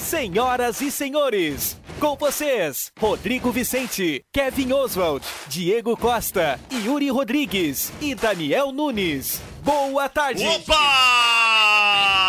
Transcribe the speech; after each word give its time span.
Senhoras 0.00 0.80
e 0.80 0.90
senhores, 0.90 1.78
com 2.00 2.16
vocês, 2.16 2.90
Rodrigo 2.98 3.52
Vicente, 3.52 4.24
Kevin 4.32 4.72
Oswald, 4.72 5.24
Diego 5.46 5.96
Costa, 5.96 6.58
Yuri 6.84 7.10
Rodrigues 7.10 7.92
e 8.00 8.14
Daniel 8.14 8.72
Nunes. 8.72 9.40
Boa 9.62 10.08
tarde! 10.08 10.44
Opa! 10.44 12.19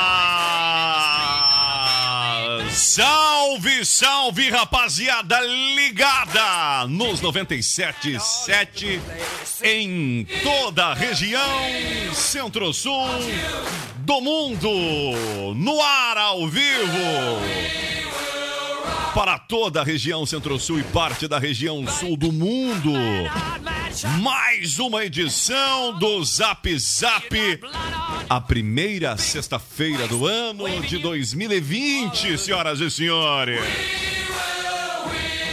Salve, 2.73 3.85
salve, 3.85 4.49
rapaziada 4.49 5.41
ligada 5.41 6.87
nos 6.87 7.21
97.7 7.21 9.01
em 9.61 10.25
toda 10.41 10.85
a 10.87 10.93
região 10.93 11.41
centro-sul 12.13 13.07
do 13.97 14.21
mundo, 14.21 14.69
no 15.53 15.81
ar 15.81 16.17
ao 16.17 16.47
vivo. 16.47 18.00
Para 19.13 19.37
toda 19.37 19.81
a 19.81 19.83
região 19.83 20.25
centro-sul 20.25 20.79
e 20.79 20.83
parte 20.83 21.27
da 21.27 21.37
região 21.37 21.85
sul 21.85 22.15
do 22.15 22.31
mundo. 22.31 22.93
Mais 24.21 24.79
uma 24.79 25.03
edição 25.03 25.99
do 25.99 26.23
Zap 26.23 26.79
Zap. 26.79 27.59
A 28.29 28.39
primeira 28.39 29.17
sexta-feira 29.17 30.07
do 30.07 30.25
ano 30.25 30.81
de 30.81 30.97
2020, 30.97 32.37
senhoras 32.37 32.79
e 32.79 32.89
senhores. 32.89 33.59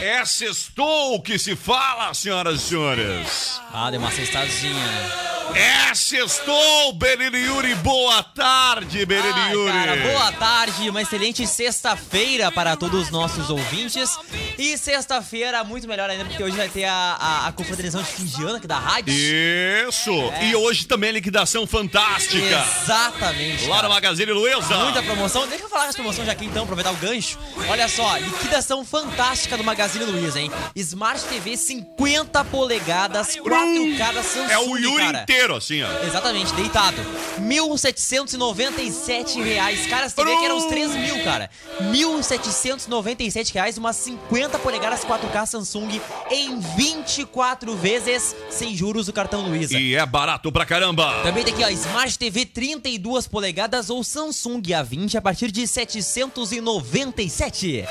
É 0.00 0.24
sextou 0.24 1.20
que 1.20 1.36
se 1.36 1.56
fala, 1.56 2.14
senhoras 2.14 2.60
e 2.60 2.64
senhores. 2.64 3.60
Ah, 3.72 3.90
deu 3.90 3.98
uma 3.98 4.12
cestazinha. 4.12 5.37
É 5.54 5.94
sextou, 5.94 6.92
Benini 6.92 7.38
Yuri. 7.46 7.74
Boa 7.76 8.22
tarde, 8.22 9.04
Benini 9.04 9.52
Yuri. 9.52 9.72
cara, 9.72 9.96
boa 9.96 10.32
tarde, 10.32 10.88
uma 10.90 11.02
excelente 11.02 11.46
sexta-feira 11.46 12.52
para 12.52 12.76
todos 12.76 13.04
os 13.04 13.10
nossos 13.10 13.48
ouvintes. 13.50 14.16
E 14.58 14.76
sexta-feira, 14.76 15.64
muito 15.64 15.88
melhor 15.88 16.08
ainda, 16.10 16.24
porque 16.24 16.42
hoje 16.42 16.56
vai 16.56 16.68
ter 16.68 16.84
a, 16.84 16.92
a, 17.18 17.46
a 17.48 17.52
confraternização 17.52 18.02
de 18.02 18.10
fim 18.12 18.24
de 18.24 18.42
ano 18.44 18.56
aqui 18.56 18.66
da 18.66 18.78
rádio. 18.78 19.12
Isso! 19.12 20.10
É. 20.34 20.48
E 20.48 20.56
hoje 20.56 20.86
também 20.86 21.10
liquidação 21.10 21.66
fantástica. 21.66 22.64
Exatamente. 22.82 23.66
Lá 23.66 23.76
cara. 23.76 23.88
no 23.88 23.94
Magazine 23.94 24.32
Luiza. 24.32 24.76
Muita 24.76 25.02
promoção. 25.02 25.46
Deixa 25.48 25.64
eu 25.64 25.68
falar 25.68 25.86
das 25.86 25.94
promoções 25.94 26.26
já 26.26 26.32
aqui 26.32 26.44
então, 26.44 26.62
aproveitar 26.64 26.92
o 26.92 26.96
gancho. 26.96 27.38
Olha 27.68 27.88
só, 27.88 28.16
liquidação 28.18 28.84
fantástica 28.84 29.56
do 29.56 29.64
Magazine 29.64 30.04
Luiza, 30.04 30.40
hein? 30.40 30.50
Smart 30.76 31.24
TV 31.24 31.56
50 31.56 32.44
polegadas, 32.44 33.36
4K 33.36 34.12
da 34.12 34.22
Samsung, 34.22 34.50
É 34.52 34.58
o 34.58 34.76
Yuri 34.76 35.04
cara. 35.04 35.22
inteiro, 35.22 35.37
assim, 35.56 35.82
ó. 35.82 35.88
Exatamente, 36.04 36.52
deitado. 36.54 36.96
1.797 37.40 39.42
reais. 39.42 39.86
Cara, 39.86 40.08
você 40.08 40.24
vê 40.24 40.36
que 40.36 40.44
era 40.44 40.54
uns 40.54 40.66
3 40.66 40.94
mil, 40.96 41.24
cara. 41.24 41.50
1.797 41.80 43.52
reais, 43.52 43.78
umas 43.78 43.96
50 43.96 44.58
polegadas 44.58 45.04
4K 45.04 45.46
Samsung 45.46 46.00
em 46.30 46.58
24 46.76 47.74
vezes 47.76 48.36
sem 48.50 48.76
juros 48.76 49.06
do 49.06 49.12
cartão 49.12 49.48
Luiza. 49.48 49.78
E 49.78 49.94
é 49.94 50.04
barato 50.04 50.50
pra 50.50 50.66
caramba. 50.66 51.22
Também 51.22 51.44
tem 51.44 51.54
aqui, 51.54 51.64
ó, 51.64 51.68
Smart 51.68 52.18
TV 52.18 52.44
32 52.46 53.28
polegadas 53.28 53.90
ou 53.90 54.02
Samsung 54.02 54.62
A20 54.62 55.14
a 55.16 55.22
partir 55.22 55.50
de 55.50 55.66
797. 55.66 57.84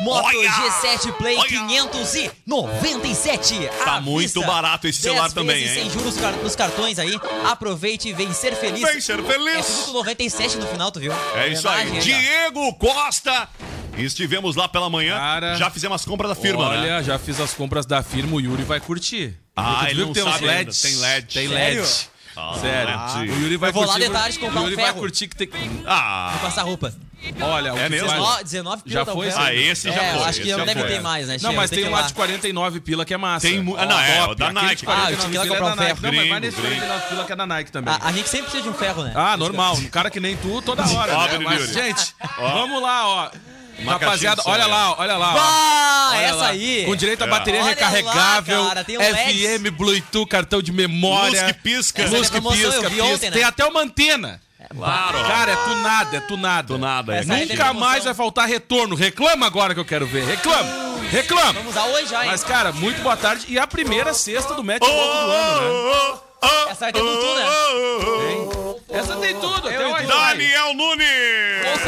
Moto 0.00 0.26
Olha! 0.26 0.50
G7 0.50 1.12
Play 1.12 1.36
Olha! 1.36 1.48
597. 1.48 3.70
Tá 3.84 4.00
muito 4.00 4.40
barato 4.42 4.88
esse 4.88 5.00
10 5.02 5.14
celular 5.14 5.30
também, 5.32 5.62
hein? 5.62 5.74
sem 5.74 5.88
juros 5.90 6.16
nos 6.42 6.56
cartões 6.56 6.93
aí. 6.98 7.18
Aproveite 7.44 8.08
e 8.08 8.12
vem 8.12 8.32
ser 8.32 8.54
feliz. 8.54 8.80
Vem 8.82 9.00
ser 9.00 9.22
feliz. 9.22 9.80
É 9.80 9.84
tudo 9.84 9.92
97 9.94 10.56
no 10.58 10.66
final, 10.66 10.90
tu 10.90 11.00
viu? 11.00 11.12
É 11.36 11.48
isso 11.48 11.68
aí. 11.68 11.88
Homenagem 11.88 12.14
ó. 12.14 12.18
Diego 12.18 12.74
Costa. 12.74 13.48
Estivemos 13.96 14.56
lá 14.56 14.68
pela 14.68 14.90
manhã. 14.90 15.16
Cara, 15.16 15.56
já 15.56 15.70
fizemos 15.70 15.94
as 16.00 16.04
compras 16.04 16.28
da 16.30 16.34
firma, 16.34 16.64
Olha, 16.68 16.80
né? 16.98 17.02
já 17.02 17.18
fiz 17.18 17.38
as 17.40 17.54
compras 17.54 17.86
da 17.86 18.02
firma, 18.02 18.34
o 18.36 18.40
Yuri 18.40 18.64
vai 18.64 18.80
curtir. 18.80 19.38
Ah, 19.54 19.84
ele 19.86 19.94
viu 19.94 20.06
não 20.06 20.12
tem 20.12 20.24
uns 20.24 20.32
sabe 20.32 20.48
ainda, 20.48 20.58
LEDs? 20.58 20.82
tem 20.82 20.96
LED. 20.96 21.34
Tem 21.34 21.48
Sério? 21.48 21.82
LED. 21.82 22.08
Ah, 22.36 22.54
Sério. 22.60 22.88
LED. 23.24 23.30
O 23.32 23.42
Yuri 23.42 23.56
vai 23.56 23.70
Eu 23.70 23.74
vou 23.74 23.82
lá 23.84 23.92
curtir. 23.92 24.06
de 24.08 24.12
tarde 24.12 24.38
comprar 24.38 24.60
o 24.60 24.62
um 24.62 24.64
Yuri 24.64 24.76
vai 24.76 24.84
ferro. 24.86 24.98
curtir 24.98 25.28
que 25.28 25.36
tem. 25.36 25.48
Ah, 25.86 26.36
Passar 26.42 26.62
roupa. 26.62 26.92
Olha, 27.40 27.72
o 27.72 27.78
É 27.78 27.84
que 27.84 27.88
mesmo? 27.88 28.08
faz- 28.08 28.20
19, 28.20 28.44
19 28.44 28.82
pila 28.82 28.94
Já 29.00 29.04
tá 29.06 29.12
foi, 29.12 29.30
ah, 29.34 29.54
esse 29.54 29.88
já 29.90 29.94
É, 29.94 30.10
foi. 30.10 30.18
eu 30.20 30.24
acho 30.26 30.40
que 30.42 30.48
já 30.50 30.56
deve 30.62 30.80
foi. 30.80 30.88
ter 30.90 31.00
mais, 31.00 31.26
né? 31.28 31.38
Não, 31.40 31.54
mas 31.54 31.70
tem 31.70 31.78
que 31.82 31.88
um 31.88 31.92
lá 31.92 32.02
de 32.02 32.12
49 32.12 32.80
pila 32.80 33.02
que 33.06 33.14
é 33.14 33.16
massa. 33.16 33.48
Tem 33.48 33.62
mu- 33.62 33.76
ah, 33.78 33.86
não, 33.86 33.98
é, 33.98 34.24
o 34.24 34.34
da 34.34 34.52
Nike. 34.52 34.84
49 34.84 35.06
Ah, 35.06 35.10
eu 35.10 35.16
tinha 35.16 35.30
que 35.30 35.34
ir 35.34 35.38
lá 35.38 35.44
pila 35.44 35.56
é 35.56 35.58
comprar 35.58 35.74
um 35.74 35.86
ferro. 35.86 35.98
Não, 36.02 36.12
mas 36.12 36.28
vai 36.28 36.40
nesse 36.40 36.60
gringo. 36.60 36.74
49 36.80 37.06
pila 37.08 37.24
que 37.24 37.32
é 37.32 37.36
da 37.36 37.46
Nike 37.46 37.72
também. 37.72 37.94
A, 37.94 38.08
a 38.08 38.12
gente 38.12 38.28
sempre 38.28 38.42
precisa 38.50 38.62
de 38.62 38.68
um 38.68 38.74
ferro, 38.74 39.04
né? 39.04 39.12
Ah, 39.16 39.36
normal. 39.38 39.74
Um 39.76 39.88
cara 39.88 40.10
que 40.10 40.20
nem 40.20 40.36
tu, 40.36 40.60
toda 40.60 40.82
hora. 40.92 41.16
Né? 41.28 41.38
Mas, 41.38 41.60
Yuri. 41.60 41.72
gente, 41.72 42.14
vamos 42.38 42.82
lá, 42.82 43.06
ó. 43.08 43.30
Uma 43.78 43.92
Rapaziada, 43.92 44.42
olha 44.46 44.66
lá, 44.66 44.94
olha 44.98 45.16
lá. 45.16 45.34
ó. 45.34 45.38
Ah, 45.38 46.08
Olha 46.12 46.20
essa 46.26 46.36
lá. 46.36 46.48
aí. 46.48 46.84
Com 46.86 46.94
direito 46.96 47.22
a 47.22 47.26
É. 47.26 47.30
bateria 47.30 47.60
Olha 47.60 47.68
recarregável, 47.70 48.62
lá, 48.62 48.68
cara, 48.68 48.84
tem 48.84 48.96
um. 48.98 49.00
FM, 49.02 49.70
Bluetooth, 49.72 50.26
cartão 50.28 50.62
de 50.62 50.72
memória. 50.72 51.42
Luz 51.42 51.52
que 51.52 51.58
pisca. 51.60 52.02
Essa 52.02 52.16
Luz 52.16 52.28
é 52.28 52.30
que 52.30 52.40
pisca, 52.40 52.90
pisca. 52.90 53.04
ontem, 53.04 53.30
né? 53.30 53.36
Tem 53.36 53.44
até 53.44 53.64
uma 53.64 53.80
antena. 53.80 54.40
Claro. 54.74 55.18
Cara, 55.24 55.52
é 55.52 55.56
tunado, 55.56 56.16
é 56.16 56.20
tunado. 56.20 56.74
Do 56.74 56.78
nada. 56.78 57.14
Essa 57.16 57.34
aí 57.34 57.42
é. 57.42 57.46
tem 57.46 57.56
Nunca 57.56 57.72
mais 57.74 58.04
vai 58.04 58.14
faltar 58.14 58.48
retorno. 58.48 58.94
Reclama 58.96 59.46
agora 59.46 59.74
que 59.74 59.80
eu 59.80 59.84
quero 59.84 60.06
ver. 60.06 60.24
Reclama. 60.24 60.70
Reclama. 61.10 61.52
Vamos 61.52 61.70
usar 61.70 61.84
hoje 61.84 62.06
já, 62.06 62.24
hein? 62.24 62.30
Mas, 62.30 62.42
cara, 62.44 62.72
muito 62.72 63.02
boa 63.02 63.16
tarde. 63.16 63.44
E 63.48 63.58
a 63.58 63.66
primeira 63.66 64.14
sexta 64.14 64.54
do 64.54 64.64
Match 64.64 64.80
Louco 64.80 64.94
do 64.96 65.30
ano, 65.32 65.90
né? 66.14 66.18
Essa 66.70 66.86
aí 66.86 66.92
tem 66.92 67.02
Bluetooth, 67.02 67.34
né? 67.40 68.98
Essa 68.98 69.16
tem 69.16 69.34
tudo. 69.34 69.66
Wi-Fi. 69.68 70.06
Daniel 70.06 70.74
Nunes. 70.74 71.06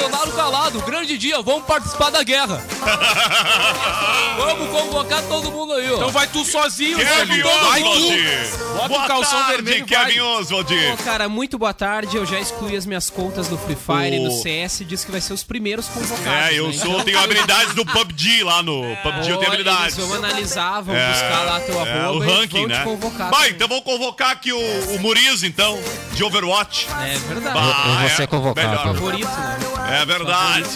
Bolsonaro 0.09 0.33
calado, 0.33 0.81
grande 0.83 1.19
dia, 1.19 1.41
vamos 1.43 1.65
participar 1.65 2.11
da 2.11 2.22
guerra. 2.22 2.62
vamos 4.37 4.69
convocar 4.71 5.22
todo 5.22 5.50
mundo 5.50 5.72
aí, 5.75 5.91
ó. 5.91 5.97
Então 5.97 6.11
vai 6.11 6.27
tu 6.27 6.44
sozinho, 6.44 6.97
Kevin. 6.99 7.43
Vai 7.43 7.83
Oswald. 7.83 8.16
tu. 8.16 8.66
Bota 8.77 8.89
Boa 8.89 9.05
o 9.05 9.06
calção 9.09 9.39
tarde, 9.39 9.53
vermelho 9.62 9.87
e 9.89 9.95
vai. 9.95 10.06
Kevin 10.06 10.21
Oswald. 10.21 10.75
Ô, 10.75 10.97
cara, 11.05 11.28
muito 11.28 11.59
boa 11.59 11.72
tarde. 11.75 12.16
Eu 12.16 12.27
já 12.27 12.39
excluí 12.39 12.77
as 12.77 12.87
minhas 12.87 13.11
contas 13.11 13.49
no 13.49 13.59
Free 13.59 13.77
Fire 13.77 14.16
e 14.16 14.21
no 14.21 14.31
O- 14.31 14.43
CS. 14.43 14.84
Diz 14.87 15.05
que 15.05 15.11
vai 15.11 15.21
ser 15.21 15.33
os 15.33 15.43
primeiros 15.43 15.87
convocados. 15.89 16.27
É, 16.51 16.59
eu 16.59 16.69
né? 16.69 16.72
sou, 16.75 16.92
Então, 16.92 17.04
tenho 17.04 17.19
habilidades 17.19 17.75
do 17.75 17.84
PUBG 17.84 18.42
lá 18.45 18.63
no 18.63 18.83
PUBG, 19.03 19.31
eu 19.31 19.36
tenho 19.39 19.48
habilidades. 19.53 19.97
Eles 19.98 20.09
vão 20.09 20.16
analisar, 20.19 20.81
vão 20.83 20.95
É, 20.95 21.09
buscar 21.10 21.42
lá 21.45 21.60
teu 21.60 21.75
é, 21.86 21.92
arroba 21.92 22.13
o 22.13 22.19
ranking, 22.21 22.59
vão 22.60 22.69
né? 22.69 22.78
te 22.78 22.84
convocar. 22.84 23.31
Vai, 23.31 23.41
também. 23.41 23.54
então 23.57 23.69
vamos 23.69 23.84
convocar 23.84 24.31
aqui 24.31 24.53
o, 24.53 24.59
o 24.95 25.01
Muriz, 25.01 25.42
então, 25.42 25.78
de 26.13 26.22
Overwatch. 26.25 26.86
É 27.03 27.19
verdade. 27.28 27.54
Bah, 27.54 27.84
eu 27.89 27.95
vou 28.01 28.10
ser 28.10 28.22
é, 28.22 28.27
convocado. 28.27 28.69
melhor. 28.69 28.84
Favorito, 28.86 29.28
né? 29.28 29.96
É 29.97 30.04
verdade. 30.04 30.69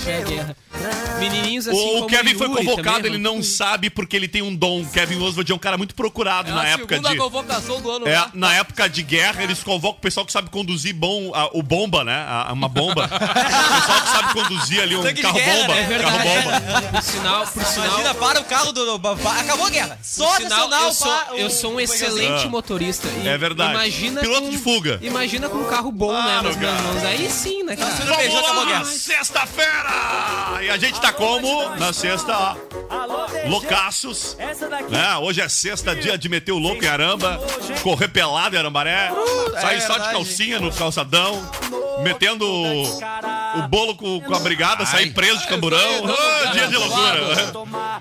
É. 0.73 1.19
Menininhos 1.19 1.67
assim 1.69 1.77
O 1.79 1.93
como 1.95 2.07
Kevin 2.07 2.35
foi 2.37 2.49
convocado, 2.49 2.97
também, 2.99 3.13
ele 3.13 3.19
não 3.19 3.43
sabe 3.43 3.91
porque 3.91 4.15
ele 4.17 4.29
tem 4.29 4.41
um 4.41 4.55
dom. 4.55 4.85
Kevin 4.87 5.17
Oswald 5.21 5.51
é 5.51 5.55
um 5.55 5.59
cara 5.59 5.77
muito 5.77 5.95
procurado 5.95 6.49
É 6.51 6.55
na 6.55 6.63
a 6.63 6.69
época 6.69 6.99
de. 6.99 7.17
convocação 7.17 7.81
do 7.81 7.91
ano. 7.91 8.07
É, 8.07 8.13
né? 8.15 8.27
na 8.35 8.55
época 8.55 8.89
de 8.89 9.03
guerra, 9.03 9.43
eles 9.43 9.63
convocam 9.63 9.99
o 9.99 10.01
pessoal 10.01 10.25
que 10.25 10.33
sabe 10.33 10.49
conduzir 10.49 10.95
bom, 10.95 11.33
a- 11.35 11.51
o 11.53 11.63
bomba, 11.63 12.05
né? 12.05 12.25
A- 12.27 12.53
uma 12.53 12.69
bomba. 12.69 13.05
o 13.05 13.09
pessoal 13.09 14.01
que 14.03 14.09
sabe 14.11 14.33
conduzir 14.33 14.81
ali 14.81 14.97
um 14.97 15.03
carro 15.03 15.35
guerra, 15.35 15.55
bomba. 15.61 15.75
né? 15.75 15.83
É 15.95 15.99
carro 15.99 16.19
bomba. 16.19 16.91
Por 16.93 17.03
sinal, 17.03 17.47
por 17.47 17.65
sinal, 17.65 17.87
Imagina, 17.89 18.15
para 18.15 18.41
o 18.41 18.45
carro 18.45 18.73
do. 18.73 18.95
acabou 18.95 19.67
a 19.67 19.71
guerra. 19.71 19.99
Só 20.03 20.37
sinal, 20.37 20.71
eu 20.73 20.93
sou, 20.95 21.13
o- 21.13 21.35
eu 21.37 21.51
sou 21.51 21.75
um 21.75 21.81
excelente 21.81 22.47
Ah. 22.47 22.49
motorista. 22.49 23.09
E 23.23 23.29
É 23.29 23.37
verdade. 23.37 23.73
Imagina 23.73 24.21
Piloto 24.21 24.43
com- 24.43 24.51
de 24.51 24.59
fuga. 24.59 24.99
Imagina 25.03 25.49
com 25.49 25.59
um 25.59 25.65
carro 25.69 25.91
bom, 25.91 26.13
né, 26.13 26.23
Claro, 26.23 26.47
nas 26.49 26.57
minhas 26.57 26.81
mãos. 26.83 27.05
Aí 27.05 27.29
sim, 27.31 27.63
né, 27.65 27.77
cara? 27.77 27.91
Guerra. 27.91 28.85
Sexta-feira! 28.85 30.60
E 30.63 30.69
a 30.71 30.77
gente 30.77 31.01
tá 31.01 31.13
como? 31.13 31.77
Na 31.77 31.93
sexta. 31.93 32.57
Loucaços. 33.49 34.37
Né? 34.89 35.17
Hoje 35.17 35.41
é 35.41 35.49
sexta, 35.49 35.97
dia 35.97 36.19
de 36.19 36.29
meter 36.29 36.53
o 36.53 36.59
louco 36.59 36.85
em 36.85 36.89
aramba, 36.89 37.41
correr 37.83 38.09
pelado 38.09 38.55
em 38.55 38.59
arambaré, 38.59 39.11
sair 39.61 39.81
só 39.81 39.97
de 39.99 40.11
calcinha 40.11 40.59
no 40.59 40.73
calçadão, 40.73 41.51
metendo 42.03 42.45
o 42.47 43.63
bolo 43.69 43.95
com, 43.97 44.21
com 44.21 44.35
a 44.35 44.41
brigada, 44.41 44.85
sair 44.85 45.13
preso 45.13 45.41
de 45.41 45.49
camburão. 45.49 45.79
Ah, 46.07 46.47
dia 46.53 46.67
de 46.67 46.77
loucura. 46.77 47.53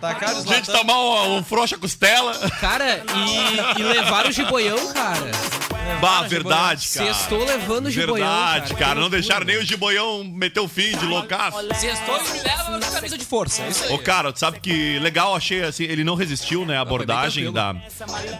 Tacaram 0.01 0.39
os 0.39 0.45
Gente, 0.45 0.71
tomar 0.71 0.94
um, 0.94 1.38
um 1.38 1.44
frouxa 1.44 1.77
costela. 1.77 2.33
Cara, 2.59 3.03
e, 3.15 3.79
e 3.79 3.83
levaram 3.83 4.29
o 4.29 4.33
jiboião, 4.33 4.94
cara. 4.94 5.31
Bah, 6.01 6.21
verdade, 6.27 6.88
cara. 6.89 7.13
Sextou 7.13 7.44
levando 7.44 7.88
o 7.88 7.91
jiboião, 7.91 8.15
Verdade, 8.27 8.75
cara. 8.75 9.00
Não 9.00 9.09
deixaram 9.09 9.45
nem 9.45 9.57
o 9.57 9.65
jiboião 9.65 10.24
meter 10.24 10.59
o 10.59 10.68
fim 10.68 10.97
de 10.97 11.06
loucaço. 11.06 11.57
Sextou 11.75 12.18
e 12.18 12.31
me 12.31 12.39
leva 12.44 12.77
na 12.77 12.88
camisa 12.88 13.18
de 13.18 13.25
força. 13.25 13.63
É 13.63 13.69
isso 13.69 13.83
aí. 13.86 13.94
Ô, 13.94 14.00
cara, 14.00 14.31
tu 14.31 14.39
sabe 14.39 14.59
que 14.59 15.00
legal, 15.00 15.36
achei 15.36 15.63
assim, 15.63 15.83
ele 15.83 16.03
não 16.03 16.15
resistiu, 16.15 16.65
né, 16.65 16.77
a 16.77 16.81
abordagem 16.81 17.51
da... 17.51 17.75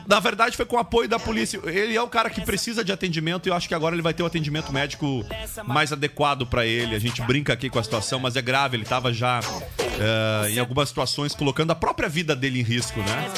Na 0.08 0.20
verdade, 0.20 0.56
foi 0.56 0.66
com 0.66 0.76
o 0.76 0.80
apoio 0.80 1.10
da 1.10 1.20
polícia. 1.20 1.60
Ele 1.66 1.96
é 1.96 2.02
o 2.02 2.08
cara 2.08 2.30
que 2.30 2.42
precisa 2.42 2.84
de 2.84 2.92
atendimento 2.92 3.48
e 3.48 3.50
eu 3.50 3.54
acho 3.56 3.68
que 3.68 3.76
agora 3.76 3.96
ele 3.96 4.02
vai 4.02 4.14
ter 4.14 4.24
o 4.24 4.26
atendimento 4.26 4.72
médico 4.72 5.26
mais 5.66 5.92
adequado 5.92 6.46
pra 6.46 6.66
ele. 6.66 6.96
A 6.96 7.00
gente 7.00 7.22
brinca 7.24 7.54
aqui 7.54 7.70
com 7.70 7.80
a 7.80 7.84
situação, 7.84 8.20
mas 8.20 8.36
é 8.36 8.42
grave. 8.42 8.78
Ele 8.78 8.86
tava 8.86 9.12
já, 9.14 9.40
eh, 9.80 10.52
em 10.52 10.60
algumas 10.60 10.90
situações, 10.90 11.34
colocando 11.36 11.72
a 11.72 11.76
própria 11.76 12.08
vida 12.08 12.36
dele 12.36 12.60
em 12.60 12.64
risco, 12.64 13.00
né? 13.00 13.32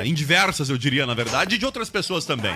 Eh, 0.00 0.06
em 0.06 0.14
diversas, 0.14 0.70
eu 0.70 0.78
diria, 0.78 1.06
na 1.06 1.14
verdade, 1.14 1.56
e 1.56 1.58
de 1.58 1.66
outras 1.66 1.90
pessoas 1.90 2.24
também. 2.24 2.54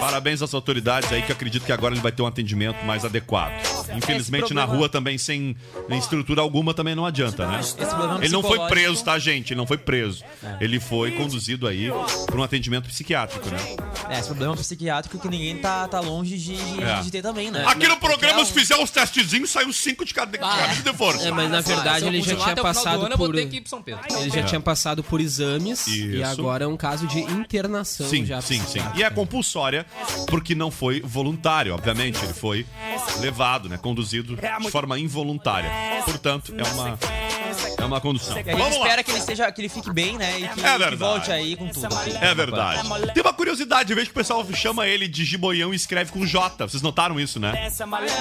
Parabéns 0.00 0.42
às 0.42 0.52
autoridades 0.52 1.12
aí, 1.12 1.22
que 1.22 1.30
acredito 1.30 1.64
que 1.64 1.70
agora 1.70 1.94
ele 1.94 2.00
vai 2.00 2.10
ter 2.10 2.22
um 2.22 2.26
atendimento 2.26 2.84
mais 2.84 3.04
adequado. 3.04 3.52
Infelizmente, 3.96 4.52
na 4.52 4.64
rua 4.64 4.88
também, 4.88 5.16
sem 5.16 5.56
estrutura 5.90 6.40
alguma, 6.40 6.74
também 6.74 6.94
não 6.94 7.06
adianta, 7.06 7.46
né? 7.46 7.60
problema 7.88 8.18
Ele 8.20 8.32
não 8.32 8.42
foi 8.42 8.58
preso, 8.66 9.04
tá, 9.04 9.16
gente? 9.18 9.52
Ele 9.52 9.58
não 9.58 9.66
foi 9.66 9.78
preso. 9.78 10.24
Ele 10.60 10.80
foi 10.80 11.12
conduzido 11.12 11.68
aí 11.68 11.88
para 12.26 12.36
um 12.36 12.42
atendimento 12.42 12.88
psiquiátrico, 12.88 13.48
né? 13.48 13.58
É, 14.08 14.18
esse 14.18 14.28
problema 14.28 14.56
psiquiátrico 14.56 15.18
que 15.18 15.28
ninguém 15.28 15.56
tá, 15.58 15.86
tá 15.86 16.00
longe 16.00 16.36
de, 16.36 16.56
de, 16.56 16.82
É. 16.82 17.00
de 17.00 17.10
ter 17.10 17.22
também, 17.22 17.50
né? 17.50 17.64
Aqui 17.66 17.86
no 17.86 17.96
programa, 17.98 18.34
Porque 18.34 18.46
se 18.46 18.52
fizer 18.52 18.76
uns 18.76 18.90
testezinhos, 18.90 19.50
saiu 19.50 19.72
cinco 19.72 20.04
de 20.04 20.12
cada 20.12 20.36
camisa 20.36 20.82
de 20.82 20.92
força. 20.96 21.28
É, 21.28 21.30
mas 21.30 21.48
na 21.48 21.60
verdade 21.60 22.06
ele 22.06 22.22
já 22.22 22.34
tinha 22.34 22.56
passado 22.56 23.08
por. 23.16 23.32
ter 23.34 23.48
que 23.48 23.56
ir 23.58 23.60
pro 23.60 23.70
São 23.70 23.82
Pedro. 23.82 24.00
Ele 24.18 24.30
já 24.30 24.42
tinha 24.42 24.60
passado 24.60 25.02
por 25.04 25.20
exames 25.20 25.86
e 25.86 26.16
Isso. 26.20 26.24
agora 26.24 26.64
é 26.64 26.66
um 26.66 26.76
caso 26.76 27.06
de 27.06 27.20
internação 27.20 28.08
Sim, 28.08 28.24
já. 28.26 28.40
sim, 28.40 28.60
sim. 28.66 28.80
E 28.96 29.02
é 29.02 29.10
compulsória 29.52 29.86
porque 30.28 30.54
não 30.54 30.70
foi 30.70 31.00
voluntário, 31.00 31.74
obviamente. 31.74 32.18
Ele 32.24 32.32
foi 32.32 32.66
levado, 33.20 33.68
né? 33.68 33.76
Conduzido 33.76 34.36
de 34.36 34.70
forma 34.70 34.98
involuntária. 34.98 35.70
Portanto, 36.04 36.54
é 36.56 36.62
uma, 36.74 36.98
é 37.78 37.84
uma 37.84 38.00
condução. 38.00 38.36
a 38.36 38.42
gente 38.42 38.58
lá. 38.58 38.68
espera 38.68 39.04
que 39.04 39.10
ele, 39.10 39.20
seja, 39.20 39.52
que 39.52 39.60
ele 39.60 39.68
fique 39.68 39.92
bem, 39.92 40.16
né? 40.16 40.38
E 40.38 40.40
que, 40.40 40.46
É 40.46 40.48
que 40.48 40.62
verdade. 40.62 40.96
volte 40.96 41.30
aí 41.30 41.56
com 41.56 41.68
tudo. 41.68 41.88
É 42.20 42.34
verdade. 42.34 42.82
Tem 43.12 43.22
uma 43.22 43.32
curiosidade, 43.32 43.92
eu 43.92 43.96
vejo 43.96 44.06
que 44.08 44.12
o 44.12 44.20
pessoal 44.20 44.44
chama 44.54 44.86
ele 44.86 45.06
de 45.06 45.24
Giboião 45.24 45.72
e 45.72 45.76
escreve 45.76 46.10
com 46.10 46.24
J. 46.24 46.66
Vocês 46.66 46.82
notaram 46.82 47.20
isso, 47.20 47.38
né? 47.38 47.68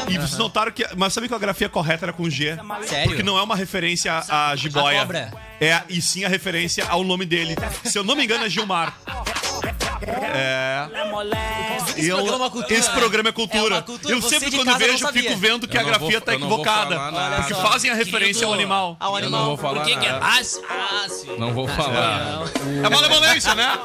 E 0.09 0.17
vocês 0.17 0.37
notaram 0.37 0.71
que. 0.71 0.85
Mas 0.97 1.13
sabe 1.13 1.27
que 1.27 1.33
a 1.33 1.39
grafia 1.39 1.69
correta 1.69 2.05
era 2.05 2.13
com 2.13 2.29
G? 2.29 2.57
Sério? 2.85 3.07
Porque 3.09 3.23
não 3.23 3.37
é 3.37 3.41
uma 3.43 3.55
referência 3.55 4.23
à 4.29 4.55
jiboia. 4.55 4.97
A 4.97 5.01
cobra. 5.01 5.33
É, 5.59 5.81
e 5.89 6.01
sim 6.01 6.23
a 6.25 6.27
referência 6.27 6.85
ao 6.87 7.03
nome 7.03 7.25
dele. 7.25 7.55
Se 7.85 7.97
eu 7.97 8.03
não 8.03 8.15
me 8.15 8.23
engano, 8.23 8.45
é 8.45 8.49
Gilmar. 8.49 8.93
É. 10.01 10.87
Esse 11.97 12.07
Eu- 12.09 12.17
programa 12.17 12.45
é 12.45 12.49
cultura, 12.49 12.73
esse 12.79 12.89
né? 12.89 12.95
programa 12.95 13.29
é 13.29 13.31
cultura. 13.31 13.75
É 13.77 13.81
cultura, 13.81 14.13
Eu 14.13 14.21
sempre, 14.21 14.51
quando 14.51 14.65
não 14.67 14.77
vejo, 14.77 15.07
fico 15.09 15.35
vendo 15.37 15.67
que 15.67 15.77
Eu 15.77 15.81
a 15.81 15.83
não 15.83 15.89
grafia 15.89 16.11
vou- 16.11 16.21
tá 16.21 16.31
não 16.31 16.39
equivocada. 16.39 16.99
Porque 17.37 17.53
fazem 17.55 17.91
a 17.91 17.93
referência 17.93 18.47
ao 18.47 18.53
animal. 18.53 18.97
Ao 18.99 19.15
Eu 19.17 19.21
não 19.21 19.27
animal. 19.27 19.45
vou 19.45 19.57
falar 19.57 19.81
Por 19.81 19.89
que 19.89 19.97
que 19.97 20.05
é? 20.05 20.09
Ah, 20.09 20.43
sim. 20.43 21.35
Não 21.37 21.53
vou 21.53 21.67
falar. 21.67 22.43
É 22.83 22.89
malemolência, 22.89 23.53
né? 23.55 23.77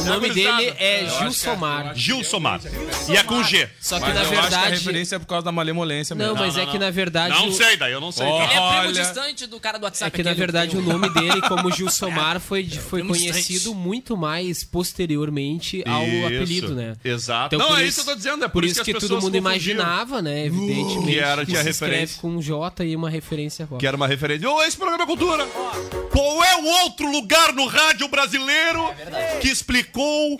O 0.00 0.04
nome 0.04 0.30
dele 0.30 0.74
é 0.78 1.06
Gil 1.18 1.32
Somar. 1.32 1.94
Gil 1.94 2.24
Somar. 2.24 2.60
E 3.08 3.16
é 3.16 3.22
com 3.22 3.42
G. 3.42 3.68
Só 3.80 3.96
que 3.98 4.06
Mas 4.06 4.14
na 4.14 4.20
acho 4.20 4.30
que 4.30 4.36
a 4.36 4.40
verdade. 4.42 4.70
referência 4.70 5.16
é 5.16 5.18
por 5.18 5.26
causa 5.26 5.44
da 5.44 5.52
malemolência 5.52 6.14
Não, 6.14 6.26
mesmo. 6.34 6.40
mas 6.40 6.56
é 6.56 6.64
que 6.66 6.78
na 6.78 6.90
verdade. 6.90 7.34
Não 7.34 7.48
o- 7.48 7.52
sei, 7.52 7.76
daí 7.76 7.92
eu 7.92 8.00
não 8.00 8.12
sei. 8.12 8.26
Ele 8.26 8.42
é 8.54 8.78
primo 8.80 8.92
distante 8.92 9.46
do 9.46 9.58
cara 9.60 9.78
do 9.78 9.84
WhatsApp. 9.84 10.08
É 10.08 10.10
que 10.10 10.22
na 10.22 10.32
verdade 10.32 10.76
o 10.76 10.82
nome 10.82 11.08
dele, 11.10 11.40
como 11.42 11.70
Gil 11.72 11.90
Somar, 11.90 12.38
foi, 12.40 12.68
foi 12.68 13.02
conhecido 13.02 13.74
muito 13.74 14.16
mais 14.16 14.62
posteriormente 14.64 15.39
ao 15.86 16.04
Isso, 16.06 16.26
apelido, 16.26 16.74
né? 16.74 16.96
Exato. 17.04 17.54
Então, 17.54 17.66
não, 17.68 17.74
por 17.76 17.82
é 17.82 17.86
isso- 17.86 17.96
que 18.04 18.08
eu 18.08 18.12
tô 18.12 18.16
dizendo. 18.16 18.44
É 18.44 18.48
Por 18.48 18.64
isso 18.64 18.80
as 18.80 18.84
que 18.84 18.92
todo 18.94 19.02
mundo 19.02 19.14
confundiam. 19.22 19.40
imaginava, 19.40 20.22
né? 20.22 20.46
Evidentemente. 20.46 21.06
que 21.06 21.18
era- 21.18 21.44
se 21.46 21.52
referência. 21.52 22.20
com 22.20 22.40
J 22.40 22.84
e 22.84 22.94
uma 22.96 23.08
referência 23.10 23.64
rock. 23.64 23.80
Que 23.80 23.86
era 23.86 23.96
uma 23.96 24.06
referência. 24.06 24.48
Ô, 24.50 24.62
esse 24.62 24.76
programa 24.76 25.04
é 25.04 25.06
cultura. 25.06 25.46
Qual 26.10 26.44
é 26.44 26.56
o 26.56 26.64
outro 26.84 27.10
lugar 27.10 27.52
no 27.52 27.66
rádio 27.66 28.08
brasileiro 28.08 28.84
que 29.40 29.48
explicou 29.48 30.38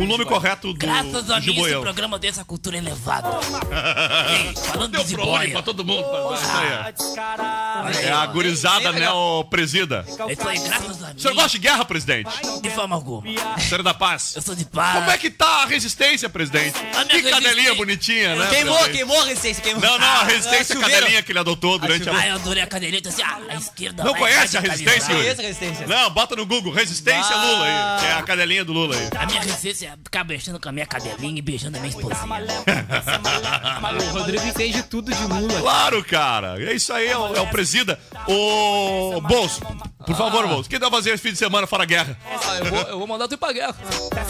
o 0.00 0.06
nome 0.06 0.24
correto 0.24 0.72
do, 0.72 0.78
Graças 0.78 1.30
a 1.30 1.38
esse 1.38 1.46
Giboião? 1.50 1.82
programa 1.82 2.18
dessa 2.18 2.44
cultura 2.44 2.76
elevada. 2.78 3.28
Ei, 4.30 4.54
falando 4.56 4.92
Deu 4.92 5.04
de 5.04 5.14
pra 5.14 5.22
onde? 5.24 5.30
boia. 5.32 5.50
Pra 5.52 5.62
todo 5.62 5.84
mundo. 5.84 6.02
pra- 6.02 6.20
aí, 6.60 8.02
é. 8.02 8.06
É 8.06 8.12
a 8.12 8.26
gurizada, 8.26 8.92
né, 8.92 9.10
ô 9.10 9.44
presida? 9.44 10.04
É 10.28 10.32
isso 10.32 10.48
aí, 10.48 10.58
graças 10.58 11.02
a 11.02 11.08
mim. 11.08 11.14
O 11.16 11.20
senhor 11.20 11.34
gosta 11.34 11.50
de 11.50 11.58
guerra, 11.58 11.84
presidente? 11.84 12.30
De 12.62 12.70
forma 12.70 12.94
alguma. 12.94 13.22
Senhor 13.60 13.82
da 13.82 13.94
paz? 14.00 14.32
Eu 14.34 14.42
sou 14.42 14.54
de 14.54 14.64
paz. 14.64 14.98
Como 14.98 15.10
é 15.10 15.18
que 15.18 15.28
tá 15.30 15.62
a 15.62 15.66
resistência, 15.66 16.28
presidente? 16.30 16.74
A 16.96 17.04
Que 17.04 17.20
cadelinha 17.22 17.40
resistência- 17.40 17.74
bonitinha, 17.74 18.34
né? 18.34 18.46
Queimou, 18.48 18.74
presidente? 18.78 18.96
queimou 18.96 19.20
a 19.20 19.24
resistência, 19.26 19.62
queimou. 19.62 19.82
Não, 19.82 19.98
não, 19.98 20.06
a 20.06 20.20
Ah, 20.20 20.24
resistência 20.24 20.74
chuveiro. 20.74 20.94
cadelinha 21.00 21.22
que 21.22 21.32
ele 21.32 21.38
adotou 21.38 21.78
durante 21.78 22.08
a... 22.08 22.16
Ah, 22.18 22.26
eu 22.28 22.34
adorei 22.36 22.62
a 22.62 22.66
cadelinha. 22.66 23.02
Assim, 23.06 23.22
ah, 23.22 23.38
a 23.50 23.54
esquerda 23.56 24.02
Não 24.02 24.14
conhece 24.14 24.56
a 24.56 24.60
resistência? 24.60 25.14
Conheço 25.14 25.40
a 25.40 25.44
resistência. 25.44 25.86
Não, 25.86 26.10
bota 26.10 26.34
no 26.34 26.46
Google, 26.46 26.72
resistência 26.72 27.34
Ah. 27.36 27.44
Lula 27.44 27.64
aí, 27.66 28.00
que 28.00 28.06
é 28.06 28.12
a 28.14 28.22
cadelinha 28.22 28.64
do 28.64 28.72
Lula 28.72 28.96
aí. 28.96 29.08
A 29.18 29.26
minha 29.26 29.40
resistência 29.42 29.88
é 29.88 29.90
ficar 30.02 30.24
beijando 30.24 30.58
com 30.58 30.68
a 30.68 30.72
minha 30.72 30.86
cadelinha 30.86 31.38
e 31.38 31.42
beijando 31.42 31.76
a 31.76 31.80
minha 31.80 31.90
esposinha. 31.90 32.20
O 34.10 34.18
Rodrigo 34.18 34.44
entende 34.46 34.82
tudo 34.84 35.12
de 35.12 35.22
Lula. 35.24 35.60
Claro, 35.60 36.04
cara. 36.04 36.62
É 36.62 36.72
isso 36.74 36.92
aí, 36.92 37.08
é 37.08 37.16
o, 37.18 37.34
é 37.36 37.40
o 37.40 37.46
presida. 37.48 37.98
Ô, 38.26 39.20
Bolso, 39.20 39.60
por 40.06 40.16
favor, 40.16 40.46
Bolso, 40.48 40.66
o 40.66 40.70
que 40.70 40.78
dá 40.78 40.88
pra 40.88 40.98
fazer 40.98 41.10
esse 41.10 41.22
fim 41.22 41.32
de 41.32 41.38
semana 41.38 41.66
fora 41.66 41.82
a 41.82 41.86
guerra? 41.86 42.16
Ah, 42.26 42.58
eu, 42.58 42.64
vou, 42.66 42.80
eu 42.82 42.98
vou 42.98 43.06
mandar 43.06 43.28
tu 43.28 43.34
ir 43.34 43.36
pra 43.36 43.52
guerra. 43.52 43.74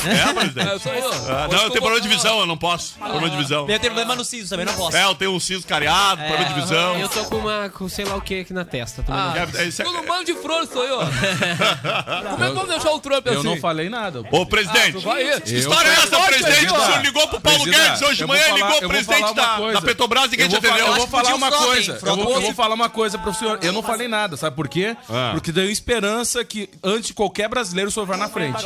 É, 0.05 0.33
presidente? 0.33 0.77
isso 0.77 0.89
aí, 0.91 1.03
ó. 1.03 1.11
Ah, 1.33 1.49
não, 1.51 1.63
eu 1.63 1.71
tenho 1.71 1.83
problema 1.83 2.01
de 2.01 2.09
visão, 2.09 2.41
eu 2.41 2.47
não 2.47 2.57
posso. 2.57 2.95
Problema 2.99 3.31
de 3.31 3.37
visão. 3.37 3.61
Eu 3.61 3.67
tenho 3.67 3.81
problema 3.95 4.15
no 4.17 4.25
siso, 4.25 4.51
também 4.51 4.67
não 4.67 4.75
posso. 4.75 4.97
É, 4.97 5.05
eu 5.05 5.15
tenho 5.15 5.33
um 5.33 5.41
siso 5.41 5.67
cariado, 5.67 6.23
problema 6.23 6.45
de 6.55 6.61
visão. 6.61 6.99
Eu 6.99 7.09
tô 7.09 7.25
com 7.27 7.37
uma, 7.37 7.69
com 7.71 7.89
sei 7.89 8.05
lá 8.05 8.17
o 8.17 8.21
que 8.21 8.41
aqui 8.41 8.53
na 8.53 8.65
testa. 8.65 9.03
também 9.03 9.21
não- 9.23 9.37
É, 9.37 9.63
é, 9.63 9.69
isso 9.69 9.83
é- 9.83 9.85
Todo 9.85 10.03
bando 10.07 10.25
de 10.25 10.35
flores 10.35 10.69
sou 10.71 10.85
eu. 10.85 10.99
Como 12.31 12.45
é 12.45 12.49
que 12.49 12.55
vamos 12.55 12.69
deixar 12.69 12.91
o 12.93 13.01
Trump 13.01 13.27
assim? 13.27 13.37
Eu 13.37 13.45
não 13.45 13.57
falei 13.57 13.89
nada. 13.89 14.23
Ô, 14.31 14.47
presidente, 14.47 14.93
tu 14.93 15.01
vai 15.01 15.23
ir. 15.27 15.41
que 15.41 15.55
história 15.57 15.89
é 15.89 15.93
essa, 15.93 16.21
presidente? 16.21 16.73
O 16.73 16.85
senhor 16.85 17.03
ligou 17.03 17.29
pro 17.29 17.41
Paulo 17.41 17.63
Presida, 17.63 17.85
Guedes 17.85 18.03
hoje 18.03 18.17
de 18.17 18.23
eu 18.23 18.27
vou 18.27 18.37
manhã, 18.37 18.45
falar- 18.47 18.57
ligou 18.57 18.71
eu 18.71 18.79
pro 18.79 18.89
vou 18.89 18.91
presidente 18.91 19.21
falar 19.21 19.33
uma 19.33 19.43
da, 19.43 19.57
coisa. 19.57 19.73
da 19.75 19.87
Petrobras, 19.87 20.31
ninguém 20.31 20.47
Eu 20.47 20.49
te 20.49 20.53
vou, 20.53 20.61
falar, 20.63 20.75
atendeu. 20.75 20.93
eu 20.93 20.99
vou 20.99 21.07
falar 21.09 21.35
uma 21.35 21.49
o 21.49 21.53
coisa. 21.53 21.99
Eu 22.03 22.17
vou, 22.17 22.35
eu 22.35 22.41
vou 22.41 22.55
falar 22.55 22.75
uma 22.75 22.89
coisa 22.91 23.19
pro 23.19 23.35
senhor. 23.35 23.59
Eu 23.63 23.73
não 23.73 23.83
falei 23.83 24.09
nada, 24.09 24.37
sabe 24.37 24.57
por 24.57 24.69
quê? 24.69 24.97
Ah. 25.09 25.31
Porque 25.33 25.53
deu 25.61 25.71
esperança 25.71 26.45
que 26.45 26.69
antes 26.83 27.11
qualquer 27.13 27.49
brasileiro 27.49 27.91
o 27.91 28.07
vai 28.07 28.17
na 28.19 28.29
frente. 28.29 28.63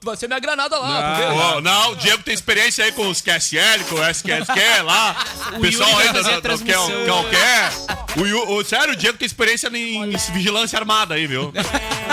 Tu 0.00 0.04
vai 0.04 0.16
ser 0.16 0.26
minha 0.26 0.38
granada 0.40 0.78
lá, 0.78 1.14
vê? 1.14 1.24
Ô, 1.26 1.60
não, 1.60 1.92
o 1.92 1.96
Diego 1.96 2.22
tem 2.22 2.34
experiência 2.34 2.84
aí 2.84 2.92
com 2.92 3.08
os 3.08 3.20
QSL, 3.20 3.84
com 3.88 3.94
o 3.96 4.04
SQSQ 4.10 4.82
lá. 4.84 5.16
O 5.58 5.60
pessoal 5.60 5.88
Yuri 5.90 6.02
aí 6.02 6.08
vai 6.08 6.12
do, 6.12 6.22
fazer 6.22 6.28
a 6.30 6.34
do, 6.34 6.36
do 6.36 6.42
transmissão. 6.42 6.86
Kel- 6.88 7.04
Qualquer. 7.06 7.72
O, 8.16 8.26
Yu- 8.26 8.50
o, 8.56 8.64
sério, 8.64 8.92
o 8.92 8.96
Diego 8.96 9.16
tem 9.18 9.26
experiência 9.26 9.68
em, 9.68 10.12
em 10.12 10.16
vigilância 10.32 10.78
armada 10.78 11.14
aí, 11.14 11.26
viu? 11.26 11.52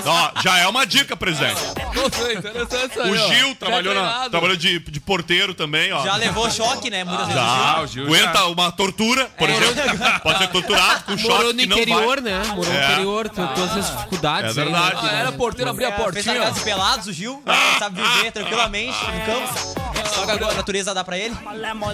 Ó, 0.05 0.41
já 0.41 0.57
é 0.57 0.67
uma 0.67 0.85
dica, 0.85 1.15
presidente. 1.17 1.59
O. 1.95 3.15
Gil 3.17 3.49
Já 3.49 3.55
trabalhou, 3.55 3.93
na, 3.93 4.29
trabalhou 4.29 4.55
de, 4.55 4.79
de 4.79 4.99
porteiro 4.99 5.53
também, 5.53 5.91
ó. 5.93 6.03
Já 6.03 6.15
levou 6.17 6.49
choque, 6.51 6.89
né? 6.89 7.03
Muitas 7.03 7.27
vezes. 7.27 7.41
Já, 7.41 7.81
o 7.81 7.87
Gil 7.87 8.05
aguenta 8.05 8.45
uma 8.47 8.71
tortura, 8.71 9.25
por 9.37 9.49
exemplo. 9.49 9.75
Pode 10.21 10.37
ser 10.39 10.47
torturado 10.49 11.03
com 11.05 11.17
choque 11.17 11.33
Morou 11.33 11.53
no 11.53 11.61
interior, 11.61 12.21
vai. 12.21 12.31
né? 12.31 12.43
Morou 12.47 12.65
no 12.73 12.79
É. 12.79 12.91
interior, 12.91 13.29
tem 13.29 13.47
todas 13.47 13.77
as 13.77 13.91
dificuldades. 13.97 14.57
É 14.57 14.61
aí, 14.61 14.67
né? 14.71 14.73
verdade. 14.79 15.07
Ah, 15.07 15.15
era 15.19 15.31
porteiro, 15.31 15.69
abria 15.71 15.87
a 15.87 15.91
É, 15.91 15.93
fez 15.95 16.01
a 16.07 16.11
portinha. 16.11 16.35
casa 16.39 16.51
de 16.59 16.59
pelados, 16.65 17.07
o 17.07 17.13
Gil. 17.13 17.41
né? 17.45 17.53
Sabe 17.79 18.01
viver 18.01 18.31
tranquilamente 18.31 18.97
no 19.05 19.25
campo. 19.25 19.85
Só 20.13 20.25
que 20.25 20.31
a 20.43 20.53
natureza 20.53 20.93
dá 20.93 21.03
pra 21.03 21.17
ele. 21.17 21.35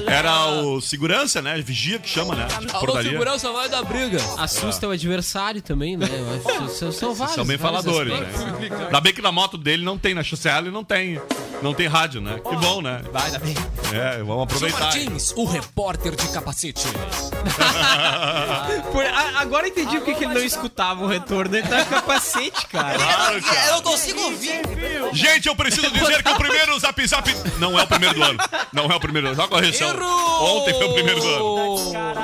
Era 0.07 0.45
o 0.47 0.81
segurança, 0.81 1.41
né? 1.41 1.59
Vigia 1.61 1.99
que 1.99 2.09
chama, 2.09 2.35
né? 2.35 2.45
De 2.45 2.69
Alô, 2.71 2.79
portaria. 2.85 3.11
segurança 3.11 3.51
vai 3.51 3.69
dar 3.69 3.83
briga. 3.83 4.19
Assusta 4.37 4.87
o 4.87 4.91
adversário 4.91 5.61
também, 5.61 5.97
né? 5.97 6.07
Eu 6.11 6.35
acho 6.59 6.67
que 6.73 6.79
São, 6.79 6.91
são 6.91 7.13
vários. 7.13 7.35
São 7.35 7.45
bem 7.45 7.57
vários 7.57 7.83
faladores, 7.83 8.13
aspectos. 8.13 8.41
né? 8.69 8.85
Ainda 8.85 9.01
bem 9.01 9.13
que 9.13 9.21
na 9.21 9.31
moto 9.31 9.57
dele 9.57 9.83
não 9.83 9.97
tem, 9.97 10.13
na 10.13 10.23
chancela 10.23 10.69
não 10.71 10.83
tem 10.83 11.19
Não 11.61 11.73
tem 11.73 11.87
rádio, 11.87 12.21
né? 12.21 12.39
Que 12.47 12.55
bom, 12.57 12.81
né? 12.81 13.01
Vai, 13.11 13.25
ainda 13.25 13.39
bem. 13.39 13.55
É, 13.93 14.17
vamos 14.23 14.43
aproveitar. 14.43 14.79
Martins, 14.79 15.33
o 15.35 15.45
repórter 15.45 16.15
de 16.15 16.27
capacete. 16.29 16.85
Por- 18.91 19.05
a- 19.05 19.39
agora 19.41 19.67
entendi 19.67 19.97
porque 19.97 20.15
que 20.15 20.23
ele 20.25 20.33
não 20.33 20.41
escutava 20.43 21.03
o 21.03 21.07
retorno. 21.07 21.55
Ele 21.55 21.67
tá 21.67 21.83
com 21.85 21.95
capacete, 21.95 22.65
cara. 22.67 22.97
Claro, 22.97 23.41
cara. 23.43 23.67
Eu 23.67 23.73
não 23.75 23.81
consigo 23.83 24.21
ouvir. 24.21 24.61
Gente, 25.13 25.47
eu 25.47 25.55
preciso 25.55 25.89
dizer 25.91 26.23
que 26.23 26.29
o 26.31 26.35
primeiro 26.35 26.77
Zap 26.79 27.05
Zap 27.07 27.29
não 27.59 27.77
é 27.77 27.83
o 27.83 27.87
primeiro 27.91 28.15
do 28.15 28.23
ano. 28.23 28.39
Não 28.73 28.85
é 28.91 28.95
o 28.95 28.99
primeiro 28.99 29.27
do 29.27 29.31
ano. 29.33 29.41
Só 29.41 29.47
correção. 29.47 29.89
Ontem 30.41 30.73
foi 30.73 30.87
o 30.87 30.93
primeiro 30.93 31.19
do 31.19 31.27
ano. 31.27 32.21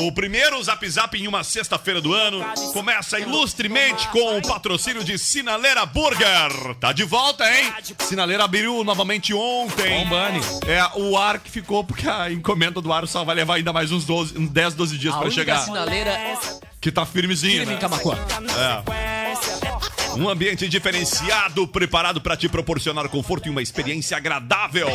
O 0.00 0.12
primeiro 0.12 0.60
Zap 0.62 0.88
Zap 0.90 1.16
em 1.16 1.28
uma 1.28 1.44
sexta-feira 1.44 2.00
do 2.00 2.12
ano 2.12 2.44
começa 2.72 3.18
ilustremente 3.20 4.08
com 4.08 4.38
o 4.38 4.42
patrocínio 4.42 5.04
de 5.04 5.16
Sinaleira 5.16 5.86
Burger. 5.86 6.74
Tá 6.80 6.92
de 6.92 7.04
volta, 7.04 7.44
hein? 7.48 7.72
Sinaleira 8.00 8.44
abriu 8.44 8.82
novamente 8.82 9.32
ontem. 9.32 10.02
Bombani. 10.04 10.40
É, 10.66 10.98
o 10.98 11.16
ar 11.16 11.38
que 11.38 11.50
ficou, 11.50 11.84
porque 11.84 12.08
a 12.08 12.30
encomenda 12.30 12.80
do 12.80 12.92
ar 12.92 13.06
só 13.06 13.22
vai 13.24 13.36
levar 13.36 13.54
ainda 13.54 13.72
mais 13.72 13.92
uns 13.92 14.04
12, 14.04 14.36
uns 14.36 14.48
10, 14.50 14.74
12 14.74 14.98
dias 14.98 15.14
A 15.14 15.18
pra 15.18 15.26
única 15.26 15.40
chegar. 15.40 15.58
sinaleira 15.60 16.18
Que 16.80 16.90
tá 16.90 17.06
firmezinho. 17.06 17.58
firme 17.58 17.72
né? 17.72 17.74
em 17.74 17.80
Camacuã. 17.80 18.16
Um 20.16 20.28
ambiente 20.28 20.68
diferenciado, 20.68 21.66
preparado 21.66 22.20
para 22.20 22.36
te 22.36 22.48
proporcionar 22.48 23.08
conforto 23.08 23.46
e 23.46 23.50
uma 23.50 23.62
experiência 23.62 24.16
agradável. 24.16 24.86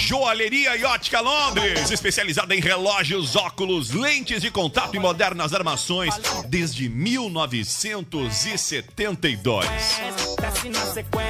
Joalheria 0.00 0.74
e 0.76 0.84
Ótica 0.84 1.20
Londres, 1.20 1.90
especializada 1.90 2.54
em 2.54 2.60
relógios, 2.60 3.36
óculos, 3.36 3.90
lentes 3.90 4.40
de 4.40 4.50
contato 4.50 4.96
e 4.96 4.98
modernas 4.98 5.52
armações 5.52 6.14
desde 6.48 6.88
1972. 6.88 9.66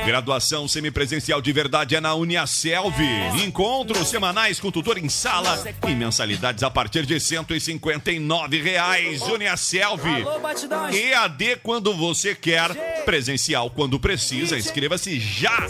Graduação 0.07 0.69
semipresencial 0.69 1.41
de 1.41 1.53
verdade 1.53 1.97
é 1.97 2.01
na 2.01 2.15
Uniaselv. 2.15 2.95
Encontros 3.45 4.09
semanais 4.09 4.61
com 4.61 4.71
tutor 4.71 4.99
em 4.99 5.09
sala 5.09 5.65
e 5.87 5.95
mensalidades 5.95 6.63
a 6.63 6.71
partir 6.71 7.07
de 7.07 7.19
159 7.19 8.63
reais. 8.63 9.23
Uniaselv. 9.23 10.05
EAD 10.93 11.57
quando 11.63 11.95
você 11.95 12.35
quer, 12.35 12.71
presencial 13.05 13.71
quando 13.71 13.99
precisa. 13.99 14.59
Inscreva-se 14.59 15.19
já. 15.19 15.67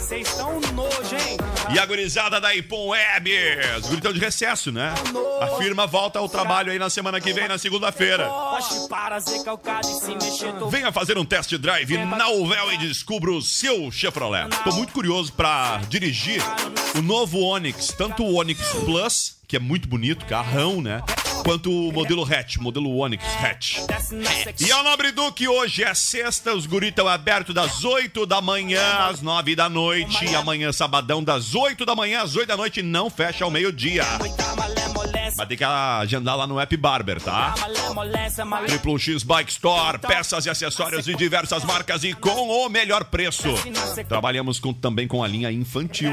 E 1.73 1.79
a 1.79 1.85
gurizada 1.85 2.39
da 2.39 2.53
Ipom 2.53 2.89
Web. 2.89 3.31
Os 3.79 3.87
guritão 3.87 4.13
de 4.13 4.19
recesso, 4.19 4.71
né? 4.71 4.93
A 5.39 5.57
firma 5.57 5.87
volta 5.87 6.19
ao 6.19 6.29
trabalho 6.29 6.71
aí 6.71 6.79
na 6.79 6.89
semana 6.89 7.19
que 7.19 7.33
vem, 7.33 7.47
na 7.47 7.57
segunda-feira. 7.57 8.29
Venha 10.69 10.91
fazer 10.91 11.17
um 11.17 11.25
test 11.25 11.53
drive 11.57 11.97
na 11.97 12.29
Uvel 12.29 12.73
e 12.73 12.77
descubra 12.77 13.31
o 13.31 13.41
seu 13.41 13.91
Chevrolet. 13.91 14.49
Tô 14.63 14.71
muito 14.73 14.93
curioso 14.93 15.33
pra 15.33 15.81
dirigir 15.89 16.41
o 16.95 17.01
novo 17.01 17.39
Onix, 17.39 17.87
tanto 17.97 18.23
o 18.23 18.35
Onix 18.35 18.61
Plus, 18.85 19.37
que 19.47 19.55
é 19.55 19.59
muito 19.59 19.87
bonito, 19.87 20.25
carrão, 20.25 20.81
né? 20.81 21.01
Quanto 21.43 21.71
o 21.71 21.91
modelo 21.91 22.23
hatch, 22.23 22.57
modelo 22.57 22.95
Onix 22.97 23.23
hatch. 23.43 23.77
E 24.59 24.71
ao 24.71 24.83
Nobre 24.83 25.11
Duque, 25.11 25.47
hoje 25.47 25.83
é 25.83 25.93
sexta, 25.93 26.53
os 26.53 26.65
guris 26.65 26.89
estão 26.89 27.07
abertos 27.07 27.53
das 27.53 27.83
8 27.83 28.25
da 28.25 28.39
manhã 28.41 28.81
às 29.09 29.21
9 29.21 29.55
da 29.55 29.67
noite. 29.69 30.25
E 30.25 30.35
amanhã, 30.35 30.71
sabadão, 30.71 31.23
das 31.23 31.55
8 31.55 31.85
da 31.85 31.95
manhã 31.95 32.21
às 32.21 32.35
8 32.35 32.47
da 32.47 32.57
noite, 32.57 32.81
não 32.81 33.09
fecha 33.09 33.43
ao 33.43 33.51
meio-dia. 33.51 34.03
Vai 35.35 35.47
ter 35.47 35.57
que 35.57 35.63
agendar 35.63 36.35
lá 36.37 36.45
no 36.45 36.59
App 36.59 36.75
Barber, 36.77 37.19
tá? 37.21 37.55
Triple 38.67 38.99
X 38.99 39.23
Bike 39.23 39.51
Store, 39.51 39.97
peças 39.97 40.45
e 40.45 40.49
acessórios 40.49 41.05
de 41.05 41.15
diversas 41.15 41.63
marcas 41.63 42.03
e 42.03 42.13
com 42.13 42.49
o 42.49 42.69
melhor 42.69 43.05
preço. 43.05 43.47
Trabalhamos 44.07 44.59
com- 44.59 44.73
também 44.73 45.07
com 45.07 45.23
a 45.23 45.27
linha 45.27 45.51
infantil. 45.51 46.11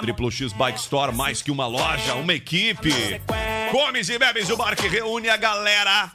Triple 0.00 0.30
X 0.30 0.52
Bike 0.52 0.78
Store, 0.78 1.12
mais 1.14 1.42
que 1.42 1.50
uma 1.50 1.66
loja, 1.66 2.14
uma 2.14 2.32
equipe. 2.32 2.90
Comes 3.76 4.08
e 4.08 4.18
bebes, 4.18 4.48
o 4.48 4.56
bar 4.56 4.74
que 4.74 4.88
reúne 4.88 5.28
a 5.28 5.36
galera. 5.36 6.10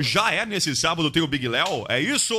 Já 0.00 0.32
é 0.32 0.44
nesse 0.44 0.74
sábado, 0.74 1.08
tem 1.08 1.22
o 1.22 1.26
Big 1.28 1.46
Léo? 1.46 1.84
É 1.88 2.00
isso? 2.00 2.34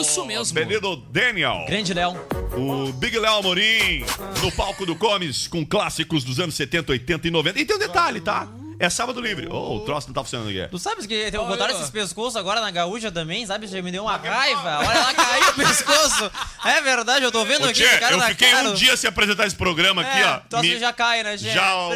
Isso 0.00 0.26
mesmo. 0.26 0.58
Menino 0.58 0.96
Daniel. 0.96 1.64
Grande 1.64 1.94
Léo. 1.94 2.16
O 2.56 2.92
Big 2.94 3.16
Léo 3.16 3.36
Amorim, 3.36 4.04
no 4.42 4.50
palco 4.50 4.84
do 4.84 4.96
Comes, 4.96 5.46
com 5.46 5.64
clássicos 5.64 6.24
dos 6.24 6.40
anos 6.40 6.56
70, 6.56 6.90
80 6.90 7.28
e 7.28 7.30
90. 7.30 7.60
E 7.60 7.64
tem 7.64 7.76
um 7.76 7.78
detalhe, 7.78 8.20
tá? 8.20 8.48
É 8.80 8.88
sábado 8.88 9.20
livre. 9.20 9.48
Oh, 9.50 9.76
o 9.76 9.80
troço 9.80 10.06
não 10.08 10.14
tá 10.14 10.22
funcionando 10.22 10.48
aqui. 10.50 10.68
Tu 10.70 10.78
sabes 10.78 11.04
que 11.06 11.30
tem- 11.30 11.40
botaram 11.40 11.74
esses 11.74 11.90
pescoços 11.90 12.36
agora 12.36 12.60
na 12.60 12.70
gaúcha 12.70 13.10
também, 13.10 13.44
sabe? 13.46 13.66
Já 13.66 13.82
me 13.82 13.90
deu 13.90 14.04
uma 14.04 14.16
raiva. 14.16 14.78
Olha 14.78 15.00
lá, 15.00 15.14
caiu 15.14 15.48
o 15.50 15.54
pescoço. 15.54 16.30
É 16.64 16.80
verdade, 16.80 17.24
eu 17.24 17.32
tô 17.32 17.44
vendo 17.44 17.62
Ô, 17.62 17.70
aqui. 17.70 17.82
Tchê, 17.82 17.96
o 17.96 18.00
cara 18.00 18.14
eu 18.16 18.20
fiquei 18.22 18.50
cara. 18.50 18.68
um 18.70 18.74
dia 18.74 18.96
sem 18.96 19.08
apresentar 19.08 19.46
esse 19.46 19.56
programa 19.56 20.02
aqui, 20.02 20.18
É, 20.20 20.26
ó. 20.26 20.38
troço 20.48 20.64
Me- 20.66 20.78
já 20.78 20.92
cai, 20.92 21.22
né, 21.22 21.36
Tchê? 21.36 21.50
Já 21.50 21.74
o, 21.76 21.88
o 21.88 21.90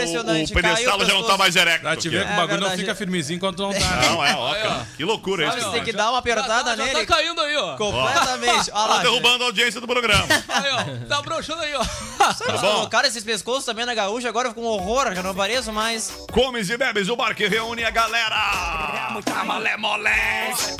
pedestal 0.52 0.98
o 0.98 1.04
já 1.04 1.14
não 1.14 1.22
tá 1.24 1.36
mais 1.36 1.54
erecto. 1.56 1.82
Pra 1.82 1.96
te 1.96 2.08
ver 2.08 2.18
aqui. 2.20 2.28
que 2.28 2.32
o 2.32 2.36
bagulho 2.36 2.60
não 2.60 2.70
fica 2.70 2.94
firmezinho 2.94 3.36
enquanto 3.36 3.62
não 3.62 3.72
tá. 3.72 3.78
Não, 4.02 4.24
é, 4.24 4.34
ó, 4.34 4.54
cara, 4.54 4.86
que 4.96 5.04
loucura 5.04 5.46
Sabe, 5.46 5.58
isso. 5.60 5.68
você 5.70 5.76
tem 5.76 5.84
que 5.84 5.92
dar 5.92 6.10
uma 6.10 6.18
apertada 6.18 6.76
já 6.76 6.84
nele. 6.84 7.06
tá 7.06 7.14
caindo 7.14 7.40
aí, 7.40 7.56
ó. 7.56 7.76
Completamente. 7.78 8.70
Olha 8.72 8.82
Tá 8.82 8.86
lá. 8.86 8.98
derrubando 9.02 9.44
a 9.44 9.46
audiência 9.46 9.80
do 9.80 9.86
programa. 9.86 10.26
Aí, 10.48 10.70
ó. 10.72 11.06
Tá 11.08 11.22
broxando 11.22 11.62
aí, 11.62 11.74
ó. 11.74 11.84
Sabe, 11.84 12.50
eles 12.50 12.60
bom. 12.60 12.72
colocaram 12.72 13.08
esses 13.08 13.22
pescoços 13.24 13.64
também 13.64 13.84
na 13.86 13.94
gaúcha, 13.94 14.28
agora 14.28 14.52
com 14.52 14.62
um 14.62 14.66
horror, 14.66 15.14
já 15.14 15.22
não 15.22 15.30
apareço 15.30 15.72
mais. 15.72 16.12
Comes 16.32 16.71
e 16.72 16.76
bebes, 16.78 17.08
o 17.08 17.16
bar 17.16 17.34
que 17.34 17.46
reúne 17.46 17.84
a 17.84 17.90
galera. 17.90 19.12
Malemolés. 19.44 20.76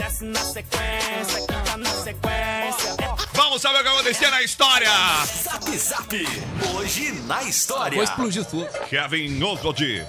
Vamos 3.34 3.61
saber 3.61 3.80
o 3.80 3.82
que 3.82 3.88
aconteceu 3.88 4.30
na 4.30 4.42
história. 4.42 4.88
Zap 5.26 5.76
Zap. 5.76 6.26
Hoje 6.75 7.12
na 7.26 7.42
história. 7.42 7.94
Vou 7.96 8.04
explodir 8.04 8.44
tudo. 8.44 8.66
Kevin 8.88 9.42
Oswald. 9.42 10.06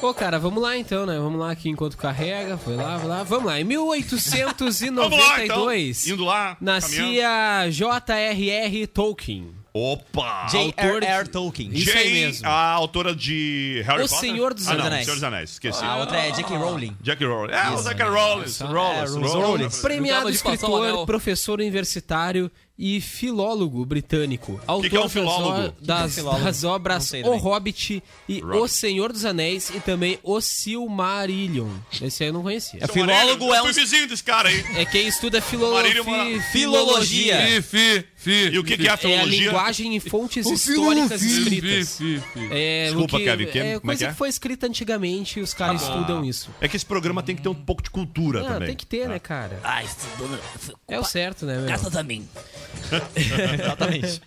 Pô, 0.00 0.14
cara, 0.14 0.38
vamos 0.38 0.62
lá 0.62 0.76
então, 0.76 1.06
né? 1.06 1.18
Vamos 1.18 1.40
lá 1.40 1.50
aqui 1.50 1.68
enquanto 1.68 1.96
carrega. 1.96 2.56
Foi 2.56 2.76
lá, 2.76 2.96
vai 2.98 3.08
lá. 3.08 3.22
Vamos 3.22 3.46
lá. 3.46 3.60
Em 3.60 3.64
Vamos 3.64 5.18
lá, 5.18 5.44
então. 5.44 5.66
1892, 5.66 6.06
Indo 6.08 6.24
lá. 6.24 6.56
nascia 6.60 7.68
J.R.R. 7.70 8.86
Tolkien. 8.86 9.63
Opa. 9.76 10.46
J.R.R. 10.52 11.28
Tolkien. 11.28 11.68
Isso 11.72 11.90
aí 11.98 12.12
mesmo. 12.14 12.46
a 12.46 12.70
autora 12.70 13.12
de 13.12 13.82
Harry 13.84 14.04
O 14.04 14.08
Potter. 14.08 14.18
Senhor 14.20 14.54
dos 14.54 14.68
ah, 14.68 14.74
não, 14.74 14.84
Anéis. 14.86 15.04
Senhor 15.04 15.16
dos 15.16 15.24
Anéis. 15.24 15.50
Esqueci. 15.50 15.84
A 15.84 15.96
outra 15.96 16.16
é 16.16 16.30
J.K. 16.30 16.56
Rowling. 16.56 16.96
Jack 17.00 17.24
Rowling. 17.24 17.52
É, 17.52 17.70
o 17.70 17.82
Jack 17.82 18.00
Rowling. 18.00 18.46
Só- 18.46 18.66
Rowling. 18.66 18.98
é, 18.98 19.04
Rowling. 19.04 19.28
Rowling. 19.28 19.68
Premiado 19.82 20.26
Brincava 20.26 20.32
de 20.32 20.38
passar 20.38 20.68
o 20.70 20.78
escritor, 20.78 21.06
professor 21.06 21.58
universitário 21.58 22.48
e 22.76 23.00
filólogo 23.00 23.84
britânico. 23.84 24.60
Autor 24.66 24.90
que 24.90 24.96
é 24.96 24.98
um 24.98 25.02
das 25.04 25.12
filólogo? 25.12 25.74
Das, 25.80 26.14
filólogo? 26.16 26.44
das 26.44 26.64
obras 26.64 27.12
O. 27.24 27.36
Hobbit 27.36 28.02
e 28.28 28.42
O. 28.44 28.66
Senhor 28.66 29.12
dos 29.12 29.24
Anéis 29.24 29.70
e 29.70 29.78
também 29.80 30.18
O 30.24 30.40
Silmarillion. 30.40 31.68
Esse 32.02 32.24
aí 32.24 32.30
eu 32.30 32.32
não 32.32 32.42
conhecia. 32.42 32.80
É 32.82 32.86
filólogo 32.88 33.54
é 33.54 33.62
um... 33.62 33.72
vizinho 33.72 34.08
desse 34.08 34.24
cara 34.24 34.48
aí. 34.48 34.64
É 34.76 34.84
quem 34.84 35.06
estuda 35.06 35.40
filologia. 35.40 36.02
Mora- 36.02 36.40
Filologia. 36.50 37.38
Fi, 37.46 37.62
fi, 37.62 38.04
fi. 38.16 38.48
E 38.52 38.58
o 38.58 38.64
que, 38.64 38.76
que 38.76 38.86
é 38.86 38.90
a 38.90 38.92
É 38.92 38.94
a 38.94 38.96
filologia? 38.98 39.46
linguagem 39.46 39.96
e 39.96 40.00
fontes 40.00 40.46
históricas 40.46 41.22
escritas. 41.22 41.98
Fi, 41.98 42.20
fi. 42.32 42.48
É, 42.50 42.84
Desculpa, 42.86 43.16
o 43.16 43.18
que, 43.20 43.24
Kevin, 43.24 43.46
que- 43.46 43.58
é 43.58 43.62
como 43.62 43.68
é 43.68 43.80
coisa 43.80 43.98
que 43.98 44.04
que, 44.06 44.10
é? 44.10 44.14
foi 44.14 44.28
escrita 44.28 44.66
antigamente 44.66 45.38
e 45.38 45.42
os 45.42 45.54
caras 45.54 45.82
estudam 45.82 46.24
isso. 46.24 46.50
É 46.60 46.66
que 46.68 46.76
esse 46.76 46.86
programa 46.86 47.22
tem 47.22 47.36
que 47.36 47.42
ter 47.42 47.48
um 47.48 47.54
pouco 47.54 47.82
de 47.82 47.90
cultura 47.90 48.40
Ah, 48.40 48.54
também. 48.54 48.68
tem 48.68 48.76
que 48.76 48.86
ter, 48.86 49.08
né, 49.08 49.18
cara? 49.18 49.60
Ah, 49.62 49.82
estudando. 49.84 50.40
É 50.88 50.98
o 50.98 51.04
certo, 51.04 51.46
né, 51.46 51.56
meu? 51.56 51.66
Graças 51.66 51.94
a 51.96 52.02
mim. 52.02 52.26
Exatamente. 53.16 54.20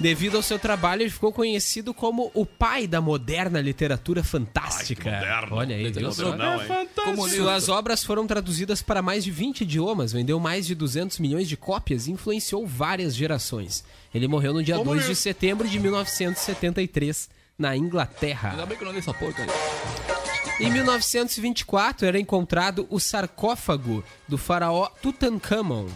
Devido 0.00 0.38
ao 0.38 0.42
seu 0.42 0.58
trabalho, 0.58 1.02
ele 1.02 1.10
ficou 1.10 1.30
conhecido 1.30 1.92
como 1.92 2.30
o 2.32 2.46
pai 2.46 2.86
da 2.86 3.02
moderna 3.02 3.60
literatura 3.60 4.24
fantástica. 4.24 5.10
Ai, 5.10 5.16
moderno. 5.16 5.56
Olha 5.56 5.76
aí, 5.76 5.92
viu 5.92 6.10
só? 6.10 6.34
Não, 6.34 6.54
hein? 6.62 6.88
Suas 7.28 7.68
obras 7.68 8.02
foram 8.02 8.26
traduzidas 8.26 8.80
para 8.80 9.02
mais 9.02 9.22
de 9.22 9.30
20 9.30 9.60
idiomas, 9.60 10.12
vendeu 10.12 10.40
mais 10.40 10.66
de 10.66 10.74
200 10.74 11.18
milhões 11.18 11.46
de 11.46 11.56
cópias 11.56 12.06
e 12.06 12.12
influenciou 12.12 12.66
várias 12.66 13.14
gerações. 13.14 13.84
Ele 14.14 14.26
morreu 14.26 14.54
no 14.54 14.62
dia 14.62 14.78
2 14.78 15.06
de 15.06 15.14
setembro 15.14 15.68
de 15.68 15.78
1973, 15.78 17.28
na 17.58 17.76
Inglaterra. 17.76 18.52
Ainda 18.52 18.64
bem 18.64 18.78
que 18.78 18.82
eu 18.82 18.90
não 18.90 18.98
essa 18.98 19.12
porca 19.12 19.42
aí. 19.42 20.66
Em 20.66 20.70
1924 20.70 22.06
era 22.06 22.18
encontrado 22.18 22.86
o 22.88 22.98
sarcófago 22.98 24.02
do 24.26 24.38
faraó 24.38 24.88
Tutankhamon. 25.02 25.88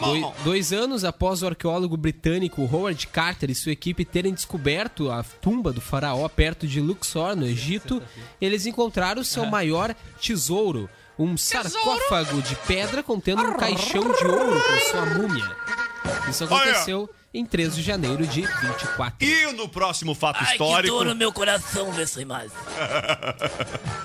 On. 0.00 0.32
dois 0.44 0.72
anos 0.72 1.04
após 1.04 1.42
o 1.42 1.46
arqueólogo 1.46 1.96
britânico 1.96 2.62
Howard 2.62 3.06
Carter 3.08 3.50
e 3.50 3.54
sua 3.54 3.72
equipe 3.72 4.04
terem 4.04 4.34
descoberto 4.34 5.10
a 5.10 5.22
tumba 5.22 5.72
do 5.72 5.80
faraó 5.80 6.28
perto 6.28 6.66
de 6.66 6.80
Luxor, 6.80 7.34
no 7.34 7.46
Egito, 7.46 8.02
eles 8.40 8.66
encontraram 8.66 9.24
seu 9.24 9.46
maior 9.46 9.94
tesouro, 10.20 10.88
um 11.18 11.36
sarcófago 11.36 12.40
de 12.42 12.54
pedra 12.54 13.02
contendo 13.02 13.42
um 13.42 13.54
caixão 13.54 14.02
de 14.02 14.24
ouro 14.24 14.60
com 14.62 14.90
sua 14.90 15.06
múmia. 15.06 15.56
Isso 16.28 16.44
aconteceu 16.44 17.10
em 17.32 17.44
3 17.44 17.76
de 17.76 17.82
janeiro 17.82 18.26
de 18.26 18.40
24. 18.42 19.26
E 19.26 19.52
no 19.52 19.68
próximo 19.68 20.14
fato 20.14 20.38
Ai, 20.40 20.46
que 20.46 20.52
histórico. 20.52 20.94
dor 20.94 21.06
no 21.06 21.14
meu 21.14 21.32
coração 21.32 21.92
ver 21.92 22.02
essa 22.02 22.20
imagem. 22.20 22.50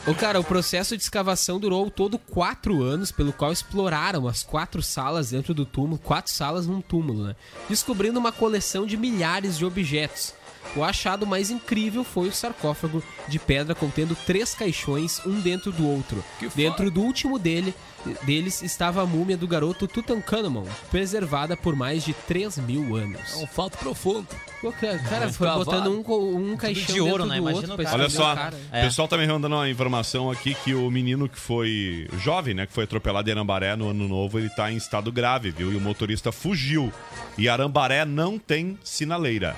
O 0.06 0.14
cara, 0.14 0.38
o 0.38 0.44
processo 0.44 0.98
de 0.98 1.04
escavação 1.04 1.58
durou 1.58 1.90
todo 1.90 2.20
quatro 2.20 2.84
anos, 2.84 3.10
pelo 3.10 3.32
qual 3.32 3.54
exploraram 3.54 4.28
as 4.28 4.44
quatro 4.44 4.82
salas 4.84 5.30
dentro 5.30 5.54
do 5.54 5.66
túmulo, 5.66 5.98
quatro 5.98 6.30
salas 6.30 6.68
num 6.68 6.82
túmulo, 6.82 7.24
né? 7.28 7.36
Descobrindo 7.70 8.20
uma 8.20 8.32
coleção 8.34 8.86
de 8.86 8.98
milhares 8.98 9.58
de 9.58 9.66
objetos. 9.66 10.34
O 10.76 10.84
achado 10.84 11.28
mais 11.28 11.52
incrível 11.52 12.04
foi 12.04 12.28
o 12.28 12.32
sarcófago 12.32 13.04
de 13.28 13.38
pedra 13.38 13.76
contendo 13.76 14.16
três 14.16 14.56
caixões, 14.56 15.22
um 15.26 15.40
dentro 15.40 15.72
do 15.72 15.88
outro. 15.88 16.24
Dentro 16.56 16.90
do 16.90 17.02
último 17.02 17.38
dele, 17.38 17.76
deles 18.24 18.64
estava 18.64 19.04
a 19.04 19.06
múmia 19.06 19.38
do 19.38 19.48
garoto 19.48 19.88
Tutankhamon, 19.88 20.66
preservada 20.90 21.56
por 21.56 21.76
mais 21.76 22.04
de 22.04 22.14
3 22.14 22.58
mil 22.60 22.96
anos. 22.96 23.34
É 23.34 23.44
um 23.44 23.48
fato 23.48 23.78
profundo. 23.78 24.28
Pô, 24.62 24.72
cara, 24.72 24.98
cara, 24.98 25.32
foi 25.32 25.48
botando 25.48 25.88
um, 25.88 26.52
um 26.54 26.58
caixão 26.58 26.96
de 26.96 27.02
ouro, 27.02 27.24
dentro 27.24 27.26
né? 27.28 27.36
do 27.36 27.42
Imagina 27.42 27.58
outro 27.58 27.74
o 27.74 27.76
pra 27.76 27.86
cara. 27.86 27.98
Olha 27.98 28.10
só, 28.10 28.34
o 28.34 28.36
cara. 28.36 28.56
o 28.56 28.72
pessoal 28.72 29.08
tá 29.08 29.18
me 29.18 29.28
mandando 29.28 29.56
uma 29.56 29.70
informação 29.70 30.32
aqui 30.32 30.56
que 30.56 30.74
o 30.74 30.90
menino 30.90 31.30
que 31.30 31.38
foi 31.38 32.08
jovem, 32.20 32.54
né, 32.54 32.66
que 32.66 32.74
foi 32.74 32.86
atropelado 32.86 33.30
em 33.30 33.34
Arambaré 33.34 33.76
no 33.76 33.90
ano 33.90 34.08
novo, 34.08 34.40
ele 34.40 34.50
tá 34.50 34.72
em 34.72 34.78
estado 34.78 35.12
grave, 35.12 35.52
viu? 35.52 35.72
E 35.72 35.76
o 35.76 35.82
motorista 35.82 36.32
fugiu. 36.32 36.92
E 37.38 37.48
Arambaré 37.48 38.06
não 38.06 38.40
tem 38.40 38.78
sinaleira. 38.84 39.56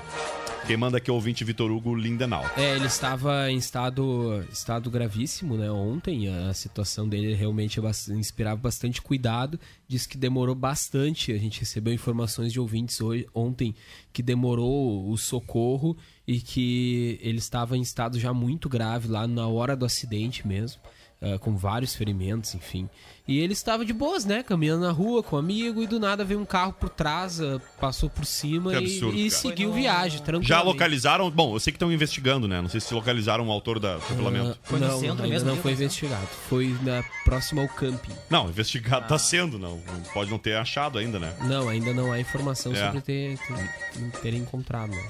Quem 0.68 0.76
manda 0.76 0.98
aqui 0.98 1.12
é 1.12 1.14
o 1.14 1.16
ouvinte 1.16 1.44
Vitor 1.44 1.70
Hugo 1.70 1.94
Lindenau. 1.94 2.44
É, 2.58 2.76
ele 2.76 2.88
estava 2.88 3.52
em 3.52 3.58
estado, 3.58 4.44
estado 4.52 4.90
gravíssimo, 4.90 5.56
né? 5.56 5.70
Ontem 5.70 6.28
a 6.28 6.52
situação 6.56 7.08
dele 7.08 7.36
realmente 7.36 7.80
é 7.80 8.14
inspirava 8.16 8.60
bastante 8.60 9.00
cuidado. 9.00 9.60
Diz 9.88 10.08
que 10.08 10.18
demorou 10.18 10.56
bastante. 10.56 11.32
A 11.32 11.38
gente 11.38 11.60
recebeu 11.60 11.94
informações 11.94 12.52
de 12.52 12.60
ouvintes 12.60 13.00
hoje, 13.00 13.28
ontem 13.32 13.76
que 14.12 14.24
demorou 14.24 15.08
o 15.08 15.16
socorro 15.18 15.96
e 16.28 16.40
que 16.40 17.20
ele 17.22 17.38
estava 17.38 17.78
em 17.78 17.82
estado 17.82 18.20
já 18.20 18.34
muito 18.34 18.68
grave 18.68 19.08
lá 19.08 19.28
na 19.28 19.48
hora 19.48 19.76
do 19.76 19.86
acidente 19.86 20.48
mesmo, 20.48 20.82
ah, 21.22 21.38
com 21.38 21.56
vários 21.56 21.94
ferimentos, 21.94 22.56
enfim. 22.56 22.90
E 23.28 23.40
ele 23.40 23.54
estava 23.54 23.84
de 23.84 23.92
boas, 23.92 24.24
né? 24.24 24.44
Caminhando 24.44 24.82
na 24.86 24.92
rua 24.92 25.24
com 25.24 25.36
um 25.36 25.40
amigo 25.40 25.82
e 25.82 25.88
do 25.88 26.00
nada 26.00 26.24
veio 26.24 26.40
um 26.40 26.46
carro 26.46 26.74
por 26.74 26.90
trás, 26.90 27.42
ah, 27.42 27.60
passou 27.80 28.08
por 28.08 28.24
cima 28.24 28.70
Que 28.72 28.76
e- 28.76 28.80
absurdo, 28.80 29.18
e, 29.18 29.30
cara. 29.30 29.42
seguiu 29.42 29.74
viagem, 29.74 30.20
tranquilo. 30.22 30.48
Já 30.48 30.62
localizaram? 30.62 31.32
Bom, 31.32 31.56
eu 31.56 31.60
sei 31.60 31.72
que 31.74 31.78
estão 31.78 31.92
investigando, 31.92 32.48
né? 32.48 32.62
Não 32.62 32.70
sei 32.70 32.80
se 32.80 32.94
localizaram 32.94 33.48
o 33.48 33.52
autor 33.52 33.80
da 33.80 33.96
atropelamento. 33.96 34.60
Foi 34.62 34.80
no 34.80 34.88
não, 34.88 35.00
centro 35.00 35.24
ainda 35.24 35.28
mesmo, 35.28 35.50
não 35.50 35.58
foi 35.58 35.72
investigado. 35.72 36.28
Foi 36.48 36.76
na 36.84 37.04
próxima 37.24 37.64
ao 37.64 37.68
camping. 37.68 38.14
Não, 38.30 38.48
investigado 38.48 39.08
tá 39.08 39.18
sendo, 39.18 39.58
não. 39.58 39.82
Pode 40.14 40.30
não 40.30 40.38
ter 40.38 40.56
achado 40.56 41.00
ainda, 41.00 41.18
né? 41.20 41.34
Não, 41.46 41.68
ainda 41.68 41.94
não 41.96 42.12
há 42.12 42.20
informação 42.20 42.74
É. 42.74 42.86
sobre 42.86 43.02
ter, 43.02 43.40
ter, 43.40 44.22
terem 44.22 44.42
encontrado, 44.42 44.92
né? 44.92 45.04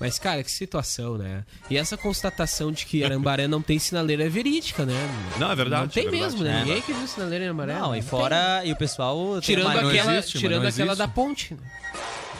Mas, 0.00 0.18
cara, 0.18 0.42
que 0.42 0.50
situação, 0.50 1.16
né? 1.16 1.44
E 1.70 1.76
essa 1.78 1.96
constatação 1.96 2.72
de 2.72 2.84
que 2.84 3.04
Arambaré 3.04 3.46
não 3.46 3.62
tem 3.62 3.78
sinaleira 3.78 4.24
é 4.24 4.28
verídica, 4.28 4.84
né? 4.84 4.94
Não, 5.38 5.50
é 5.50 5.54
verdade, 5.54 5.82
Não 5.82 5.88
tem 5.88 6.06
é 6.06 6.10
verdade. 6.10 6.32
mesmo, 6.32 6.44
né? 6.44 6.60
É. 6.60 6.64
Ninguém 6.64 6.82
que 6.82 6.92
viu 6.92 7.06
sinaleira 7.06 7.44
em 7.44 7.48
Arambaré. 7.48 7.74
Não, 7.74 7.94
e 7.94 8.02
fora. 8.02 8.62
E 8.64 8.72
o 8.72 8.76
pessoal. 8.76 9.32
tem 9.34 9.40
Tirando 9.40 9.68
aquela, 9.68 10.16
existe, 10.16 10.38
tirando 10.38 10.66
aquela 10.66 10.96
da 10.96 11.06
ponte. 11.08 11.54
né? 11.54 11.60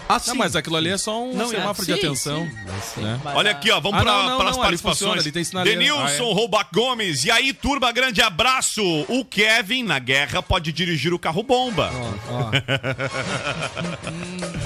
Ah, 0.06 0.20
Não, 0.26 0.34
mas 0.34 0.54
aquilo 0.54 0.76
ali 0.76 0.90
é 0.90 0.98
só 0.98 1.22
um 1.22 1.32
Não, 1.34 1.46
é- 1.46 1.48
semáforo 1.48 1.86
de 1.86 1.92
sim, 1.94 1.98
atenção. 1.98 2.46
sim, 2.94 3.00
né? 3.00 3.18
Olha 3.34 3.50
aqui, 3.52 3.70
ó, 3.70 3.80
vamos 3.80 3.98
Ah, 4.00 4.04
para 4.04 4.50
as 4.50 4.56
participações. 4.56 4.82
funciona, 4.98 5.20
ali 5.20 5.32
tem 5.32 5.42
sinaleira. 5.42 5.78
Denilson 5.78 6.04
Ah, 6.26 6.30
é. 6.30 6.34
Roubac 6.34 6.68
Gomes. 6.74 7.24
E 7.24 7.30
aí, 7.30 7.52
turma, 7.54 7.90
grande 7.90 8.20
abraço. 8.20 8.82
O 9.08 9.24
Kevin, 9.24 9.82
na 9.84 9.98
guerra, 9.98 10.42
pode 10.42 10.72
dirigir 10.72 11.14
o 11.14 11.18
carro-bomba. 11.18 11.90
Ó, 12.28 12.34
ó. 12.34 12.50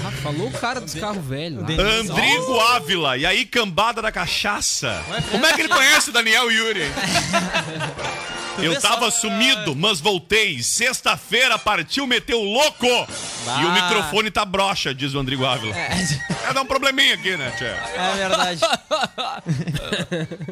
Ah, 0.07 0.11
falou 0.23 0.49
o 0.49 0.53
cara 0.53 0.81
dos 0.81 0.95
carros 0.95 1.25
velhos. 1.25 1.63
lá. 1.63 1.69
Andrigo 1.69 2.61
Ávila. 2.61 3.17
E 3.17 3.27
aí, 3.27 3.45
cambada 3.45 4.01
da 4.03 4.11
cachaça. 4.11 5.03
Como 5.31 5.45
é 5.47 5.53
que 5.53 5.61
ele 5.61 5.69
conhece 5.75 6.11
o 6.11 6.13
Daniel 6.13 6.51
Yuri? 6.51 6.83
Eu 8.63 8.81
tava 8.81 9.11
sumido, 9.11 9.75
mas 9.75 10.01
voltei. 10.01 10.63
Sexta-feira 10.63 11.59
partiu, 11.59 12.07
meteu 12.07 12.41
louco. 12.43 12.87
E 12.87 13.65
o 13.65 13.73
microfone 13.73 14.31
tá 14.31 14.45
broxa, 14.45 14.95
diz 14.95 15.15
o 15.15 15.19
Andrigo 15.19 15.45
Ávila. 15.45 15.75
É, 15.77 16.53
dar 16.53 16.63
um 16.63 16.67
probleminha 16.67 17.15
aqui, 17.15 17.37
né, 17.37 17.51
Tchê? 17.57 17.65
É 17.65 18.15
verdade. 18.17 18.61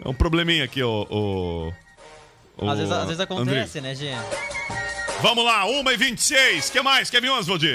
É 0.05 0.09
um 0.09 0.15
probleminha 0.15 0.65
aqui, 0.65 0.83
o. 0.83 1.07
o, 1.11 1.73
o 2.65 2.71
Às 2.71 2.79
vezes, 2.79 2.93
às 2.93 3.07
vezes 3.07 3.21
Andrigo. 3.21 3.43
acontece, 3.43 3.81
né, 3.81 3.95
gente? 3.95 4.86
Vamos 5.23 5.45
lá, 5.45 5.65
1 5.67 5.91
e 5.91 5.97
26 5.97 6.71
que 6.71 6.81
mais, 6.83 7.09
Kevin 7.11 7.29
Oswald? 7.31 7.67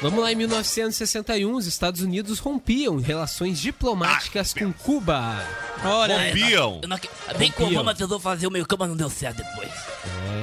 Vamos 0.00 0.20
lá, 0.22 0.30
em 0.32 0.36
1961, 0.36 1.52
os 1.54 1.66
Estados 1.66 2.00
Unidos 2.02 2.38
rompiam 2.38 2.98
relações 2.98 3.60
diplomáticas 3.60 4.54
com 4.54 4.72
Cuba. 4.72 5.44
Olha, 5.84 6.28
Rompiam. 6.28 6.78
Eu 6.82 6.88
não 6.88 6.96
ac- 6.96 7.08
Bem 7.36 7.50
que 7.50 7.62
o 7.62 7.66
Obama 7.66 7.94
tentou 7.94 8.18
fazer 8.20 8.46
o 8.46 8.50
meio 8.50 8.64
campo, 8.64 8.80
mas 8.84 8.90
não 8.90 8.96
deu 8.96 9.10
certo 9.10 9.38
depois. 9.38 9.68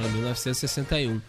É, 0.04 0.08
1961. 0.08 1.20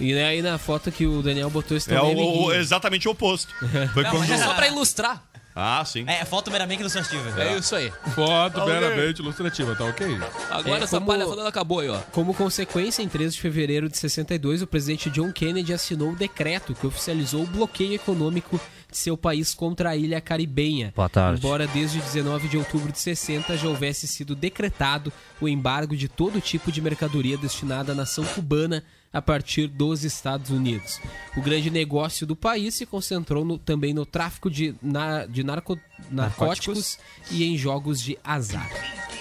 E 0.00 0.14
né, 0.14 0.24
aí 0.24 0.42
na 0.42 0.58
foto 0.58 0.90
que 0.90 1.06
o 1.06 1.22
Daniel 1.22 1.50
botou 1.50 1.76
esse 1.76 1.92
É 1.92 2.00
o, 2.00 2.44
o- 2.46 2.52
exatamente 2.52 3.06
o 3.06 3.12
oposto. 3.12 3.54
Foi 3.94 4.02
Não, 4.02 4.10
quando. 4.10 4.28
mas 4.28 4.30
é 4.30 4.44
só 4.44 4.54
pra 4.54 4.66
ilustrar. 4.66 5.22
Ah, 5.54 5.84
sim. 5.84 6.04
É, 6.06 6.24
foto 6.24 6.50
meramente 6.50 6.80
ilustrativa. 6.80 7.42
É 7.42 7.56
isso 7.58 7.74
aí. 7.74 7.92
Foto 8.14 8.64
meramente 8.66 9.20
ilustrativa, 9.20 9.74
tá 9.74 9.84
ok? 9.84 10.06
Agora 10.50 10.80
É, 10.80 10.84
essa 10.84 10.96
como- 10.98 11.06
palhaçada 11.10 11.48
acabou 11.48 11.80
aí, 11.80 11.88
ó. 11.88 11.98
Como 12.12 12.32
consequência, 12.32 13.02
em 13.02 13.08
13 13.08 13.34
de 13.34 13.40
fevereiro 13.40 13.88
de 13.88 13.98
62, 13.98 14.62
o 14.62 14.66
presidente 14.66 15.10
John 15.10 15.32
Kennedy 15.32 15.72
assinou 15.72 16.12
o 16.12 16.16
decreto 16.16 16.74
que 16.74 16.86
oficializou 16.86 17.42
o 17.42 17.46
bloqueio 17.46 17.94
econômico 17.94 18.60
de 18.90 18.96
seu 18.96 19.16
país 19.16 19.54
contra 19.54 19.90
a 19.90 19.96
ilha 19.96 20.20
caribenha. 20.20 20.92
Boa 20.96 21.08
tarde. 21.08 21.38
Embora 21.40 21.66
desde 21.66 21.98
19 22.00 22.48
de 22.48 22.56
outubro 22.56 22.90
de 22.92 22.98
60 22.98 23.56
já 23.56 23.68
houvesse 23.68 24.06
sido 24.08 24.34
decretado 24.34 25.12
o 25.40 25.48
embargo 25.48 25.96
de 25.96 26.08
todo 26.08 26.40
tipo 26.40 26.70
de 26.72 26.80
mercadoria 26.80 27.36
destinada 27.36 27.92
à 27.92 27.94
nação 27.94 28.24
cubana 28.24 28.82
a 29.12 29.20
partir 29.20 29.66
dos 29.66 30.04
Estados 30.04 30.50
Unidos. 30.50 31.00
O 31.36 31.40
grande 31.40 31.70
negócio 31.70 32.26
do 32.26 32.36
país 32.36 32.74
se 32.76 32.86
concentrou 32.86 33.44
no- 33.44 33.58
também 33.58 33.92
no 33.92 34.06
tráfico 34.06 34.50
de, 34.50 34.74
na- 34.80 35.26
de 35.26 35.42
narco- 35.42 35.78
narcóticos 36.10 36.98
e 37.30 37.44
em 37.44 37.56
jogos 37.58 38.00
de 38.00 38.16
azar. 38.22 38.70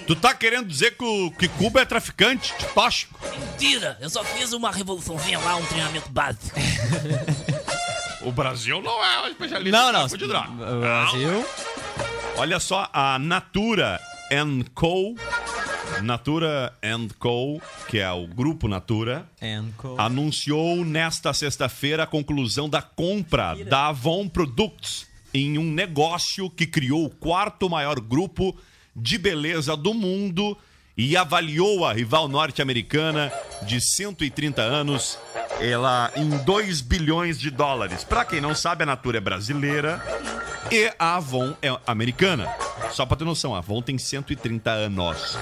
Tu 0.06 0.16
tá 0.16 0.34
querendo 0.34 0.68
dizer 0.68 0.96
que, 0.98 1.04
o- 1.04 1.32
que 1.32 1.48
Cuba 1.48 1.82
é 1.82 1.86
traficante 1.86 2.54
de 2.58 2.66
tóxico? 2.68 3.20
Mentira! 3.40 3.98
Eu 4.00 4.10
só 4.10 4.24
fiz 4.24 4.54
uma 4.54 4.72
revoluçãozinha 4.72 5.40
lá, 5.40 5.56
um 5.56 5.66
treinamento 5.66 6.10
básico. 6.10 6.56
O 8.22 8.34
Brasil 8.34 8.82
não 8.82 9.02
é 9.04 9.22
um 9.22 9.28
especialista 9.30 9.78
Não, 9.78 9.90
em 9.90 9.94
não. 9.94 10.00
tráfico 10.02 10.18
de 10.18 10.28
droga. 10.28 10.50
O 10.50 10.80
Brasil. 10.82 11.46
Olha 12.36 12.60
só, 12.60 12.90
a 12.92 13.18
Natura 13.18 13.98
Co. 14.74 15.16
Natura 16.02 16.74
Co., 17.18 17.62
que 17.88 18.00
é 18.00 18.12
o 18.12 18.28
grupo 18.28 18.68
Natura, 18.68 19.28
Enco. 19.42 19.96
anunciou 19.98 20.84
nesta 20.84 21.34
sexta-feira 21.34 22.04
a 22.04 22.08
conclusão 22.08 22.70
da 22.70 22.82
compra 22.82 23.56
da 23.66 23.88
Avon 23.88 24.28
Products 24.28 25.08
em 25.34 25.58
um 25.58 25.72
negócio 25.72 26.50
que 26.50 26.66
criou 26.66 27.06
o 27.06 27.10
quarto 27.10 27.70
maior 27.70 28.00
grupo 28.00 28.58
de 28.96 29.18
beleza 29.18 29.76
do 29.76 29.94
mundo 29.94 30.58
e 30.98 31.16
avaliou 31.16 31.86
a 31.86 31.94
rival 31.94 32.28
norte-americana 32.28 33.32
de 33.64 33.80
130 33.80 34.62
anos 34.62 35.18
ela 35.62 36.12
em 36.16 36.30
2 36.30 36.82
bilhões 36.82 37.40
de 37.40 37.50
dólares. 37.50 38.04
Para 38.04 38.26
quem 38.26 38.42
não 38.42 38.56
sabe, 38.56 38.84
a 38.84 38.86
Natura 38.86 39.18
é 39.18 39.22
brasileira 39.22 40.02
e 40.72 40.92
a 40.98 41.16
Avon 41.16 41.54
é 41.62 41.70
americana. 41.86 42.48
Só 42.92 43.06
para 43.06 43.18
ter 43.18 43.24
noção, 43.26 43.54
a 43.56 43.60
Avon 43.60 43.82
tem 43.82 43.98
130 43.98 44.70
anos. 44.72 45.38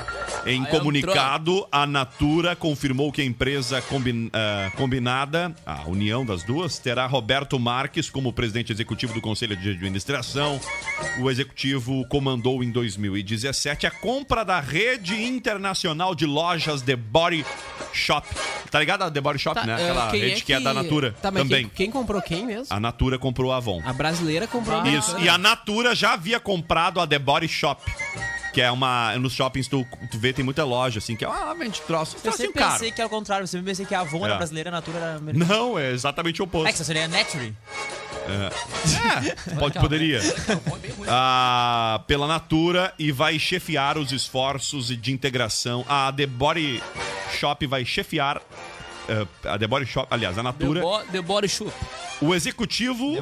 Em 0.46 0.66
Aí 0.66 0.72
comunicado, 0.72 1.68
a 1.72 1.86
Natura 1.88 2.56
confirmou 2.56 3.12
que 3.12 3.22
a 3.22 3.26
empresa 3.26 3.82
combin- 3.82 4.30
ah, 4.34 4.72
combinada, 4.76 5.54
a 5.66 5.84
união 5.88 6.26
das 6.26 6.44
duas, 6.44 6.78
terá 6.80 7.06
Roberto 7.06 7.58
Marques 7.60 8.10
como 8.10 8.34
presidente 8.34 8.72
executivo 8.72 9.14
do 9.14 9.22
Conselho 9.22 9.56
de 9.56 9.70
Administração. 9.72 10.60
O 11.20 11.30
executivo 11.30 12.06
comandou 12.10 12.64
em 12.64 12.72
2017 12.72 13.86
a 13.88 13.92
compra 13.92 14.44
da 14.44 14.60
rede 14.60 15.16
internacional 15.24 16.14
de 16.14 16.26
lojas 16.26 16.82
The 16.82 16.96
Body 16.96 17.46
Shop. 17.94 18.28
Tá 18.70 18.80
ligado 18.80 19.04
a 19.04 19.12
The 19.12 19.22
Body 19.22 19.40
Shop, 19.40 19.66
né? 19.66 19.74
eh, 19.80 19.90
Aquela 19.90 20.10
rede 20.12 20.42
que... 20.44 20.54
é 20.54 20.60
da 20.60 20.74
Natura 20.74 21.16
Tá, 21.22 21.32
também. 21.32 21.48
Quem, 21.48 21.70
quem 21.70 21.92
comprou 21.92 22.22
quem 22.22 22.46
mesmo? 22.46 22.68
A 22.70 22.80
Natura 22.80 23.18
comprou 23.18 23.52
a 23.54 23.58
Avon. 23.58 23.82
A 23.86 23.94
brasileira 23.94 24.46
comprou 24.48 24.82
a 24.82 24.88
Isso. 24.90 25.18
E 25.20 25.30
a 25.30 25.38
Natura 25.38 25.96
já 25.96 26.14
havia 26.14 26.40
comprado 26.40 27.00
a 27.00 27.08
The 27.08 27.18
Body 27.20 27.37
Shop. 27.46 27.82
Que 28.54 28.62
é 28.62 28.72
uma. 28.72 29.16
Nos 29.18 29.34
shoppings 29.34 29.68
tu, 29.68 29.86
tu 30.10 30.18
vê, 30.18 30.32
tem 30.34 30.44
muita 30.44 30.64
loja, 30.64 30.98
assim, 31.00 31.16
que 31.16 31.24
é. 31.26 31.28
Ah, 31.28 31.54
vende 31.54 31.80
troço. 31.82 32.16
Eu 32.24 32.32
sempre 32.32 32.54
pensei 32.64 32.92
que 32.92 33.00
era 33.02 33.08
o 33.08 33.10
contrário. 33.10 33.44
Eu 33.44 33.48
sempre 33.48 33.66
pensei 33.68 33.86
que 33.86 33.94
a 33.94 34.00
Avon 34.00 34.24
era 34.26 34.34
É. 34.36 34.38
brasileira 34.38 34.70
e 34.70 34.72
a 34.72 34.76
Natura 34.78 34.98
era 34.98 35.16
americana. 35.18 35.54
Não, 35.54 35.78
é 35.78 35.92
exatamente 35.92 36.42
o 36.42 36.46
oposto. 36.46 36.68
É 36.68 36.72
que 36.72 36.78
só 36.78 36.84
seria 36.84 37.08
Naturally. 37.08 37.54
É, 38.30 39.54
pode, 39.60 39.80
poderia. 39.80 40.20
Ah, 41.08 42.02
pela 42.08 42.28
Natura 42.28 42.94
e 42.98 43.12
vai 43.12 43.38
chefiar 43.40 43.98
os 43.98 44.12
esforços 44.12 44.88
de 44.88 45.12
integração. 45.12 45.86
A 45.88 46.12
The 46.12 46.26
Body 46.26 46.82
Shop 47.40 47.66
vai 47.68 47.86
chefiar. 47.86 48.42
eh, 49.08 49.26
a 49.48 49.58
The 49.58 49.68
Body 49.68 49.86
Shop, 49.86 50.08
aliás, 50.10 50.34
a 50.38 50.42
The, 50.42 50.44
Natura. 50.44 50.82
bo 50.82 51.00
the 51.12 51.22
Body 51.22 51.48
Shop. 51.48 51.72
O 52.20 52.34
executivo, 52.34 53.16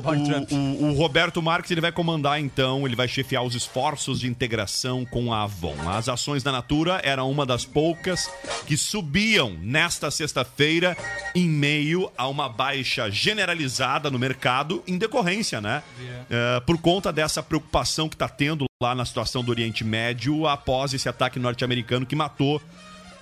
o, 0.53 0.55
o- 0.55 0.89
o 0.89 0.93
Roberto 0.93 1.41
Marques, 1.41 1.69
ele 1.69 1.81
vai 1.81 1.91
comandar 1.91 2.39
então, 2.39 2.85
ele 2.87 2.95
vai 2.95 3.07
chefiar 3.09 3.43
os 3.43 3.53
esforços 3.53 4.21
de 4.21 4.27
integração 4.27 5.03
com 5.05 5.33
a 5.33 5.43
Avon. 5.43 5.75
As 5.89 6.07
ações 6.07 6.43
da 6.43 6.51
Natura 6.51 7.01
eram 7.03 7.29
uma 7.29 7.45
das 7.45 7.65
poucas 7.65 8.29
que 8.65 8.77
subiam 8.77 9.51
nesta 9.61 10.09
sexta-feira 10.09 10.95
em 11.35 11.47
meio 11.49 12.09
a 12.17 12.27
uma 12.29 12.47
baixa 12.47 13.09
generalizada 13.11 14.09
no 14.09 14.17
mercado 14.17 14.81
em 14.87 14.97
decorrência, 14.97 15.59
né? 15.59 15.83
É, 16.29 16.59
por 16.61 16.77
conta 16.77 17.11
dessa 17.11 17.43
preocupação 17.43 18.07
que 18.07 18.15
está 18.15 18.29
tendo 18.29 18.65
lá 18.81 18.95
na 18.95 19.03
situação 19.03 19.43
do 19.43 19.49
Oriente 19.51 19.83
Médio 19.83 20.47
após 20.47 20.93
esse 20.93 21.09
ataque 21.09 21.37
norte-americano 21.37 22.05
que 22.05 22.15
matou 22.15 22.61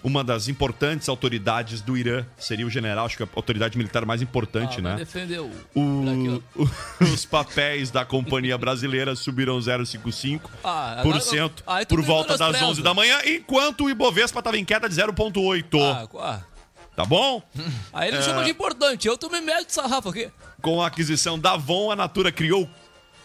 uma 0.03 0.23
das 0.23 0.47
importantes 0.47 1.07
autoridades 1.07 1.81
do 1.81 1.95
Irã. 1.97 2.25
Seria 2.37 2.65
o 2.67 2.69
general, 2.69 3.05
acho 3.05 3.15
que 3.17 3.23
a 3.23 3.27
autoridade 3.35 3.77
militar 3.77 4.05
mais 4.05 4.21
importante, 4.21 4.79
Ah, 4.79 4.81
né? 4.81 4.95
defender 4.97 5.39
o... 5.39 5.49
O- 5.75 7.03
os 7.03 7.25
papéis 7.25 7.89
da 7.89 8.03
companhia 8.05 8.57
brasileira 8.57 9.15
subiram 9.15 9.57
0,55% 9.59 10.41
Ah, 10.63 10.99
agora- 11.01 11.19
aí 11.67 11.85
tu 11.85 11.95
por 11.95 12.03
volta 12.03 12.29
das 12.37 12.39
menospreza. 12.39 12.65
11 12.71 12.81
da 12.81 12.93
manhã, 12.93 13.19
enquanto 13.25 13.85
o 13.85 13.89
Ibovespa 13.89 14.39
estava 14.39 14.57
em 14.57 14.65
queda 14.65 14.87
de 14.89 14.95
0,8%. 14.95 15.79
Ah, 15.81 16.07
ah. 16.19 16.41
Tá 16.95 17.05
bom? 17.05 17.41
Aí 17.91 18.09
ele 18.09 18.17
É. 18.17 18.21
chama 18.21 18.43
de 18.43 18.51
importante. 18.51 19.07
Eu 19.07 19.17
tomei 19.17 19.41
médio 19.41 19.65
de 19.65 19.73
sarrafo 19.73 20.09
aqui. 20.09 20.29
Com 20.61 20.79
a 20.79 20.85
aquisição 20.87 21.39
da 21.39 21.53
Avon, 21.53 21.89
a 21.89 21.95
Natura 21.95 22.31
criou 22.31 22.69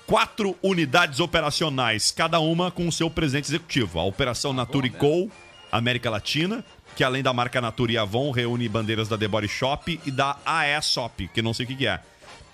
quatro 0.06 0.56
unidades 0.62 1.20
operacionais, 1.20 2.10
cada 2.10 2.40
uma 2.40 2.70
com 2.70 2.88
o 2.88 2.92
seu 2.92 3.10
presidente 3.10 3.44
executivo. 3.48 3.98
A 3.98 4.04
Operação 4.04 4.54
Natura 4.54 4.86
e 4.86 4.90
Co. 4.90 5.30
América 5.70 6.10
Latina, 6.10 6.64
que 6.96 7.04
além 7.04 7.22
da 7.22 7.32
marca 7.32 7.60
Natura 7.60 7.92
e 7.92 7.98
Avon, 7.98 8.30
reúne 8.30 8.68
bandeiras 8.68 9.08
da 9.08 9.16
The 9.16 9.28
Body 9.28 9.48
Shop 9.48 10.00
e 10.04 10.10
da 10.10 10.36
AESOP, 10.44 11.28
que 11.28 11.42
não 11.42 11.54
sei 11.54 11.64
o 11.64 11.68
que 11.68 11.86
é, 11.86 12.00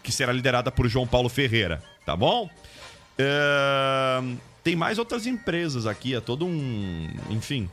que 0.03 0.13
será 0.13 0.33
liderada 0.33 0.71
por 0.71 0.89
João 0.89 1.07
Paulo 1.07 1.29
Ferreira, 1.29 1.83
tá 2.05 2.15
bom? 2.17 2.51
Tem 4.63 4.77
mais 4.77 4.99
outras 4.99 5.27
empresas 5.27 5.87
aqui, 5.87 6.15
é 6.15 6.21
todo 6.21 6.45
um... 6.47 7.09
Enfim, 7.31 7.71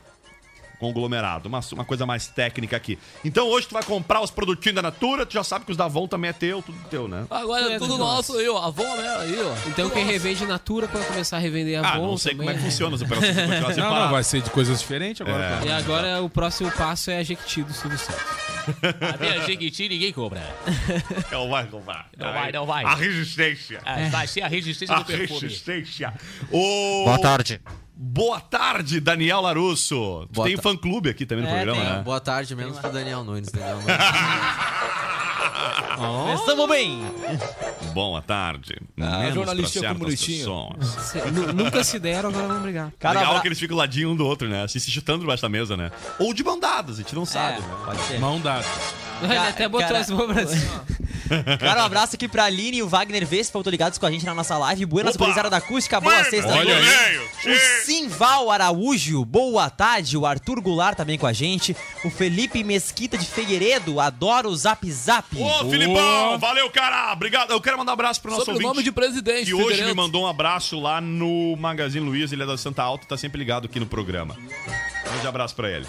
conglomerado. 0.82 1.48
Uma, 1.48 1.60
uma 1.72 1.84
coisa 1.84 2.04
mais 2.04 2.26
técnica 2.26 2.76
aqui. 2.76 2.98
Então 3.24 3.46
hoje 3.48 3.68
tu 3.68 3.72
vai 3.72 3.84
comprar 3.84 4.20
os 4.20 4.30
produtinhos 4.32 4.74
da 4.74 4.82
Natura, 4.82 5.24
tu 5.24 5.32
já 5.32 5.44
sabe 5.44 5.64
que 5.64 5.70
os 5.70 5.76
da 5.76 5.84
Avon 5.84 6.08
também 6.08 6.30
é 6.30 6.32
teu, 6.32 6.60
tudo 6.60 6.76
teu, 6.90 7.06
né? 7.06 7.24
Agora 7.30 7.72
é 7.72 7.78
tudo 7.78 7.96
nosso 7.96 8.36
aí, 8.36 8.48
ó. 8.48 8.58
A 8.58 8.66
avó 8.66 8.82
mesmo 8.96 9.18
aí, 9.18 9.36
ó. 9.40 9.68
Então 9.68 9.88
quem 9.90 10.04
revende 10.04 10.44
Natura 10.44 10.88
pode 10.88 11.06
começar 11.06 11.36
a 11.36 11.40
revender 11.40 11.78
a 11.82 11.86
Ah, 11.86 11.92
Avon 11.94 12.06
não 12.08 12.18
sei 12.18 12.34
como 12.34 12.50
é 12.50 12.52
que 12.52 12.58
também. 12.58 12.70
funciona 12.70 12.96
as 12.96 13.02
operações 13.02 13.36
Não, 13.76 13.94
não, 13.94 14.10
vai 14.10 14.24
ser 14.24 14.42
de 14.42 14.50
coisas 14.50 14.80
diferentes 14.80 15.20
agora. 15.20 15.44
É. 15.44 15.48
cara. 15.50 15.66
E 15.66 15.70
agora 15.72 16.22
o 16.22 16.28
próximo 16.28 16.70
passo 16.72 17.10
é 17.10 17.18
a 17.18 17.22
Jequiti 17.22 17.62
do 17.62 17.72
Silvio 17.72 17.98
Santos. 17.98 18.22
A 19.14 19.16
minha 19.18 19.40
Jequiti 19.46 19.88
ninguém 19.88 20.12
compra. 20.12 20.40
Não 21.30 21.48
vai 21.48 21.66
comprar. 21.66 22.08
Não 22.16 22.32
vai, 22.32 22.52
não 22.52 22.66
vai. 22.66 22.84
A 22.84 22.94
resistência. 22.94 23.80
É, 23.84 24.08
vai 24.08 24.26
ser 24.26 24.42
a 24.42 24.48
resistência 24.48 24.94
A 24.94 24.98
do 25.00 25.04
perfume. 25.04 25.40
resistência. 25.40 26.12
O... 26.50 27.04
Boa 27.04 27.18
tarde. 27.18 27.60
Boa 28.04 28.40
tarde, 28.40 28.98
Daniel 28.98 29.40
Larusso. 29.42 30.26
Boa 30.32 30.48
tem 30.48 30.56
fã-clube 30.56 31.08
aqui 31.08 31.24
também 31.24 31.44
no 31.44 31.50
É, 31.50 31.54
programa, 31.62 31.80
tem. 31.80 31.92
né? 31.98 32.02
Boa 32.02 32.18
tarde, 32.20 32.56
menos 32.56 32.76
pro 32.78 32.90
Daniel 32.90 33.22
Nunes. 33.22 33.48
Daniel 33.50 33.76
Nunes. 33.76 33.86
Começamos 35.96 36.68
bem. 36.68 37.00
Boa 37.94 38.20
tarde. 38.20 38.76
Ah, 39.00 39.18
Menos. 39.18 39.48
Cê- 41.00 41.30
nu- 41.30 41.52
Nunca 41.52 41.84
se 41.84 41.98
deram, 42.00 42.30
agora 42.30 42.48
vão 42.48 42.60
brigar. 42.62 42.92
Cara, 42.98 43.14
Legal 43.20 43.30
abra- 43.32 43.42
que 43.42 43.48
eles 43.48 43.58
ficam 43.60 43.76
ladinho 43.76 44.10
um 44.10 44.16
do 44.16 44.26
outro, 44.26 44.48
né? 44.48 44.64
Assim, 44.64 44.80
se 44.80 44.90
chutando 44.90 45.20
debaixo 45.20 45.42
da 45.42 45.48
mesa, 45.48 45.76
né? 45.76 45.92
Ou 46.18 46.34
de 46.34 46.42
bandadas, 46.42 46.96
a 46.96 47.02
gente 47.02 47.14
não 47.14 47.24
sabe. 47.24 47.58
É, 47.58 47.60
né? 47.60 47.66
pode 47.84 48.00
ser. 48.02 48.18
Mão 48.18 48.40
dada. 48.40 48.64
Ele 49.22 49.36
até 49.36 49.68
botou 49.68 49.86
cara- 49.86 50.00
as 50.00 50.10
mãos 50.10 50.26
pra 50.32 50.44
cima. 50.46 50.84
Cara, 51.58 51.82
um 51.82 51.86
abraço 51.86 52.16
aqui 52.16 52.28
pra 52.28 52.44
Aline 52.44 52.78
e 52.78 52.82
o 52.82 52.88
Wagner 52.88 53.26
Vespa, 53.26 53.58
estão 53.58 53.70
ligados 53.70 53.98
com 53.98 54.06
a 54.06 54.10
gente 54.10 54.24
na 54.24 54.34
nossa 54.34 54.56
live. 54.58 54.86
Buenas 54.86 55.16
gurizada 55.16 55.48
da 55.50 55.56
acústica, 55.58 56.00
boa 56.00 56.14
Buenas! 56.14 56.30
sexta. 56.30 56.52
Olha 56.52 56.76
aí! 56.76 57.18
O 57.18 57.84
Simval 57.84 58.50
Araújo, 58.50 59.24
boa 59.24 59.68
tarde. 59.70 60.16
O 60.16 60.26
Arthur 60.26 60.60
Goulart 60.60 60.96
também 60.96 61.18
com 61.18 61.26
a 61.26 61.32
gente. 61.32 61.76
O 62.04 62.10
Felipe 62.10 62.62
Mesquita 62.62 63.16
de 63.18 63.26
Figueiredo, 63.26 63.98
adoro 64.00 64.48
o 64.48 64.56
Zap 64.56 64.90
Zap. 64.90 65.26
Ô, 65.36 65.70
Filipão, 65.70 66.38
valeu, 66.38 66.70
cara. 66.70 67.12
Obrigado. 67.12 67.50
Eu 67.50 67.60
quero 67.60 67.78
mandar 67.78 67.92
um 67.92 67.94
abraço 67.94 68.20
pro 68.20 68.30
nosso 68.30 68.44
Sobre 68.44 68.62
o 68.64 68.68
ouvinte. 68.68 68.74
nome 68.76 68.84
de 68.84 68.92
presidente, 68.92 69.46
que 69.46 69.54
hoje 69.54 69.82
me 69.84 69.94
mandou 69.94 70.22
um 70.24 70.26
abraço 70.26 70.78
lá 70.78 71.00
no 71.00 71.56
Magazine 71.56 72.04
Luiza, 72.04 72.34
ele 72.34 72.42
é 72.42 72.46
da 72.46 72.56
Santa 72.56 72.82
Alta, 72.82 73.06
tá 73.06 73.16
sempre 73.16 73.38
ligado 73.38 73.66
aqui 73.66 73.80
no 73.80 73.86
programa. 73.86 74.36
Um 74.38 75.10
grande 75.10 75.26
abraço 75.26 75.54
pra 75.54 75.70
ele. 75.70 75.86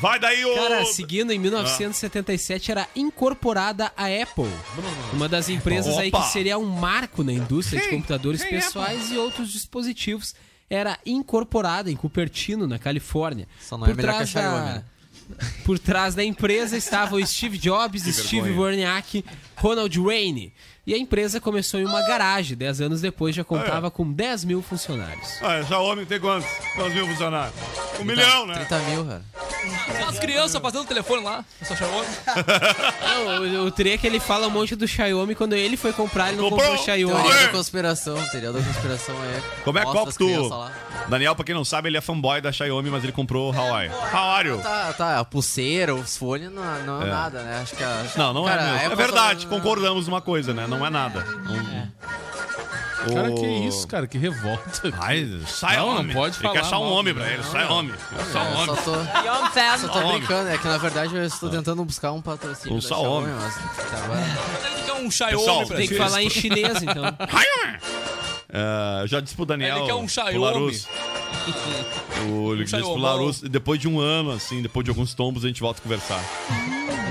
Vai 0.00 0.18
daí, 0.18 0.44
ô... 0.46 0.54
Cara, 0.54 0.84
seguindo, 0.86 1.30
em 1.30 1.38
1977 1.38 2.70
era 2.70 2.88
incorporada 2.96 3.92
a 3.94 4.06
Apple. 4.06 4.50
Uma 5.12 5.28
das 5.28 5.50
empresas 5.50 5.98
aí 5.98 6.08
Opa! 6.08 6.22
que 6.22 6.32
seria 6.32 6.58
um 6.58 6.64
marco 6.64 7.22
na 7.22 7.32
indústria 7.32 7.82
de 7.82 7.88
computadores 7.88 8.42
Quem 8.42 8.56
é 8.56 8.60
pessoais 8.60 9.12
e 9.12 9.18
outros 9.18 9.52
dispositivos. 9.52 10.34
Era 10.70 10.98
incorporada 11.04 11.90
em 11.90 11.96
Cupertino, 11.96 12.66
na 12.66 12.78
Califórnia. 12.78 13.46
Só 13.60 13.76
não 13.76 13.86
é 13.86 13.92
melhor 13.92 14.16
que 14.16 14.22
a 14.22 14.26
Xiaomi, 14.26 14.66
né? 14.66 14.84
Por 15.64 15.78
trás 15.78 16.14
da 16.14 16.24
empresa 16.24 16.76
estava 16.76 17.16
o 17.16 17.26
Steve 17.26 17.58
Jobs, 17.58 18.02
Steve 18.02 18.52
Wozniak, 18.52 19.24
Ronald 19.56 19.96
Wayne. 19.98 20.52
E 20.86 20.94
a 20.94 20.98
empresa 20.98 21.40
começou 21.40 21.78
em 21.78 21.84
uma 21.84 22.02
garagem. 22.06 22.56
Dez 22.56 22.80
anos 22.80 23.00
depois 23.00 23.34
já 23.34 23.44
contava 23.44 23.90
com 23.90 24.10
10 24.10 24.44
mil 24.44 24.62
funcionários. 24.62 25.40
Ah, 25.42 25.62
Xiaomi 25.62 26.06
tem 26.06 26.18
quantos? 26.18 26.48
Quantos 26.74 26.94
mil 26.94 27.06
funcionários? 27.06 27.54
Um 28.00 28.04
milhão, 28.04 28.46
né? 28.46 28.54
30 28.54 28.78
mil, 28.90 29.04
cara. 29.04 29.24
As 30.08 30.18
crianças 30.18 30.60
fazendo 30.60 30.84
telefone 30.86 31.22
lá. 31.22 31.44
Só 31.62 31.74
chamou. 31.76 32.04
Não, 33.02 33.62
o, 33.64 33.66
o 33.66 33.70
Tri 33.70 33.92
é 33.92 33.98
que 33.98 34.06
ele 34.06 34.18
fala 34.20 34.46
um 34.46 34.50
monte 34.50 34.74
do 34.74 34.86
Xiaomi. 34.88 35.34
Quando 35.34 35.54
ele 35.54 35.76
foi 35.76 35.92
comprar, 35.92 36.28
ele 36.28 36.36
não 36.36 36.50
Comprou? 36.50 36.68
comprou 36.68 36.82
o 36.82 36.84
Xiaomi. 36.84 37.22
Teoria 37.22 37.46
da 37.46 37.48
conspiração. 37.48 38.14
Teoria 38.30 38.52
da 38.52 38.60
conspiração 38.62 39.14
é. 39.24 39.42
Como 39.64 39.78
é 39.78 39.82
qual 39.82 40.06
que 40.06 40.14
tu... 40.14 40.50
Daniel, 41.08 41.34
pra 41.34 41.44
quem 41.44 41.54
não 41.54 41.64
sabe, 41.64 41.88
ele 41.88 41.96
é 41.96 42.00
fanboy 42.00 42.40
da 42.40 42.52
Xiaomi, 42.52 42.90
mas 42.90 43.02
ele 43.02 43.12
comprou 43.12 43.52
o 43.52 43.56
Hawaii. 43.56 43.90
You? 44.46 44.58
Tá, 44.58 44.92
tá. 44.92 45.18
A 45.20 45.24
pulseira, 45.24 45.94
os 45.94 46.16
fones 46.16 46.50
não, 46.52 46.62
não 46.84 47.02
é, 47.02 47.06
É. 47.06 47.10
nada, 47.10 47.42
né? 47.42 47.60
Acho 47.62 47.74
que 47.74 47.82
a. 47.82 48.04
Não, 48.16 48.32
não 48.32 48.44
Cara, 48.44 48.62
é 48.62 48.72
mesmo. 48.72 48.92
É 48.92 48.96
verdade, 48.96 49.42
só- 49.42 49.48
concordamos 49.48 50.06
numa 50.06 50.20
coisa, 50.20 50.54
né? 50.54 50.66
Não 50.66 50.84
é 50.84 50.90
nada. 50.90 51.24
Não- 51.24 51.90
Cara, 53.14 53.32
que 53.32 53.46
isso, 53.46 53.86
cara? 53.88 54.06
Que 54.06 54.18
revolta. 54.18 54.92
Ai, 55.00 55.40
sai 55.46 55.76
Não, 55.76 55.88
homem. 55.88 56.06
não 56.06 56.14
pode 56.14 56.38
Tem 56.38 56.50
que 56.50 56.56
falar 56.58 56.66
achar 56.66 56.78
um 56.78 56.92
homem 56.92 57.14
pra 57.14 57.30
ele, 57.30 57.42
sai 57.44 57.66
homem. 57.66 57.94
Só 58.32 58.38
É, 58.40 58.42
um 58.42 58.54
só 58.66 58.72
homem. 58.72 58.82
tô, 58.84 58.92
Young 58.92 59.50
fan. 59.52 59.78
só 59.78 59.88
tô 59.88 60.08
brincando, 60.12 60.48
é 60.50 60.58
que 60.58 60.66
na 60.68 60.78
verdade 60.78 61.16
eu 61.16 61.24
estou 61.24 61.48
tentando 61.50 61.84
buscar 61.84 62.12
um 62.12 62.20
patrocínio. 62.20 62.76
Um 62.76 62.80
só 62.80 63.02
homem. 63.02 63.32
Quer 64.84 64.92
um 64.94 65.10
Xiaomi 65.10 65.68
Tem 65.68 65.88
que 65.88 65.94
falar 65.96 66.22
em 66.22 66.30
chinês, 66.30 66.82
então. 66.82 67.04
É, 68.52 69.06
já 69.06 69.20
disse 69.20 69.34
pro 69.36 69.46
Daniel. 69.46 69.78
Ele 69.78 69.86
quer 69.86 69.94
um 69.94 70.04
pro 70.04 70.08
Xiaomi. 70.08 70.80
O, 72.28 72.52
ele 72.52 72.64
disse 72.64 72.76
pro. 72.76 72.96
Larus, 72.96 73.40
depois 73.40 73.80
de 73.80 73.88
um 73.88 73.98
ano, 73.98 74.32
assim, 74.32 74.60
depois 74.60 74.84
de 74.84 74.90
alguns 74.90 75.14
tombos, 75.14 75.44
a 75.44 75.48
gente 75.48 75.60
volta 75.60 75.80
a 75.80 75.82
conversar. 75.82 76.20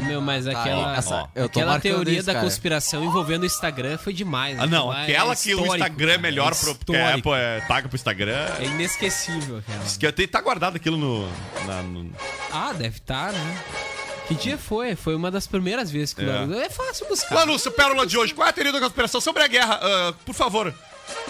Meu, 0.05 0.21
mas 0.21 0.45
Tá, 0.45 0.51
aquela, 0.51 0.97
essa- 0.97 1.29
eu 1.35 1.47
tô 1.49 1.59
aquela 1.59 1.79
teoria 1.79 2.23
da 2.23 2.33
cara. 2.33 2.45
conspiração 2.45 3.03
envolvendo 3.03 3.43
o 3.43 3.45
Instagram 3.45 3.97
foi 3.97 4.13
demais. 4.13 4.59
Ah, 4.59 4.65
não, 4.67 4.89
Aquela 4.91 5.03
aquela 5.03 5.33
é 5.33 5.35
que 5.35 5.55
o 5.55 5.65
Instagram 5.65 6.05
é 6.07 6.15
cara, 6.15 6.21
melhor 6.21 6.51
é 6.51 6.55
pro. 6.55 6.71
Histórico. 6.71 7.29
Apple 7.29 7.31
é, 7.33 7.61
paga 7.67 7.87
pro 7.87 7.95
Instagram. 7.95 8.47
É 8.59 8.65
inesquecível 8.65 9.57
aquela. 9.57 9.83
Diz 9.83 9.97
que 9.97 10.07
até 10.07 10.25
tá 10.27 10.41
guardado 10.41 10.75
aquilo 10.75 10.97
no. 10.97 11.27
na- 11.65 11.81
no- 11.83 12.11
Ah, 12.51 12.73
deve 12.73 12.97
estar, 12.97 13.31
né? 13.33 13.57
Que 14.27 14.35
dia 14.35 14.57
foi? 14.57 14.95
Foi 14.95 15.15
uma 15.15 15.31
das 15.31 15.47
primeiras 15.47 15.89
vezes 15.89 16.13
que 16.13 16.21
É. 16.21 16.65
É 16.65 16.69
fácil 16.69 17.07
buscar. 17.07 17.33
Lanúcio, 17.35 17.71
pérola 17.71 18.05
de 18.05 18.17
hoje. 18.17 18.33
Qual 18.33 18.45
é 18.45 18.49
a 18.49 18.53
teoria 18.53 18.71
da 18.71 18.79
conspiração 18.79 19.19
sobre 19.19 19.41
a 19.43 19.47
guerra? 19.47 19.79
Ah, 19.81 20.13
por 20.25 20.35
favor. 20.35 20.73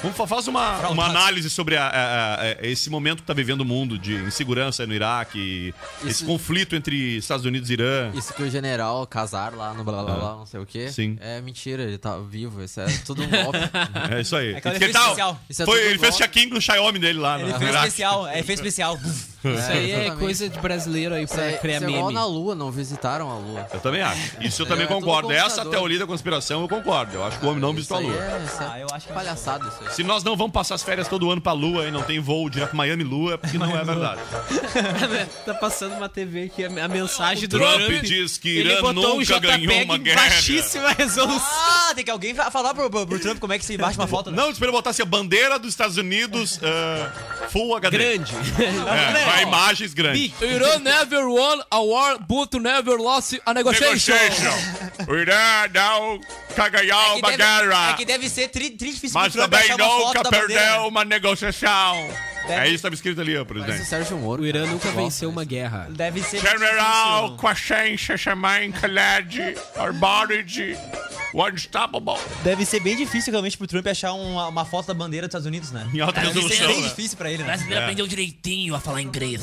Vamos 0.02 0.16
fa- 0.16 0.26
faz 0.28 0.48
uma, 0.48 0.88
uma 0.90 1.06
análise 1.08 1.50
sobre 1.50 1.76
a- 1.76 1.88
a- 1.88 2.36
a- 2.42 2.58
esse 2.62 2.90
momento 2.90 3.18
que 3.18 3.24
tá 3.28 3.34
vivendo 3.34 3.62
o 3.62 3.66
mundo 3.66 3.98
de 4.00 4.16
insegurança 4.16 4.88
no 4.88 4.94
Iraque, 4.94 5.74
esse 6.02 6.10
Isso- 6.12 6.26
conflito 6.26 6.76
entre 6.76 7.18
Estados 7.18 7.46
Unidos 7.46 7.70
e 7.70 7.74
Irã. 7.74 8.12
Isso 8.14 8.34
que 8.34 8.42
o 8.44 8.50
general 8.50 9.06
casar 9.06 9.54
lá 9.54 9.74
no 9.74 9.84
blá 9.84 10.02
blá 10.04 10.16
blá, 10.16 10.36
não 10.36 10.46
sei 10.46 10.60
o 10.60 10.66
quê. 10.66 10.90
Sim. 10.90 11.18
É 11.20 11.42
mentira, 11.42 11.84
ele 11.84 11.98
tá 11.98 12.18
vivo. 12.18 12.64
Isso 12.64 12.80
é 12.80 12.86
tudo 13.06 13.24
um 13.24 13.28
golpe. 13.30 13.58
É 14.16 14.22
isso 14.22 14.36
aí. 14.36 14.54
Diz 14.54 14.62
que 14.62 14.68
ele 14.70 14.76
efeito 14.78 14.94
tá- 14.94 15.02
especial. 15.04 15.40
Isso 15.50 15.62
é 15.62 15.66
foi, 15.66 15.80
ele 15.86 16.00
fez 16.00 16.16
check-in 16.16 16.50
com 16.50 16.58
o 16.58 16.62
Xiaomi 16.62 17.00
dele 17.00 17.20
lá 17.20 17.40
Ele 17.40 17.52
no 17.52 17.58
fez 17.60 17.70
Iraque. 17.70 17.88
especial, 17.88 18.28
é 18.28 18.40
efeito 18.40 18.60
especial. 18.60 18.98
Isso 19.40 19.72
aí 19.72 19.92
é 19.92 19.96
exatamente. 20.00 20.20
coisa 20.20 20.50
de 20.50 20.60
brasileiro 20.60 21.16
aí 21.16 21.26
pra 21.26 21.44
é, 21.46 21.54
criar 21.58 21.76
isso 21.78 21.86
é 21.86 21.90
igual 21.90 22.04
meme. 22.08 22.14
na 22.14 22.26
Lua, 22.26 22.56
não 22.56 22.70
visitaram 22.70 23.30
a 23.32 23.36
Lua. 23.36 23.68
Eu 23.74 23.80
também 23.80 24.02
acho. 24.02 24.36
Isso 24.42 24.62
eu 24.62 24.66
também 24.66 24.84
É, 24.84 24.88
tudo 24.88 25.00
concordo. 25.00 25.32
Essa 25.32 25.64
teoria 25.66 25.98
da 26.00 26.06
conspiração 26.06 26.62
eu 26.62 26.68
concordo. 26.68 27.14
Eu 27.16 27.24
acho 27.24 27.40
que 27.40 27.46
o 27.46 27.50
homem 27.50 27.62
não 27.62 27.74
visitou 27.74 27.96
a 27.98 28.00
lua. 28.02 28.14
é, 28.22 28.44
isso 28.46 28.62
é 28.62 28.68
Ah, 28.70 28.80
eu 28.82 28.88
acho 28.92 29.08
que 29.08 29.14
palhaçada 29.14 29.66
isso 29.70 29.78
aí. 29.82 29.89
Se 29.92 30.04
nós 30.04 30.24
não 30.24 30.36
vamos 30.36 30.54
passar 30.54 30.76
as 30.76 30.84
férias 30.84 31.08
todo 31.08 31.30
ano 31.32 31.42
pra 31.42 31.52
Lua 31.52 31.88
e 31.88 31.92
não 31.92 32.02
tem 32.04 32.20
voo 32.20 32.50
direto 32.50 32.76
Miami 32.76 33.04
Lua, 33.04 33.34
é 33.34 33.38
porque 33.38 33.58
não 33.58 33.76
é 33.78 33.84
verdade. 33.84 34.22
tá 35.46 35.54
passando 35.56 35.96
uma 35.96 36.08
TV 36.10 36.44
aqui, 36.46 36.66
a 36.66 36.70
a 36.86 36.88
mensagem 36.88 37.48
do 37.48 37.58
Trump 37.60 37.82
Trump. 37.88 38.04
diz 38.04 38.38
que 38.38 38.60
Ele 38.60 38.72
Irã 38.72 38.82
botou 38.82 39.16
um 39.16 39.20
nunca 39.20 39.40
ganhou 39.40 39.60
JPEG 39.68 39.84
uma 39.86 39.98
guerra. 39.98 40.22
baixíssima 40.22 40.90
resolução. 40.92 41.40
Ah, 41.90 41.92
tem 41.96 42.06
que 42.06 42.12
alguém 42.12 42.34
fa- 42.34 42.50
falar 42.50 42.74
pro, 42.74 42.90
pro, 42.90 43.06
pro 43.06 43.20
Trump 43.20 43.40
como 43.40 43.52
é 43.54 43.60
que 43.60 43.66
se 43.66 43.78
baixa 43.78 44.00
uma 44.00 44.08
foto, 44.08 44.32
né? 44.32 44.38
Não, 44.38 44.50
espera 44.50 44.72
botar 44.72 44.92
assim, 44.92 45.02
a 45.02 45.06
bandeira 45.06 45.60
dos 45.60 45.70
Estados 45.70 45.98
Unidos 45.98 46.60
ah, 46.64 47.48
Full 47.50 47.76
HD. 47.76 47.98
Grande. 47.98 48.34
É, 48.60 49.26
vai 49.26 49.44
imagens 49.44 49.94
grandes. 49.94 50.32
Iran 50.42 50.80
never 50.80 51.26
won 51.28 51.62
a 51.70 51.80
war, 51.80 52.18
but 52.20 52.54
never 52.54 52.98
lost 52.98 53.38
a 53.46 53.54
negotiation. 53.54 54.14
O 55.08 55.16
Irã 55.16 55.36
quer 56.56 56.70
ganhar 56.72 57.14
uma 57.16 57.30
deve, 57.32 57.38
guerra. 57.38 57.90
é 57.92 57.94
que 57.94 58.06
deve 58.06 58.30
ser 58.30 58.48
tri, 58.50 58.70
tri 58.72 58.92
difícil 58.92 59.20
Mas 59.20 59.34
também 59.34 59.70
nunca 59.78 60.24
perdeu 60.30 60.88
uma 60.88 61.06
negociação. 61.06 62.08
Deve- 62.48 62.54
É 62.54 62.64
isso 62.64 62.70
que 62.70 62.76
estava 62.76 62.96
escrito 62.96 63.22
ali, 63.22 63.38
ó, 63.38 63.46
presidente. 63.46 63.86
Sérgio 63.86 64.18
Moro. 64.18 64.42
O 64.42 64.46
Irã 64.48 64.66
nunca 64.66 64.90
venceu 64.92 65.30
uma 65.30 65.44
guerra. 65.46 65.88
Deve 65.92 66.22
ser 66.24 66.42
General. 66.42 67.36
Quashen 67.38 67.96
Shashaman 67.98 68.72
Khaled 68.72 69.56
Arborid 69.78 70.76
Unstoppable. 71.34 72.18
Deve 72.44 72.66
ser 72.66 72.80
bem 72.80 72.96
difícil 72.96 73.32
realmente 73.32 73.56
pro 73.58 73.68
Trump 73.68 73.86
achar 73.86 74.14
uma, 74.14 74.48
uma 74.48 74.66
foto 74.66 74.88
da 74.88 74.94
bandeira 74.96 75.28
dos 75.28 75.32
Estados 75.32 75.46
Unidos, 75.46 75.72
né? 75.72 75.88
Em 75.94 76.00
alta 76.00 76.20
Deve 76.22 76.34
ser 76.34 76.40
resolução, 76.40 76.68
bem 76.68 76.82
né? 76.82 76.88
difícil 76.88 77.18
pra 77.18 77.30
ele, 77.32 77.44
O 77.44 77.46
né? 77.46 77.52
brasileiro 77.52 77.80
É. 77.82 77.84
aprendeu 77.84 78.08
direitinho 78.08 78.74
a 78.74 78.80
falar 78.80 79.02
inglês. 79.02 79.42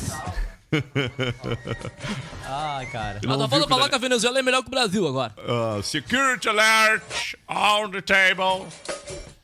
Ai, 2.45 2.85
cara. 2.87 3.19
Mas 3.25 3.37
falando 3.49 3.65
o 3.65 3.67
falar 3.67 3.89
que- 3.89 3.95
a 3.95 3.97
Venezuela 3.97 4.39
é 4.39 4.41
melhor 4.41 4.61
que 4.61 4.67
o 4.67 4.71
Brasil 4.71 5.07
agora. 5.07 5.33
Uh, 5.37 5.81
security 5.83 6.47
alert 6.49 7.35
on 7.47 7.89
the 7.91 8.01
table. 8.01 8.67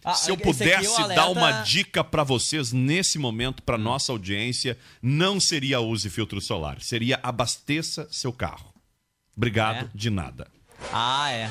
Ah, 0.06 0.14
Se 0.14 0.30
eu 0.32 0.36
é 0.36 0.38
pudesse 0.38 0.88
alerta- 1.02 1.16
dar 1.16 1.30
uma 1.30 1.62
dica 1.64 2.04
pra 2.04 2.24
vocês 2.24 2.74
nesse 2.74 3.18
momento, 3.18 3.64
pra 3.64 3.78
nossa 3.78 4.12
audiência, 4.12 4.78
não 5.02 5.40
seria 5.40 5.80
use 5.80 6.10
filtro 6.10 6.42
solar, 6.42 6.82
seria 6.82 7.20
abasteça 7.24 8.06
seu 8.12 8.34
carro. 8.34 8.74
Obrigado, 9.36 9.86
É? 9.86 9.90
de 9.96 10.10
nada. 10.10 10.48
Ah, 10.92 11.32
é. 11.32 11.50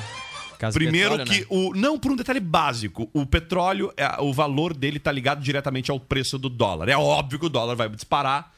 Caso 0.59 0.75
Primeiro 0.75 1.17
petróleo, 1.17 1.31
que 1.31 1.39
né? 1.41 1.45
o 1.49 1.73
não 1.73 1.97
por 1.99 2.11
um 2.11 2.15
detalhe 2.15 2.39
básico, 2.39 3.09
o 3.11 3.25
petróleo, 3.25 3.91
é, 3.97 4.21
o 4.21 4.31
valor 4.31 4.73
dele 4.73 4.99
tá 4.99 5.11
ligado 5.11 5.41
diretamente 5.41 5.89
ao 5.89 5.99
preço 5.99 6.37
do 6.37 6.47
dólar. 6.47 6.87
É 6.87 6.95
óbvio 6.95 7.39
que 7.39 7.45
o 7.47 7.49
dólar 7.49 7.75
vai 7.75 7.89
disparar. 7.89 8.53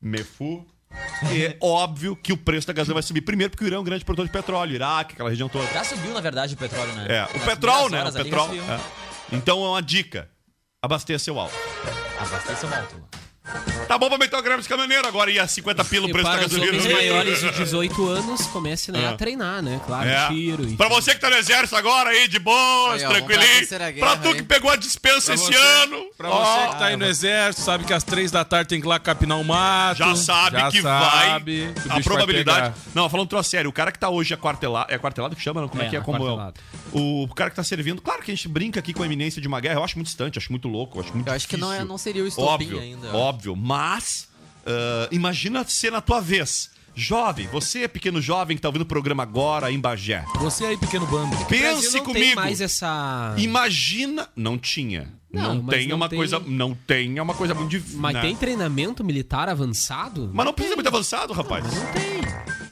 Mefu. 0.00 0.66
É 1.32 1.56
óbvio 1.60 2.16
que 2.16 2.32
o 2.32 2.36
preço 2.36 2.66
da 2.66 2.72
gasolina 2.72 2.94
vai 2.94 3.02
subir. 3.02 3.20
Primeiro 3.20 3.50
porque 3.50 3.64
o 3.64 3.66
Irã 3.66 3.76
é 3.76 3.80
um 3.80 3.84
grande 3.84 4.04
produtor 4.04 4.26
de 4.26 4.32
petróleo, 4.32 4.74
Iraque, 4.74 5.12
aquela 5.14 5.30
região 5.30 5.48
toda. 5.48 5.66
Já 5.72 5.84
subiu, 5.84 6.12
na 6.12 6.20
verdade, 6.20 6.54
o 6.54 6.56
petróleo, 6.56 6.92
né? 6.94 7.06
É, 7.08 7.24
o 7.36 7.40
petróleo, 7.40 7.90
né? 7.90 8.04
O 8.08 8.12
petróleo. 8.12 8.62
é. 8.62 8.80
Então 9.36 9.64
é 9.64 9.68
uma 9.68 9.82
dica. 9.82 10.28
Abasteça 10.82 11.24
seu 11.26 11.38
álcool. 11.38 11.54
Abasteça 12.18 12.66
o 12.66 12.74
alto. 12.74 13.19
Tá 13.88 13.98
bom 13.98 14.08
pra 14.08 14.18
meter 14.18 14.36
o 14.36 14.42
grama 14.42 14.62
de 14.62 14.68
caminhoneiro 14.68 15.06
agora 15.08 15.32
e 15.32 15.38
a 15.40 15.48
50 15.48 15.84
pila 15.84 16.06
o 16.06 16.10
E 16.10 16.12
preço 16.12 16.28
da 16.28 16.36
para 16.36 16.46
os 16.46 16.52
gasolina. 16.52 16.78
homens 16.78 16.92
maiores 16.92 17.40
de 17.40 17.50
18 17.58 18.08
anos, 18.08 18.46
comece 18.46 18.92
né, 18.92 19.02
É. 19.02 19.08
a 19.08 19.12
treinar, 19.16 19.60
né? 19.62 19.80
Claro, 19.84 20.08
É. 20.08 20.28
tiro. 20.28 20.62
enfim. 20.62 20.76
Pra 20.76 20.88
você 20.88 21.12
que 21.12 21.20
tá 21.20 21.28
no 21.28 21.34
exército 21.36 21.74
agora 21.74 22.10
aí, 22.10 22.28
de 22.28 22.38
boas, 22.38 23.02
pra 23.02 23.10
tranquilinho. 23.10 23.66
Pra 23.68 23.90
guerra 23.90 24.16
tu 24.18 24.28
aí. 24.28 24.34
que 24.36 24.42
pegou 24.44 24.70
a 24.70 24.76
dispensa 24.76 25.26
Pra 25.26 25.34
esse 25.34 25.44
você- 25.46 25.56
ano. 25.56 26.04
Pra 26.16 26.30
ó, 26.30 26.44
você 26.44 26.68
que 26.68 26.78
tá 26.78 26.84
aí 26.86 26.96
no 26.96 27.04
exército, 27.04 27.64
sabe 27.64 27.84
que 27.84 27.92
às 27.92 28.04
três 28.04 28.30
da 28.30 28.44
tarde 28.44 28.68
tem 28.68 28.80
que 28.80 28.86
ir 28.86 28.88
lá 28.88 29.00
capinar 29.00 29.40
o 29.40 29.44
mato. 29.44 29.98
Já 29.98 30.14
sabe 30.14 30.56
já 30.56 30.70
que 30.70 30.82
sabe 30.82 31.64
vai. 31.64 31.72
que 31.74 31.88
A 31.88 31.92
vai 31.94 32.02
probabilidade. 32.04 32.58
pegar. 32.60 32.74
Não, 32.94 33.10
falando 33.10 33.26
troço 33.28 33.50
sério, 33.50 33.68
o 33.68 33.72
cara 33.72 33.90
que 33.90 33.98
tá 33.98 34.08
hoje 34.08 34.32
aquartelado. 34.32 34.86
É 34.92 34.94
aquartelado 34.94 35.34
que 35.34 35.42
chama? 35.42 35.62
Não? 35.62 35.68
Como 35.68 35.82
é, 35.82 35.86
É, 35.86 35.90
que 35.90 35.96
é? 35.96 36.00
Como 36.00 36.28
é? 36.28 36.52
O 36.92 37.26
cara 37.34 37.50
que 37.50 37.56
tá 37.56 37.64
servindo. 37.64 38.00
Claro 38.00 38.22
que 38.22 38.30
a 38.30 38.34
gente 38.34 38.46
brinca 38.48 38.78
aqui 38.78 38.92
com 38.94 39.02
a 39.02 39.06
iminência 39.06 39.42
de 39.42 39.48
uma 39.48 39.58
guerra. 39.60 39.80
Eu 39.80 39.84
acho 39.84 39.96
muito 39.96 40.06
distante, 40.06 40.38
acho 40.38 40.52
muito 40.52 40.68
louco, 40.68 41.00
acho 41.00 41.12
muito 41.12 41.26
Eu 41.26 41.34
acho 41.34 41.48
que 41.48 41.56
não, 41.56 41.72
é, 41.72 41.84
não 41.84 41.98
seria 41.98 42.22
o 42.22 42.26
estopim 42.28 42.48
Óbvio, 42.66 42.78
ainda. 42.80 43.08
eu 43.08 43.16
óbvio. 43.40 43.56
Mas, 43.56 44.28
ah, 44.66 45.08
imagina 45.10 45.64
ser 45.64 45.90
na 45.90 46.00
tua 46.00 46.20
vez. 46.20 46.70
Jovem, 46.94 47.46
você, 47.46 47.86
pequeno 47.88 48.20
jovem 48.20 48.56
que 48.56 48.60
tá 48.60 48.68
ouvindo 48.68 48.82
o 48.82 48.86
programa 48.86 49.22
agora 49.22 49.70
em 49.70 49.78
Bagé. 49.80 50.24
Você 50.40 50.66
aí, 50.66 50.76
pequeno 50.76 51.06
bando. 51.06 51.34
Pense 51.46 51.84
não 51.86 51.92
tem 51.92 52.02
comigo. 52.02 52.36
mais 52.36 52.60
essa... 52.60 53.34
Imagina. 53.38 54.28
Não 54.36 54.58
tinha. 54.58 55.08
Não, 55.32 55.54
Não, 55.54 55.62
mas 55.62 55.76
tem 55.78 55.88
não 55.88 55.96
uma 55.96 56.08
tem- 56.08 56.18
coisa. 56.18 56.40
Não 56.40 56.74
tem 56.74 57.16
é 57.16 57.22
uma 57.22 57.32
coisa 57.32 57.54
muito 57.54 57.70
difícil. 57.70 58.00
Mas 58.00 58.14
né? 58.14 58.20
tem 58.20 58.34
treinamento 58.36 59.04
militar 59.04 59.48
avançado? 59.48 60.28
Mas 60.34 60.44
não 60.44 60.52
precisa 60.52 60.72
ser 60.72 60.76
muito 60.76 60.88
avançado, 60.88 61.32
rapaz. 61.32 61.64
Não 61.64 61.86
tem. 61.92 62.20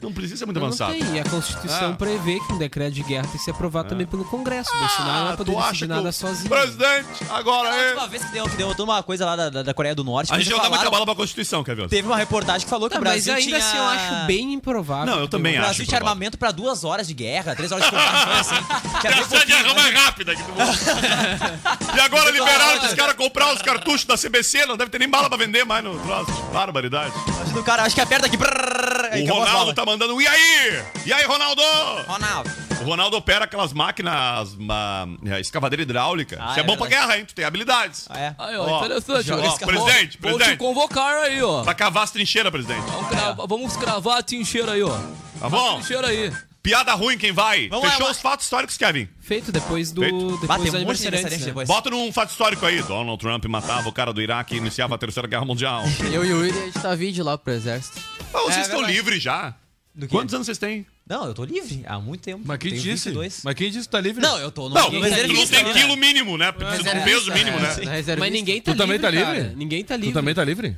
Não 0.01 0.13
precisa 0.13 0.37
ser 0.37 0.45
muito 0.45 0.59
Não 0.59 0.67
avançado. 0.67 0.93
tem. 0.93 1.15
E 1.15 1.19
a 1.19 1.23
Constituição 1.25 1.91
Ah. 1.91 1.95
prevê 1.95 2.39
que 2.39 2.53
um 2.53 2.57
decreto 2.57 2.93
de 2.93 3.03
guerra 3.03 3.23
tem 3.23 3.31
que 3.33 3.39
ser 3.39 3.51
aprovado 3.51 3.89
também 3.89 4.07
pelo 4.07 4.23
Congresso. 4.25 4.69
O 4.73 4.79
Bolsonaro 4.79 5.19
não 5.19 5.27
vai 5.27 5.37
poder 5.37 5.55
Ah, 5.57 5.61
decidir 5.61 5.79
que 5.79 5.87
nada 5.87 6.09
o 6.09 6.13
sozinho. 6.13 6.49
Presidente, 6.49 7.07
agora 7.29 7.69
A 7.69 7.75
é. 7.77 7.85
última 7.89 8.07
vez 8.07 8.23
que 8.25 8.31
deu, 8.31 8.43
que 8.49 8.55
deu 8.57 8.67
toda 8.75 8.83
uma 8.91 9.03
coisa 9.03 9.25
lá 9.25 9.35
da, 9.35 9.49
da, 9.63 9.73
Coreia 9.73 9.93
do 9.95 10.03
Norte. 10.03 10.33
A 10.33 10.37
gente 10.39 10.49
não 10.51 10.59
dá 10.61 10.69
muita 10.69 10.89
bala 10.89 11.05
pra 11.05 11.15
Constituição, 11.15 11.63
quer 11.63 11.75
ver? 11.75 11.87
Teve 11.89 12.07
uma 12.07 12.17
reportagem 12.17 12.63
que 12.65 12.69
falou 12.69 12.89
que 12.89 12.95
Tá, 12.95 12.99
o 13.01 13.03
mas 13.03 13.25
Brasil 13.25 13.33
ainda 13.33 13.45
tinha... 13.45 13.57
assim 13.57 13.77
eu 13.77 13.83
acho 13.83 14.25
bem 14.27 14.53
improvável. 14.53 15.05
Não, 15.05 15.19
eu 15.19 15.25
que 15.25 15.31
também 15.31 15.53
O 15.53 15.57
acho. 15.57 15.65
Brasil 15.65 15.85
tinha 15.85 15.97
provável. 15.99 16.09
armamento 16.11 16.37
pra 16.37 16.51
duas 16.51 16.83
horas 16.83 17.07
de 17.07 17.13
guerra, 17.13 17.55
três 17.55 17.71
horas 17.71 17.85
de 17.85 17.91
combate, 17.91 18.29
assim. 18.39 18.55
Essa 18.55 19.19
é 19.19 19.23
pouquinho, 19.25 19.57
arma 19.57 19.73
né? 19.73 19.81
mais 19.81 19.93
rápida 19.95 20.35
que 20.35 20.43
tu 20.43 20.51
E 21.95 21.99
agora 21.99 22.31
liberaram 22.31 22.85
os 22.85 22.93
caras 22.93 23.13
comprar 23.15 23.53
os 23.53 23.61
cartuchos 23.61 24.05
da 24.05 24.17
CBC, 24.17 24.65
não 24.65 24.77
deve 24.77 24.89
ter 24.91 24.99
nem 24.99 25.09
bala 25.09 25.27
pra 25.29 25.37
vender 25.37 25.65
mais 25.65 25.83
no 25.83 25.97
troço. 25.99 26.31
Barbaridade. 26.53 27.13
Do 27.53 27.63
cara, 27.63 27.83
acho 27.83 27.95
que 27.95 28.01
aperta 28.01 28.27
aqui. 28.27 28.37
O 28.37 29.33
Ronaldo 29.33 29.73
tá 29.73 29.85
mandando 29.89 30.15
um 30.15 30.21
e 30.21 30.27
aí? 30.27 30.83
E 31.05 31.11
aí, 31.13 31.25
Ronaldo? 31.25 31.61
Ronaldo. 32.07 32.49
O 32.81 32.83
Ronaldo 32.85 33.17
opera 33.17 33.45
aquelas 33.45 33.73
máquinas, 33.73 34.53
uma 34.53 35.07
é, 35.25 35.39
escavadeira 35.41 35.81
hidráulica. 35.83 36.37
Ah, 36.39 36.51
Isso 36.51 36.59
é, 36.59 36.61
é 36.61 36.65
bom 36.65 36.77
pra 36.77 36.85
verdade. 36.87 37.07
guerra, 37.07 37.19
hein? 37.19 37.25
Tu 37.25 37.35
tem 37.35 37.43
habilidades. 37.43 38.05
Ah, 38.09 38.19
é? 38.19 38.35
Aí, 38.37 38.55
ó, 38.55 38.65
Ó, 38.65 38.77
interessante. 38.85 39.31
ó, 39.31 39.35
ó. 39.35 39.57
presidente, 39.57 40.17
Vou 40.21 40.31
te 40.31 40.35
presidente. 40.37 40.57
convocar 40.57 41.23
aí, 41.25 41.41
ó. 41.41 41.63
Pra 41.63 41.73
cavar 41.73 42.03
as 42.03 42.11
trincheiras, 42.11 42.51
presidente. 42.51 42.81
Vamos, 42.89 43.09
cravar, 43.09 43.47
vamos 43.47 43.77
cravar 43.77 44.17
a 44.19 44.23
trincheira 44.23 44.71
aí, 44.73 44.83
ó. 44.83 44.97
Tá 45.39 45.49
bom? 45.49 45.75
Trincheira 45.79 46.07
aí. 46.07 46.31
Piada 46.61 46.93
ruim, 46.93 47.17
quem 47.17 47.31
vai? 47.31 47.67
Vamos 47.69 47.85
lá, 47.85 47.91
Fechou 47.91 48.05
vamos- 48.05 48.17
os 48.17 48.21
fatos 48.21 48.45
históricos, 48.45 48.77
Kevin. 48.77 49.07
Feito 49.21 49.51
depois 49.51 49.91
do. 49.91 50.01
Feito. 50.01 50.17
Depois 50.39 50.47
Bate 50.47 50.71
do 50.71 50.77
um 50.77 50.85
monte 50.85 50.97
de 51.01 51.09
né? 51.11 51.23
depois. 51.23 51.67
Bota 51.67 51.89
num 51.89 52.11
fato 52.13 52.29
histórico 52.31 52.65
aí. 52.65 52.81
Donald 52.83 53.17
Trump 53.17 53.45
matava 53.45 53.87
o 53.87 53.93
cara 53.93 54.11
do 54.13 54.21
Iraque 54.21 54.55
e 54.55 54.57
iniciava 54.57 54.95
a 54.95 54.97
Terceira 54.97 55.27
Guerra 55.27 55.45
Mundial. 55.45 55.83
Eu 56.11 56.23
e 56.25 56.33
o 56.33 56.45
Yuri, 56.45 56.57
a 56.57 56.65
gente 56.65 56.79
tá 56.79 56.93
vídeo 56.95 57.23
lá 57.23 57.37
pro 57.37 57.53
exército. 57.53 57.99
Ah, 58.33 58.39
vocês 58.41 58.57
É 58.57 58.61
estão 58.61 58.81
livres 58.81 59.23
já. 59.23 59.53
Quantos 60.09 60.33
anos 60.33 60.45
vocês 60.45 60.57
têm? 60.57 60.85
Não, 61.07 61.25
eu 61.25 61.33
tô 61.33 61.43
livre 61.43 61.83
há 61.87 61.99
muito 61.99 62.21
tempo. 62.21 62.41
Mas 62.45 62.57
quem 62.59 62.69
Tenho 62.71 62.83
disse? 62.83 63.05
22. 63.09 63.41
Mas 63.43 63.55
quem 63.55 63.71
disse 63.71 63.87
que 63.87 63.91
tá 63.91 63.99
livre? 63.99 64.21
Não, 64.21 64.37
eu 64.37 64.51
tô 64.51 64.69
no, 64.69 64.75
Não, 64.75 64.83
no 64.83 64.89
tu 64.91 64.93
não 64.95 65.01
reservista 65.01 65.55
tem 65.55 65.65
né? 65.65 65.73
quilo 65.73 65.97
mínimo, 65.97 66.37
né? 66.37 66.51
Precisa 66.51 66.83
de 66.83 66.89
um 66.99 67.03
peso 67.03 67.33
mínimo, 67.33 67.57
né? 67.59 67.67
Na 67.67 67.91
reservista. 67.91 68.15
Mas 68.17 68.31
ninguém 68.31 68.61
tá 68.61 68.71
Tu 68.71 68.77
também 68.77 68.97
livre. 68.97 69.11
tá 69.17 69.23
cara. 69.25 69.39
livre? 69.39 69.55
Ninguém 69.55 69.83
tá 69.83 69.95
livre. 69.97 70.11
Tu 70.11 70.13
também 70.13 70.35
tá 70.35 70.43
livre? 70.43 70.77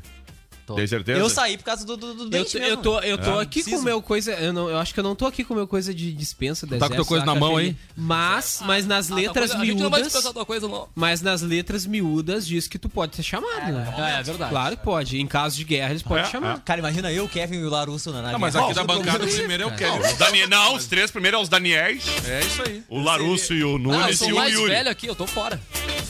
Tô. 0.71 0.75
Tem 0.75 0.87
certeza? 0.87 1.19
Eu 1.19 1.29
saí 1.29 1.57
por 1.57 1.63
causa 1.63 1.85
do, 1.85 1.95
do, 1.97 2.13
do 2.13 2.23
Eu, 2.23 2.29
dente 2.29 2.53
tô- 2.53 2.59
mesmo. 2.59 2.73
eu 2.73 2.77
tô, 2.77 2.99
eu 2.99 3.17
tô 3.17 3.39
É. 3.39 3.43
aqui 3.43 3.59
com 3.59 3.63
Preciso. 3.65 3.81
o 3.81 3.83
meu 3.85 4.01
coisa. 4.01 4.31
Eu, 4.33 4.53
não, 4.53 4.69
eu 4.69 4.77
acho 4.77 4.93
que 4.93 4.99
eu 4.99 5.03
não 5.03 5.15
tô 5.15 5.25
aqui 5.25 5.43
com 5.43 5.53
o 5.53 5.57
meu 5.57 5.67
coisa 5.67 5.93
de 5.93 6.11
dispensa 6.13 6.65
do 6.65 6.77
Tá 6.77 6.87
com 6.87 6.95
teu 6.95 7.03
exército, 7.03 7.07
coisa 7.07 7.25
na 7.25 7.35
mão 7.35 7.57
aí? 7.57 7.75
Mas, 7.95 8.61
mas 8.65 8.85
nas 8.85 9.11
Ah, 9.11 9.15
letras 9.15 9.51
A 9.51 9.57
gente 9.65 9.73
não 9.75 9.89
vai 9.89 9.99
miúdas. 9.99 10.03
dispensar 10.07 10.33
tua 10.33 10.45
coisa, 10.45 10.67
não. 10.67 10.87
Mas 10.95 11.21
nas 11.21 11.41
letras 11.41 11.85
miúdas 11.85 12.45
diz 12.47 12.67
que 12.67 12.77
tu 12.79 12.89
pode 12.89 13.15
ser 13.15 13.23
chamado, 13.23 13.71
né? 13.71 13.93
É, 13.97 14.19
é 14.19 14.23
verdade. 14.23 14.51
Claro 14.51 14.77
que 14.77 14.83
pode. 14.83 15.19
Em 15.19 15.27
caso 15.27 15.55
de 15.55 15.63
guerra, 15.63 15.91
eles 15.91 16.01
podem 16.01 16.23
É, 16.23 16.27
chamar. 16.27 16.59
Cara, 16.61 16.79
imagina 16.79 17.11
eu, 17.11 17.27
Kevin 17.27 17.57
e 17.59 17.65
o 17.65 17.69
Larusso 17.69 18.11
na, 18.11 18.21
na 18.21 18.31
Não, 18.31 18.39
mas 18.39 18.55
aqui 18.55 18.73
da 18.73 18.83
bancada 18.83 19.23
o 19.23 19.27
primeiro 19.27 19.63
é 19.63 19.65
o 19.65 19.75
Kevin. 19.75 19.99
Os 19.99 20.13
Daniel, 20.17 20.47
não, 20.49 20.75
os 20.75 20.85
três 20.85 21.11
primeiros 21.11 21.39
é 21.39 21.43
os 21.43 21.49
Daniels, 21.49 22.03
É 22.27 22.39
isso 22.41 22.61
aí. 22.65 22.83
o 22.89 23.01
Larusso 23.01 23.53
e 23.53 23.63
o 23.63 23.69
Ah, 23.69 23.71
eu 23.73 23.79
Nunes 23.79 24.21
e 24.21 24.31
o 24.31 24.33
o 24.33 24.37
mais 24.37 24.53
Yuri. 24.53 24.71
velho 24.71 24.89
aqui, 24.89 25.07
eu 25.07 25.15
tô 25.15 25.25
fora. 25.27 25.59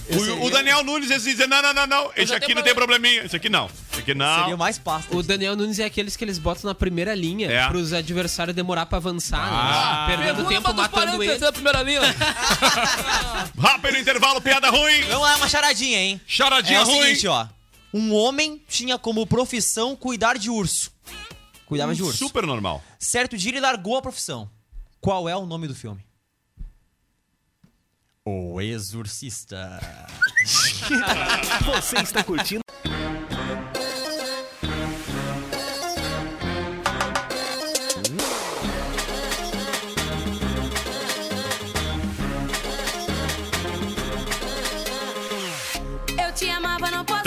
O, 0.10 0.46
o 0.46 0.50
Daniel 0.50 0.84
Nunes, 0.84 1.10
eles 1.10 1.24
dizem, 1.24 1.48
não, 1.48 1.62
não, 1.62 1.74
não, 1.74 1.88
não, 1.88 2.12
esse 2.18 2.34
aqui 2.34 2.54
não 2.54 2.62
tem 2.62 2.74
probleminha, 2.76 3.24
esse 3.24 3.36
aqui 3.36 3.48
não. 3.50 3.70
Esse 3.92 4.02
aqui 4.02 4.14
não. 4.14 4.40
Seria 4.40 4.56
o 4.56 4.58
mais 4.58 4.78
pasta. 4.78 5.16
O 5.16 5.24
Daniel 5.24 5.56
Nunes 5.56 5.80
é 5.80 5.86
aqueles 5.86 6.16
que 6.18 6.24
eles 6.24 6.38
botam 6.38 6.68
na 6.68 6.76
primeira 6.76 7.14
linha 7.16 7.50
É. 7.50 7.68
pros 7.68 7.94
adversários 7.94 8.56
demorar 8.56 8.86
pra 8.88 8.98
avançar, 8.98 9.40
Ah. 9.42 10.08
né? 10.10 10.16
Perdendo 10.18 10.36
Pergunta 10.48 10.56
tempo 10.56 10.74
matando 10.74 11.24
ele. 11.24 11.32
essa 11.34 11.46
é 11.48 11.52
primeira 11.52 11.82
linha. 11.84 12.02
Rápido 13.58 13.98
intervalo, 13.98 14.42
piada 14.42 14.70
ruim. 14.70 15.02
Vamos 15.04 15.22
lá, 15.22 15.36
uma 15.38 15.50
charadinha, 15.50 15.98
hein? 16.00 16.22
Charadinha 16.28 16.80
é 16.80 16.82
o 16.82 16.86
ruim. 16.86 17.02
seguinte, 17.04 17.28
ó. 17.28 17.48
Um 17.94 18.14
homem 18.14 18.62
tinha 18.68 18.98
como 18.98 19.26
profissão 19.28 19.96
cuidar 19.96 20.38
de 20.38 20.50
urso. 20.50 20.92
Cuidava 21.66 21.94
de 21.96 22.04
urso. 22.04 22.18
Super 22.18 22.46
normal. 22.46 22.84
Certo 23.00 23.38
dia 23.38 23.52
ele 23.52 23.60
largou 23.60 23.98
a 23.98 24.02
profissão. 24.02 24.50
Qual 25.00 25.28
é 25.28 25.36
o 25.36 25.46
nome 25.46 25.68
do 25.68 25.76
filme? 25.76 26.02
O 28.24 28.62
Exorcista. 28.62 29.80
Você 31.66 31.98
está 31.98 32.24
curtindo? 32.24 32.62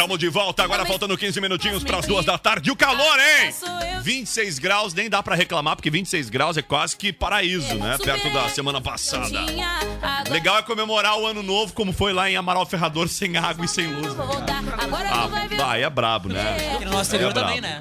Tamo 0.05 0.19
de 0.19 0.29
volta, 0.29 0.63
agora 0.63 0.85
faltando 0.85 1.17
15 1.17 1.41
minutinhos 1.41 1.83
para 1.83 1.97
as 1.97 2.07
duas 2.07 2.27
da 2.27 2.37
tarde. 2.37 2.69
E 2.69 2.71
o 2.71 2.77
calor, 2.77 3.19
hein? 3.19 3.55
26 4.03 4.59
graus, 4.59 4.93
nem 4.93 5.09
dá 5.09 5.23
pra 5.23 5.35
reclamar, 5.35 5.77
porque 5.77 5.89
26 5.89 6.29
graus 6.29 6.59
é 6.59 6.63
quase 6.63 6.95
que 6.95 7.11
paraíso, 7.11 7.75
né? 7.77 7.97
Perto 7.97 8.31
da 8.31 8.47
semana 8.51 8.83
passada. 8.83 9.47
Legal 10.29 10.59
é 10.59 10.63
comemorar 10.63 11.19
o 11.19 11.27
ano 11.27 11.43
novo, 11.43 11.73
como 11.73 11.91
foi 11.91 12.13
lá 12.13 12.31
em 12.31 12.37
Amaral 12.37 12.67
Ferrador, 12.67 13.09
sem 13.09 13.35
água 13.39 13.65
e 13.65 13.69
sem 13.69 13.87
luz. 13.87 14.15
Né? 14.15 14.25
Ah, 15.63 15.71
aí 15.71 15.83
é 15.83 15.89
brabo, 15.89 16.29
né? 16.29 16.75
Aqui 16.75 16.85
no 16.85 16.91
nosso 16.91 17.05
exterior 17.05 17.31
é 17.31 17.33
também, 17.35 17.61
né? 17.63 17.81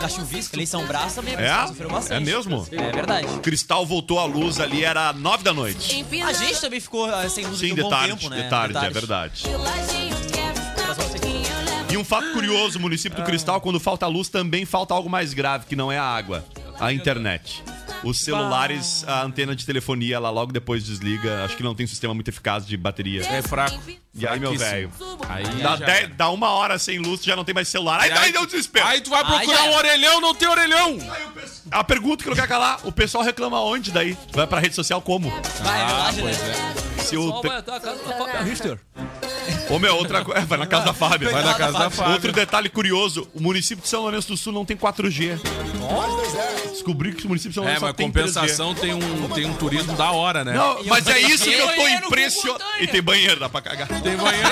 Na 0.00 0.08
chuvisca, 0.08 0.56
ali 0.56 0.62
em 0.62 0.66
São 0.66 0.86
Brás 0.86 1.14
também 1.14 1.34
É? 1.34 1.66
sofreu 1.66 1.90
bastante. 1.90 2.14
É 2.14 2.20
mesmo? 2.20 2.66
É 2.72 2.92
verdade. 2.92 3.26
Cristal 3.40 3.84
voltou 3.84 4.18
à 4.18 4.24
luz 4.24 4.58
ali, 4.58 4.84
era 4.84 5.12
9 5.12 5.44
da 5.44 5.52
noite. 5.52 6.02
A 6.26 6.32
gente 6.32 6.60
também 6.62 6.80
ficou 6.80 7.04
ah, 7.04 7.28
sem 7.28 7.44
luz 7.44 7.58
Sim, 7.58 7.66
aqui 7.66 7.72
um 7.72 7.76
de 7.76 7.82
bom 7.82 7.90
tarde, 7.90 8.16
tempo, 8.16 8.30
né? 8.30 8.42
de 8.42 8.48
tarde, 8.48 8.78
é 8.78 8.90
verdade. 8.90 9.42
Um 12.08 12.10
fato 12.10 12.32
curioso, 12.32 12.78
o 12.78 12.80
município 12.80 13.18
do 13.18 13.24
Cristal, 13.24 13.60
quando 13.60 13.78
falta 13.78 14.06
luz, 14.06 14.30
também 14.30 14.64
falta 14.64 14.94
algo 14.94 15.10
mais 15.10 15.34
grave, 15.34 15.66
que 15.66 15.76
não 15.76 15.92
é 15.92 15.98
a 15.98 16.02
água, 16.04 16.42
a 16.80 16.90
internet. 16.90 17.62
Os 18.02 18.20
celulares, 18.20 19.04
a 19.06 19.22
antena 19.24 19.54
de 19.54 19.66
telefonia, 19.66 20.16
ela 20.16 20.30
logo 20.30 20.50
depois 20.50 20.82
desliga. 20.86 21.44
Acho 21.44 21.54
que 21.54 21.62
não 21.62 21.74
tem 21.74 21.84
um 21.84 21.88
sistema 21.88 22.14
muito 22.14 22.28
eficaz 22.28 22.64
de 22.66 22.78
bateria. 22.78 23.20
É 23.26 23.42
fraco. 23.42 23.78
E 24.14 24.26
aí, 24.26 24.40
meu 24.40 24.56
velho, 24.56 24.90
dá, 25.62 25.76
dez- 25.76 26.10
dá 26.16 26.30
uma 26.30 26.48
hora 26.48 26.78
sem 26.78 26.98
luz, 26.98 27.20
tu 27.20 27.26
já 27.26 27.36
não 27.36 27.44
tem 27.44 27.54
mais 27.54 27.68
celular. 27.68 28.00
Aí, 28.00 28.08
E 28.08 28.12
aí 28.12 28.18
aí 28.26 28.32
deu 28.32 28.46
desespero. 28.46 28.86
Aí 28.86 29.00
tu 29.02 29.10
vai 29.10 29.22
procurar 29.22 29.44
já 29.56 29.64
um 29.64 29.74
orelhão, 29.74 30.20
não 30.20 30.34
tem 30.34 30.48
orelhão. 30.48 30.96
A 31.70 31.84
pergunta 31.84 32.24
que 32.24 32.30
não 32.30 32.36
quer 32.36 32.48
calar, 32.48 32.80
o 32.86 32.90
pessoal 32.92 33.22
reclama 33.22 33.60
onde 33.60 33.90
daí? 33.92 34.16
Vai 34.32 34.46
pra 34.46 34.60
rede 34.60 34.74
social 34.74 35.02
como? 35.02 35.28
Vai, 35.62 35.82
é 35.82 35.86
verdade, 35.86 36.22
né? 36.22 36.32
Se 37.04 37.16
o 37.18 37.28
Só 37.28 37.40
te- 37.42 37.48
vai 37.48 37.58
até 37.58 37.76
a 37.76 37.80
casa 37.80 38.02
da 38.02 38.16
Fábio 38.16 38.42
Richter. 38.44 38.78
Ô, 39.70 39.78
meu, 39.78 39.94
outra 39.96 40.24
coisa. 40.24 40.44
Vai 40.46 40.58
na 40.58 40.66
casa 40.66 40.86
da 40.86 40.94
Fábio. 40.94 41.30
Vai 41.30 41.44
na 41.44 41.54
casa 41.54 41.78
da 41.78 41.90
Fábio. 41.90 42.14
Outro 42.14 42.32
detalhe 42.32 42.68
curioso: 42.68 43.28
o 43.34 43.40
município 43.40 43.82
de 43.82 43.88
São 43.88 44.02
Lourenço 44.02 44.28
do 44.28 44.36
Sul 44.36 44.52
não 44.52 44.64
tem 44.64 44.76
4G. 44.76 45.38
Descobri 46.70 47.12
que 47.12 47.24
o 47.24 47.28
município 47.28 47.50
de 47.50 47.54
São 47.54 47.64
É, 47.64 47.78
Lourenço 47.78 47.80
só 47.80 47.86
mas 47.86 47.96
tem 47.96 48.06
compensação 48.06 48.74
tem 48.74 48.94
um, 48.94 49.28
tem 49.30 49.46
um 49.46 49.54
turismo 49.54 49.94
da 49.94 50.10
hora, 50.12 50.44
né? 50.44 50.52
3G. 50.52 50.56
Não, 50.56 50.84
mas 50.84 51.06
é 51.06 51.20
isso 51.20 51.44
que 51.44 51.52
eu 51.52 51.68
tô 51.68 51.88
impressionado. 51.88 52.64
E 52.80 52.86
tem 52.86 53.02
banheiro, 53.02 53.40
dá 53.40 53.48
pra 53.48 53.60
cagar. 53.60 53.88
Tem 53.88 54.16
banheiro 54.16 54.48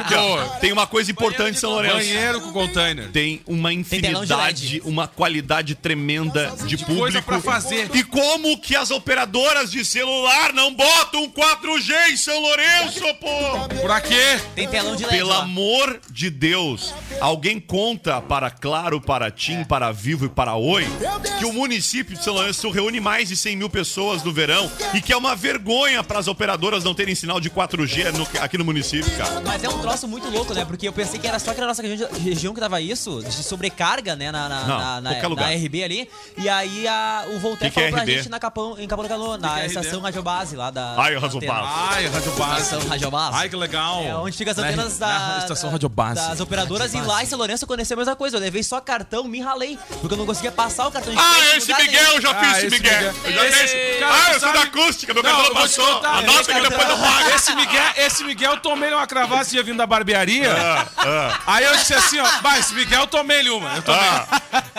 Aqui, 0.00 0.14
ó, 0.14 0.44
tem 0.60 0.72
uma 0.72 0.86
coisa 0.86 1.10
importante 1.10 1.56
em 1.56 1.60
São 1.60 1.70
Lourenço. 1.70 1.96
banheiro 1.96 2.40
com 2.40 2.52
container. 2.52 3.10
Tem 3.10 3.40
uma 3.46 3.72
infinidade, 3.72 4.82
uma 4.84 5.08
qualidade 5.08 5.74
tremenda 5.74 6.52
de 6.64 6.76
público. 6.78 7.00
coisa 7.00 7.22
pra 7.22 7.40
fazer. 7.40 7.90
E 7.94 8.02
como 8.04 8.58
que 8.58 8.76
as 8.76 8.90
operadoras 8.90 9.70
de 9.70 9.84
celular 9.84 10.52
não 10.52 10.74
botam 10.74 11.28
4G 11.30 12.10
em 12.10 12.16
São 12.16 12.38
Lourenço, 12.40 13.00
pô? 13.14 13.80
Por 13.80 13.90
quê? 14.36 14.42
Tem 14.54 14.68
telão 14.68 14.96
de 14.96 15.04
LED 15.04 15.16
Pelo 15.16 15.30
lá. 15.30 15.38
amor 15.42 16.00
de 16.10 16.30
Deus, 16.30 16.94
alguém 17.20 17.58
conta 17.60 18.20
para 18.20 18.50
Claro, 18.50 19.00
para 19.00 19.30
TIM, 19.30 19.64
para 19.64 19.90
Vivo 19.92 20.26
e 20.26 20.28
para 20.28 20.54
Oi 20.54 20.86
que 21.38 21.44
o 21.44 21.52
município 21.52 22.16
de 22.16 22.22
São 22.24 22.34
Lourenço 22.34 22.68
reúne 22.70 23.00
mais 23.00 23.28
de 23.28 23.36
100 23.36 23.56
mil 23.56 23.70
pessoas 23.70 24.22
no 24.22 24.32
verão 24.32 24.70
e 24.94 25.00
que 25.00 25.12
é 25.12 25.16
uma 25.16 25.34
vergonha 25.36 26.02
para 26.02 26.18
as 26.18 26.28
operadoras 26.28 26.84
não 26.84 26.94
terem 26.94 27.14
sinal 27.14 27.40
de 27.40 27.48
4G 27.50 28.10
no- 28.12 28.26
aqui 28.40 28.58
no 28.58 28.64
município, 28.64 29.10
cara. 29.16 29.40
Mas 29.44 29.62
é 29.64 29.68
um 29.68 29.78
troço 29.78 30.06
muito 30.08 30.28
louco, 30.30 30.52
né? 30.54 30.64
Porque 30.64 30.86
eu 30.88 30.92
pensei 30.92 31.18
que 31.20 31.26
era 31.26 31.38
só 31.38 31.54
na 31.54 31.66
nossa 31.66 31.82
região, 31.82 32.08
região 32.12 32.54
que 32.54 32.60
dava 32.60 32.80
isso, 32.80 33.22
de 33.22 33.32
sobrecarga, 33.42 34.14
né? 34.16 34.30
Na, 34.32 34.48
na, 34.48 34.60
Não, 34.64 34.78
na, 34.78 35.00
na- 35.00 35.10
na. 35.28 35.48
RB 35.58 35.82
ali. 35.84 36.08
E 36.36 36.48
aí 36.48 36.86
a, 36.86 37.24
o 37.28 37.38
Voltaire 37.38 37.72
Que 37.72 37.80
que 37.80 37.86
é 37.86 37.90
falou 37.90 37.92
pra 37.92 38.02
RB? 38.02 38.16
gente 38.16 38.28
na 38.28 38.38
Capão, 38.38 38.76
em 38.78 38.86
Capão 38.86 39.04
do 39.04 39.08
Canoa, 39.08 39.38
na 39.38 39.48
que 39.54 39.54
é 39.60 39.62
RB? 39.64 39.66
estação 39.68 40.00
Radiobase 40.00 40.56
lá 40.56 40.70
da. 40.70 40.94
Ai. 40.96 41.14
Ai, 41.14 41.16
Rádio 42.08 42.32
Base. 42.32 42.62
Estação 42.62 42.88
Radiobase. 42.88 43.36
Ai, 43.36 43.48
que 43.48 43.56
legal. 43.56 44.02
É 44.02 44.14
onde 44.22 44.36
fica 44.36 44.50
as 44.50 44.56
Na- 44.56 44.66
antenas 44.66 44.98
na 44.98 45.06
da, 45.06 45.38
Estação 45.38 45.68
da- 45.68 45.72
Rádio 45.72 45.88
Base. 45.88 46.28
das 46.28 46.40
operadoras 46.40 46.94
e 46.94 47.00
lá 47.00 47.22
em 47.22 47.26
São 47.26 47.38
Lourenço 47.38 47.64
aconteceu 47.64 47.94
a 47.94 47.98
mesma 47.98 48.16
coisa. 48.16 48.36
Eu 48.36 48.40
levei 48.40 48.62
só 48.62 48.80
cartão, 48.80 49.24
me 49.24 49.40
ralei, 49.40 49.78
porque 50.00 50.14
eu 50.14 50.18
não 50.18 50.26
conseguia 50.26 50.52
passar 50.52 50.86
o 50.88 50.90
cartão 50.92 51.12
de 51.12 51.18
crédito 51.18 51.38
Ah, 51.52 51.56
esse 51.56 51.70
lugar 51.72 51.80
Miguel, 51.86 52.02
nenhum. 52.02 52.14
eu 52.16 52.20
já 52.20 52.34
fiz 52.34 52.48
Ah, 52.48 52.58
esse 52.58 52.70
Miguel. 52.70 52.92
Miguel. 53.12 53.14
Eu 53.24 53.32
já 53.32 53.46
Esse- 53.46 53.68
fiz. 53.76 54.00
cara, 54.00 54.12
Ah, 54.14 54.18
eu 54.18 54.30
sou 54.32 54.40
sabe- 54.40 54.52
da 54.58 54.64
acústica, 54.64 55.14
meu 55.14 55.22
Não, 55.22 55.30
cartão 55.30 55.54
vou 55.54 55.68
te 55.68 55.76
passou. 55.76 55.94
contar. 55.94 56.10
Anota 56.18 56.54
que 56.54 56.60
depois 56.60 56.88
eu 56.88 56.98
pago. 56.98 57.30
Esse 57.34 57.54
Miguel, 57.54 57.92
esse 57.96 58.24
Miguel 58.24 58.50
eu 58.52 58.60
tomei 58.60 58.92
uma 58.92 59.06
cravata 59.06 59.42
esse 59.42 59.50
dia 59.52 59.62
vindo 59.62 59.76
da 59.78 59.86
barbearia. 59.86 60.52
Ah, 60.98 61.38
Aí 61.46 61.64
eu 61.64 61.76
disse 61.76 61.94
assim, 61.94 62.18
ó, 62.20 62.26
vai, 62.42 62.58
esse 62.60 62.74
Miguel 62.74 63.00
eu 63.02 63.06
tomei-lhe 63.06 63.50
uma. 63.50 63.74
Eu 63.76 63.82
tomei. 63.82 64.00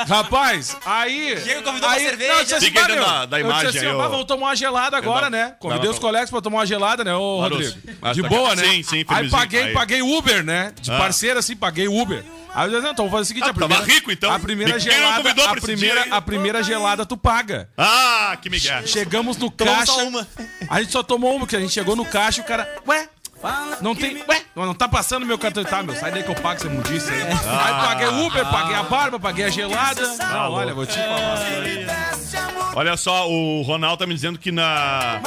Rapaz, 0.07 0.75
aí. 0.85 1.35
Diego 1.43 1.63
convidou 1.63 1.89
aí, 1.89 1.99
pra 2.01 2.09
cerveja. 2.09 2.31
Não, 2.31 2.37
eu 2.39 2.43
disse 2.43 2.55
assim, 2.55 2.65
Fica 2.67 2.79
aí 2.79 2.85
"Bah, 2.87 2.93
dentro 2.93 3.09
meu", 3.09 3.19
da- 3.19 3.25
da 3.25 3.39
eu 3.39 3.45
imagem 3.45 3.65
disse 3.67 3.77
assim, 3.79 3.87
aí, 3.87 3.93
ó. 3.93 3.97
"Bah, 3.97 4.07
vamos 4.07 4.25
tomar 4.25 4.47
uma 4.47 4.55
gelada 4.55 4.97
agora, 4.97 5.29
né? 5.29 5.55
Convidei 5.59 5.85
não, 5.85 5.91
os 5.91 5.95
não. 5.97 6.01
colegas 6.01 6.29
pra 6.29 6.41
tomar 6.41 6.57
uma 6.59 6.65
gelada, 6.65 7.03
né, 7.03 7.13
ô 7.15 7.41
Maroto, 7.41 7.61
Rodrigo? 7.63 7.97
mas 8.01 8.15
De 8.15 8.21
tá- 8.21 8.27
boa, 8.29 8.55
né? 8.55 8.63
sim, 8.63 8.83
sim, 8.83 9.05
Aí 9.07 9.28
firmezinho. 9.29 9.39
paguei, 9.39 9.63
Aí. 9.63 9.73
paguei 9.73 10.01
Uber, 10.01 10.43
né? 10.43 10.73
De 10.81 10.91
Ah. 10.91 10.97
parceiro, 10.97 11.39
assim, 11.39 11.55
paguei 11.55 11.87
Uber. 11.87 12.23
Aí 12.53 12.65
eu 12.65 12.69
disse, 12.71 12.81
não, 12.81 12.91
então 12.91 13.05
vamos 13.07 13.11
fazer 13.11 13.21
o 13.21 13.25
seguinte, 13.27 13.43
Ah, 13.47 13.51
a 13.51 13.53
primeira... 13.53 13.83
rico, 13.85 14.11
então. 14.11 14.31
A 14.33 14.39
primeira 14.39 14.79
gelada, 14.79 15.29
a 15.51 15.55
primeira, 15.61 16.05
a 16.09 16.21
primeira 16.21 16.63
gelada 16.63 17.05
tu 17.05 17.15
paga. 17.15 17.69
Ah, 17.77 18.35
que 18.41 18.49
Miguel. 18.49 18.87
Chegamos 18.87 19.37
no 19.37 19.51
Tomamos 19.51 19.85
caixa. 19.85 20.03
uma. 20.03 20.27
A 20.67 20.81
gente 20.81 20.91
só 20.91 21.03
tomou 21.03 21.31
uma, 21.31 21.41
porque 21.41 21.55
a 21.55 21.59
gente 21.59 21.71
chegou 21.73 21.95
no 21.95 22.03
caixa 22.05 22.39
e 22.41 22.43
o 22.43 22.45
cara. 22.45 22.67
Ué? 22.87 23.07
Não 23.81 23.95
tem. 23.95 24.21
Ué? 24.27 24.41
Não 24.55 24.73
tá 24.73 24.87
passando 24.89 25.25
meu 25.25 25.37
cartão. 25.37 25.63
Tá, 25.63 25.81
meu, 25.81 25.95
sai 25.95 26.11
daí 26.11 26.23
que 26.23 26.29
eu 26.29 26.35
pago 26.35 26.55
essa 26.59 26.67
mundice 26.69 27.09
aí. 27.09 27.21
Aí 27.21 27.85
paguei 27.85 28.07
Uber, 28.07 28.45
paguei 28.47 28.75
a 28.75 28.83
barba, 28.83 29.17
paguei 29.19 29.45
a 29.45 29.49
gelada. 29.49 30.01
Não, 30.17 30.51
olha, 30.51 30.73
vou 30.73 30.85
te 30.85 30.95
falar. 30.95 32.08
Olha 32.75 32.95
só, 32.95 33.29
o 33.29 33.61
Ronaldo 33.63 33.97
tá 33.97 34.07
me 34.07 34.13
dizendo 34.13 34.37
que 34.39 34.51
na, 34.51 35.19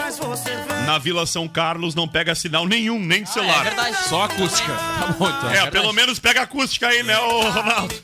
na 0.86 0.98
Vila 0.98 1.26
São 1.26 1.46
Carlos 1.48 1.94
não 1.94 2.06
pega 2.08 2.34
sinal 2.34 2.66
nenhum, 2.66 2.98
nem 2.98 3.24
de 3.24 3.30
É 3.30 3.32
celular. 3.32 3.64
verdade. 3.64 3.96
Só 4.08 4.22
acústica. 4.22 4.72
Tá 4.72 5.14
bom, 5.18 5.28
então. 5.28 5.50
É, 5.50 5.70
pelo 5.70 5.92
menos 5.92 6.18
pega 6.18 6.42
acústica 6.42 6.88
aí, 6.88 7.02
né, 7.02 7.18
ô 7.18 7.40
Ronaldo? 7.50 7.94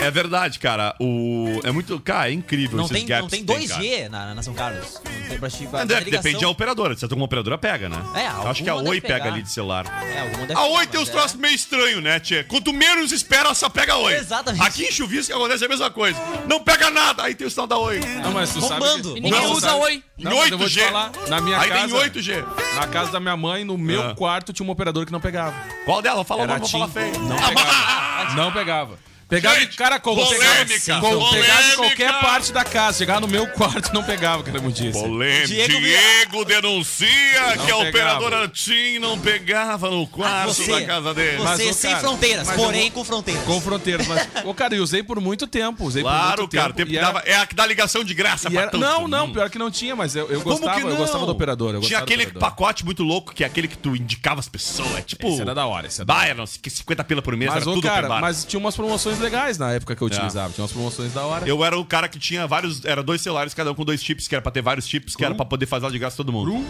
É 0.00 0.10
verdade, 0.10 0.58
cara. 0.58 0.94
O... 1.00 1.60
É 1.64 1.70
muito. 1.72 1.98
Cara, 2.00 2.30
é 2.30 2.32
incrível 2.32 2.76
Não 2.76 2.84
esses 2.84 2.96
tem, 2.96 3.06
gaps 3.06 3.22
não 3.22 3.28
tem 3.28 3.44
que 3.44 3.52
tem, 3.52 3.66
2G 4.06 4.08
na, 4.08 4.34
na 4.34 4.42
São 4.42 4.54
Carlos. 4.54 4.94
Não 5.04 5.28
tem 5.28 5.38
pra 5.38 5.48
pra 5.50 5.70
cara. 5.70 5.86
Deve-. 5.86 6.10
Depende 6.10 6.40
da 6.40 6.48
operadora. 6.48 6.96
Se 6.96 7.04
alguma 7.04 7.24
operadora 7.24 7.58
pega, 7.58 7.88
né? 7.88 7.96
É, 8.14 8.26
Eu 8.26 8.48
Acho 8.48 8.62
que 8.62 8.68
a 8.70 8.72
alguma 8.72 8.90
Oi 8.90 9.00
deve 9.00 9.06
pega 9.12 9.24
pegar. 9.24 9.34
ali 9.34 9.42
de 9.42 9.50
celular. 9.52 9.84
É, 10.04 10.20
alguma 10.20 10.46
deve 10.46 10.52
A 10.52 10.62
pegar, 10.62 10.78
Oi 10.78 10.86
tem 10.86 11.00
uns 11.00 11.08
é. 11.08 11.12
troços 11.12 11.34
meio 11.34 11.54
estranhos, 11.54 12.02
né, 12.02 12.20
tia? 12.20 12.44
Quanto 12.44 12.72
menos 12.72 13.10
espera, 13.12 13.52
só 13.54 13.68
pega 13.68 13.94
a 13.94 13.96
Oi. 13.98 14.14
Exatamente. 14.14 14.64
Aqui 14.64 14.84
em 14.84 14.92
Chuvisco 14.92 15.32
acontece 15.34 15.64
a 15.64 15.68
mesma 15.68 15.90
coisa. 15.90 16.18
Não 16.48 16.62
pega 16.62 16.90
nada, 16.90 17.24
aí 17.24 17.34
tem 17.34 17.46
o 17.46 17.50
sinal 17.50 17.66
da 17.66 17.76
Oi. 17.78 18.00
Não, 18.22 18.32
mas 18.32 18.50
tu 18.52 18.60
sabe. 18.60 18.80
Bombando. 18.80 19.12
que- 19.14 19.18
E 19.18 19.22
ninguém 19.22 19.40
Não, 19.42 19.52
usa 19.52 19.68
sabe- 19.68 19.80
Oi. 19.82 20.02
Não, 20.18 20.36
mas 20.36 20.50
eu 20.50 20.58
vou 20.58 20.68
te 20.68 20.78
8G. 20.80 20.86
falar. 20.86 21.12
Na 21.28 21.40
minha 21.40 21.58
Aí 21.58 21.68
casa. 21.68 21.86
tem 21.88 21.96
8G. 21.96 22.44
Na 22.76 22.86
casa 22.86 23.10
da 23.10 23.20
minha 23.20 23.36
mãe, 23.36 23.64
no 23.64 23.76
meu 23.76 24.02
Ah. 24.10 24.14
quarto, 24.14 24.52
tinha 24.52 24.66
um 24.66 24.70
operador 24.70 25.04
que 25.06 25.12
não 25.12 25.20
pegava. 25.20 25.54
Qual 25.84 26.00
dela? 26.02 26.24
Fala 26.24 26.44
o 26.44 26.46
nome, 26.46 26.60
vou 26.60 26.68
falar 26.68 26.86
Tim. 26.86 26.92
feio. 26.92 27.18
Não 27.20 27.36
Ah, 27.36 27.48
pegava. 27.48 28.34
Não 28.34 28.52
pegava. 28.52 29.07
Pegava, 29.28 29.60
Gente, 29.60 29.76
cara, 29.76 30.00
como 30.00 30.24
polêmica, 30.24 30.64
pegava, 30.66 31.00
com- 31.02 31.30
pegava 31.30 31.62
em 31.62 31.76
qualquer 31.76 31.96
polêmica. 31.96 32.18
parte 32.20 32.52
da 32.52 32.64
casa. 32.64 32.98
Chegava 32.98 33.20
no 33.20 33.28
meu 33.28 33.46
quarto 33.48 33.92
não 33.92 34.02
pegava, 34.02 34.42
muito 34.60 34.76
disse. 34.82 34.98
Polêmico. 34.98 35.48
Diego 35.48 35.80
Diego, 35.80 36.44
denuncia 36.46 37.56
Não 37.56 37.66
que 37.66 37.70
a 37.72 37.76
pegava. 37.76 37.88
operadora 37.88 38.48
TIM 38.48 38.98
não 38.98 39.18
pegava 39.18 39.90
no 39.90 40.06
quarto 40.06 40.54
Você, 40.54 40.70
da 40.70 40.86
casa 40.86 41.12
dele. 41.12 41.42
Mas, 41.42 41.60
você 41.60 41.68
ô, 41.68 41.72
sem 41.74 41.90
cara, 41.90 42.02
fronteiras, 42.02 42.46
mas 42.46 42.56
porém 42.56 42.82
vou- 42.84 42.90
com 42.92 43.04
fronteiras. 43.04 43.44
Com 43.44 43.60
fronteiras, 43.60 44.06
mas. 44.06 44.28
Ô, 44.44 44.54
cara, 44.54 44.74
eu 44.74 44.82
usei 44.82 45.02
por 45.02 45.20
muito 45.20 45.46
tempo. 45.46 45.84
Usei 45.84 46.02
por 46.02 46.08
Claro, 46.08 46.42
muito 46.42 46.56
cara. 46.56 46.66
tempo. 46.68 46.76
Tempo 46.78 46.92
e 46.92 46.96
era- 46.96 47.06
dava, 47.08 47.22
é 47.26 47.36
a 47.36 47.46
que 47.46 47.54
dá 47.54 47.66
ligação 47.66 48.02
de 48.02 48.14
graça 48.14 48.48
e 48.48 48.52
pra 48.52 48.62
era- 48.62 48.70
tanto. 48.70 48.80
Não, 48.80 49.06
não, 49.06 49.30
pior 49.30 49.50
que 49.50 49.58
não 49.58 49.70
tinha, 49.70 49.94
mas 49.94 50.16
eu, 50.16 50.22
eu 50.30 50.40
Como 50.40 50.56
gostava, 50.56 50.78
que 50.78 50.84
não? 50.84 50.90
eu 50.92 50.96
gostava 50.96 51.26
do 51.26 51.32
operador. 51.32 51.74
Eu 51.74 51.80
Tinha 51.82 51.98
aquele 51.98 52.22
operador. 52.22 52.40
pacote 52.50 52.84
muito 52.84 53.02
louco, 53.02 53.34
que 53.34 53.44
é 53.44 53.46
aquele 53.46 53.68
que 53.68 53.76
tu 53.76 53.94
indicava 53.94 54.40
as 54.40 54.48
pessoas. 54.48 54.96
É 54.96 55.02
tipo. 55.02 55.28
Esse 55.28 55.42
era 55.42 55.54
da 55.54 55.66
hora, 55.66 55.86
esse 55.86 56.00
era 56.00 56.26
eram 56.28 56.46
50 56.46 57.04
pila 57.04 57.20
por 57.20 57.36
mês, 57.36 57.50
Mas, 57.52 57.62
era 57.62 57.64
tudo 57.74 57.82
cara, 57.86 58.08
mas 58.20 58.44
tinha 58.44 58.58
umas 58.58 58.74
promoções 58.74 59.17
legais 59.18 59.58
na 59.58 59.72
época 59.72 59.94
que 59.96 60.02
eu 60.02 60.06
utilizava. 60.06 60.52
Tinha 60.52 60.62
umas 60.62 60.72
promoções 60.72 61.12
da 61.12 61.24
hora. 61.24 61.46
Eu 61.48 61.64
era 61.64 61.78
o 61.78 61.84
cara 61.84 62.08
que 62.08 62.18
tinha 62.18 62.46
vários. 62.46 62.84
Era 62.84 63.02
dois 63.02 63.20
celulares, 63.20 63.54
cada 63.54 63.70
um 63.72 63.74
com 63.74 63.84
dois 63.84 64.02
chips, 64.02 64.26
que 64.28 64.34
era 64.34 64.42
pra 64.42 64.50
ter 64.52 64.62
vários 64.62 64.86
chips, 64.86 65.14
que 65.16 65.24
era 65.24 65.34
pra 65.34 65.44
poder 65.44 65.66
fazer 65.66 65.90
de 65.90 65.98
graça 65.98 66.16
todo 66.16 66.32
mundo. 66.32 66.64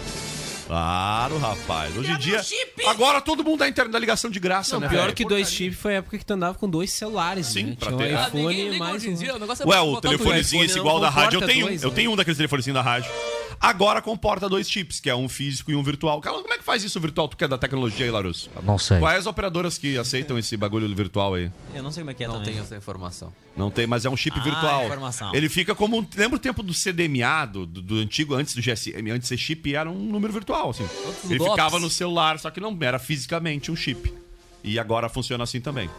Claro, 0.66 1.38
rapaz. 1.38 1.96
Hoje 1.96 2.12
em 2.12 2.18
dia. 2.18 2.42
Agora 2.86 3.22
todo 3.22 3.42
mundo 3.42 3.60
dá 3.60 3.68
internet 3.68 3.90
da 3.92 3.98
ligação 3.98 4.30
de 4.30 4.38
graça, 4.38 4.74
Não, 4.74 4.80
né? 4.82 4.88
pior 4.88 5.02
velho? 5.04 5.14
que 5.14 5.24
dois 5.24 5.50
chips 5.50 5.78
foi 5.78 5.94
a 5.94 5.98
época 5.98 6.18
que 6.18 6.24
tu 6.26 6.32
andava 6.34 6.58
com 6.58 6.68
dois 6.68 6.90
celulares, 6.92 7.46
Sim, 7.46 7.64
né? 7.68 7.76
pra 7.78 7.88
Tinha 7.88 7.98
ter. 7.98 8.14
um 8.14 8.18
Ah, 8.18 8.28
iPhone 8.28 8.42
Ninguém 8.48 8.68
liga 8.70 8.78
mais 8.84 8.96
hoje 8.96 9.08
em 9.08 9.12
um. 9.12 9.16
dia, 9.16 9.34
o 9.34 9.38
negócio 9.38 9.62
é 9.62 9.66
Ué, 9.66 9.80
o 9.80 9.86
botar 9.92 10.08
telefonezinho 10.10 10.64
esse 10.64 10.78
igual 10.78 11.00
da 11.00 11.08
rádio, 11.08 11.40
eu 11.40 11.46
tenho. 11.46 11.66
dois, 11.66 11.82
eu 11.82 11.88
né? 11.88 11.94
tenho 11.96 12.12
um 12.12 12.16
daqueles 12.16 12.36
telefonezinhos 12.36 12.74
da 12.74 12.82
rádio. 12.82 13.10
Agora 13.60 14.00
comporta 14.00 14.48
dois 14.48 14.70
chips, 14.70 15.00
que 15.00 15.10
é 15.10 15.14
um 15.16 15.28
físico 15.28 15.70
e 15.72 15.74
um 15.74 15.82
virtual. 15.82 16.20
Cara, 16.20 16.36
como 16.40 16.54
é 16.54 16.58
que 16.58 16.64
faz 16.64 16.84
isso 16.84 17.00
virtual? 17.00 17.26
Tu 17.28 17.36
que 17.36 17.44
é 17.44 17.48
da 17.48 17.58
tecnologia 17.58 18.06
aí, 18.06 18.10
Larus? 18.10 18.48
Não 18.62 18.78
sei. 18.78 18.98
Quais 19.00 19.18
as 19.20 19.26
operadoras 19.26 19.76
que 19.76 19.98
aceitam 19.98 20.38
esse 20.38 20.56
bagulho 20.56 20.94
virtual 20.94 21.34
aí? 21.34 21.50
Eu 21.74 21.82
não 21.82 21.90
sei 21.90 22.02
como 22.02 22.10
é 22.12 22.14
que 22.14 22.22
é 22.22 22.28
Não 22.28 22.34
também. 22.34 22.52
tenho 22.52 22.62
essa 22.62 22.76
informação. 22.76 23.32
Não 23.56 23.70
tem, 23.70 23.86
mas 23.86 24.04
é 24.04 24.10
um 24.10 24.16
chip 24.16 24.38
Ah, 24.38 24.42
virtual. 24.42 24.84
informação. 24.86 25.34
Ele 25.34 25.48
fica 25.48 25.74
como. 25.74 25.98
um- 25.98 26.06
Lembra 26.16 26.36
o 26.36 26.40
tempo 26.40 26.62
do 26.62 26.72
CDMA, 26.72 27.46
do, 27.46 27.66
do, 27.66 27.82
do 27.82 27.96
antigo, 27.96 28.34
antes 28.34 28.54
do 28.54 28.62
GSM, 28.62 29.10
antes 29.10 29.22
de 29.22 29.26
ser 29.28 29.36
chip, 29.38 29.74
era 29.74 29.90
um 29.90 29.98
número 29.98 30.32
virtual, 30.32 30.70
assim. 30.70 30.86
Ele 31.28 31.40
ficava 31.42 31.80
no 31.80 31.90
celular, 31.90 32.38
só 32.38 32.50
que 32.50 32.60
não 32.60 32.76
era 32.80 32.98
fisicamente 32.98 33.72
um 33.72 33.76
chip. 33.76 34.12
E 34.62 34.78
agora 34.78 35.08
funciona 35.08 35.42
assim 35.44 35.60
também. 35.60 35.90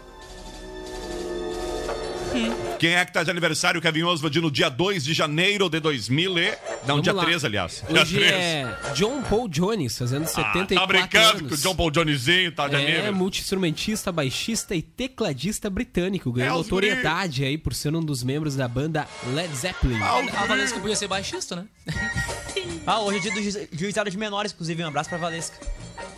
Quem 2.80 2.96
é 2.96 3.04
que 3.06 3.12
tá 3.12 3.24
de 3.24 3.30
aniversário, 3.32 3.82
Kevin 3.82 4.04
Oswald, 4.04 4.39
no 4.42 4.50
dia 4.52 4.70
2 4.70 5.04
de 5.04 5.13
janeiro 5.13 5.70
de 5.70 5.80
2000 5.80 6.38
e... 6.38 6.50
Não, 6.50 6.58
Vamos 6.86 7.04
dia 7.04 7.13
lá. 7.13 7.24
3, 7.26 7.44
aliás. 7.46 7.84
Dia 7.89 8.02
Hoje 8.02 8.15
3. 8.15 8.32
é 8.34 8.78
John 8.96 9.22
Paul 9.24 9.48
Jones, 9.50 9.98
fazendo 9.98 10.24
Ah, 10.24 10.28
74 10.28 10.76
tá 10.80 10.88
brincando 10.88 11.38
anos. 11.39 11.48
que 11.50 11.54
o 11.54 11.58
John 11.58 11.76
Paul 11.76 11.92
Johnnyzinho 11.92 12.52
tá 12.52 12.68
de 12.68 12.76
É, 12.76 12.78
aniversário. 12.80 13.15
multi-instrumentista, 13.15 14.12
baixista 14.12 14.76
e 14.76 14.82
tecladista 14.82 15.70
britânico. 15.70 16.32
Ganhou 16.32 16.56
É, 16.56 16.58
notoriedade 16.58 17.44
aí 17.44 17.58
por 17.58 17.74
ser 17.74 17.94
um 17.96 18.02
dos 18.04 18.24
membros 18.24 18.56
da 18.56 18.68
banda 18.68 19.08
Led 19.34 19.54
Zeppelin. 19.56 20.00
Ah, 20.02 20.24
A 20.42 20.46
Valesca 20.46 20.80
podia 20.80 20.96
ser 20.96 21.08
baixista, 21.08 21.56
né? 21.58 21.65
Ah, 22.88 23.00
hoje 23.02 23.18
é 23.18 23.22
dia 23.22 23.32
do 23.34 23.42
juiz- 23.42 23.68
juizado 23.74 24.10
de 24.10 24.18
menores, 24.18 24.52
inclusive. 24.54 24.84
Um 24.84 24.88
abraço 24.88 25.10
pra 25.10 25.18
Valesca. 25.18 25.58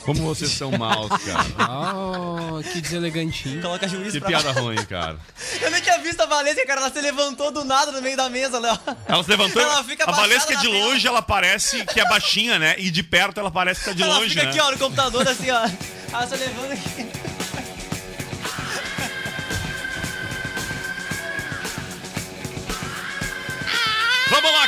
Como 0.04 0.22
vocês 0.24 0.52
são 0.52 0.72
maus, 0.72 1.10
cara. 1.24 1.46
Oh, 1.70 2.62
que 2.64 2.82
deselegantinho. 2.82 3.62
Coloca 3.62 3.88
juiz 3.88 4.12
Que 4.12 4.20
pra 4.20 4.30
piada 4.30 4.52
ruim, 4.52 4.84
cara. 4.86 5.18
Eu 5.62 5.70
nem 5.72 5.82
tinha 5.82 5.98
visto 6.00 6.22
a 6.22 6.26
Valesca, 6.26 6.66
cara. 6.66 6.82
Ela 6.82 6.92
se 6.92 7.02
levantou 7.02 7.52
do 7.52 7.64
nada 7.64 7.92
no 7.92 8.02
meio 8.02 8.18
da 8.18 8.30
mesa, 8.30 8.60
Léo. 8.60 8.78
Ela 9.08 9.24
se 9.24 9.30
levantou. 9.30 9.62
Ela 9.62 9.84
fica 9.84 10.04
a 10.04 10.12
Valesca 10.12 10.54
abaixada 10.54 10.68
de 10.68 10.68
longe, 10.68 11.08
ela 11.08 11.22
parece 11.22 11.86
que 11.86 12.00
é 12.00 12.08
baixinha, 12.08 12.58
né? 12.58 12.76
E 12.78 12.90
de 12.90 13.04
perto 13.04 13.40
ela 13.40 13.52
parece 13.52 13.82
que 13.82 13.86
tá 13.88 13.94
de 13.94 14.04
ela 14.04 14.16
longe, 14.16 14.30
fica 14.30 14.44
né? 14.44 14.50
aqui, 14.50 14.60
ó, 14.60 14.72
no 14.72 14.78
computador, 14.78 15.28
assim, 15.28 15.52
ó. 15.52 15.70
Ela 16.12 16.28
se 16.28 16.36
levanta 16.36 16.74
aqui. 16.74 17.11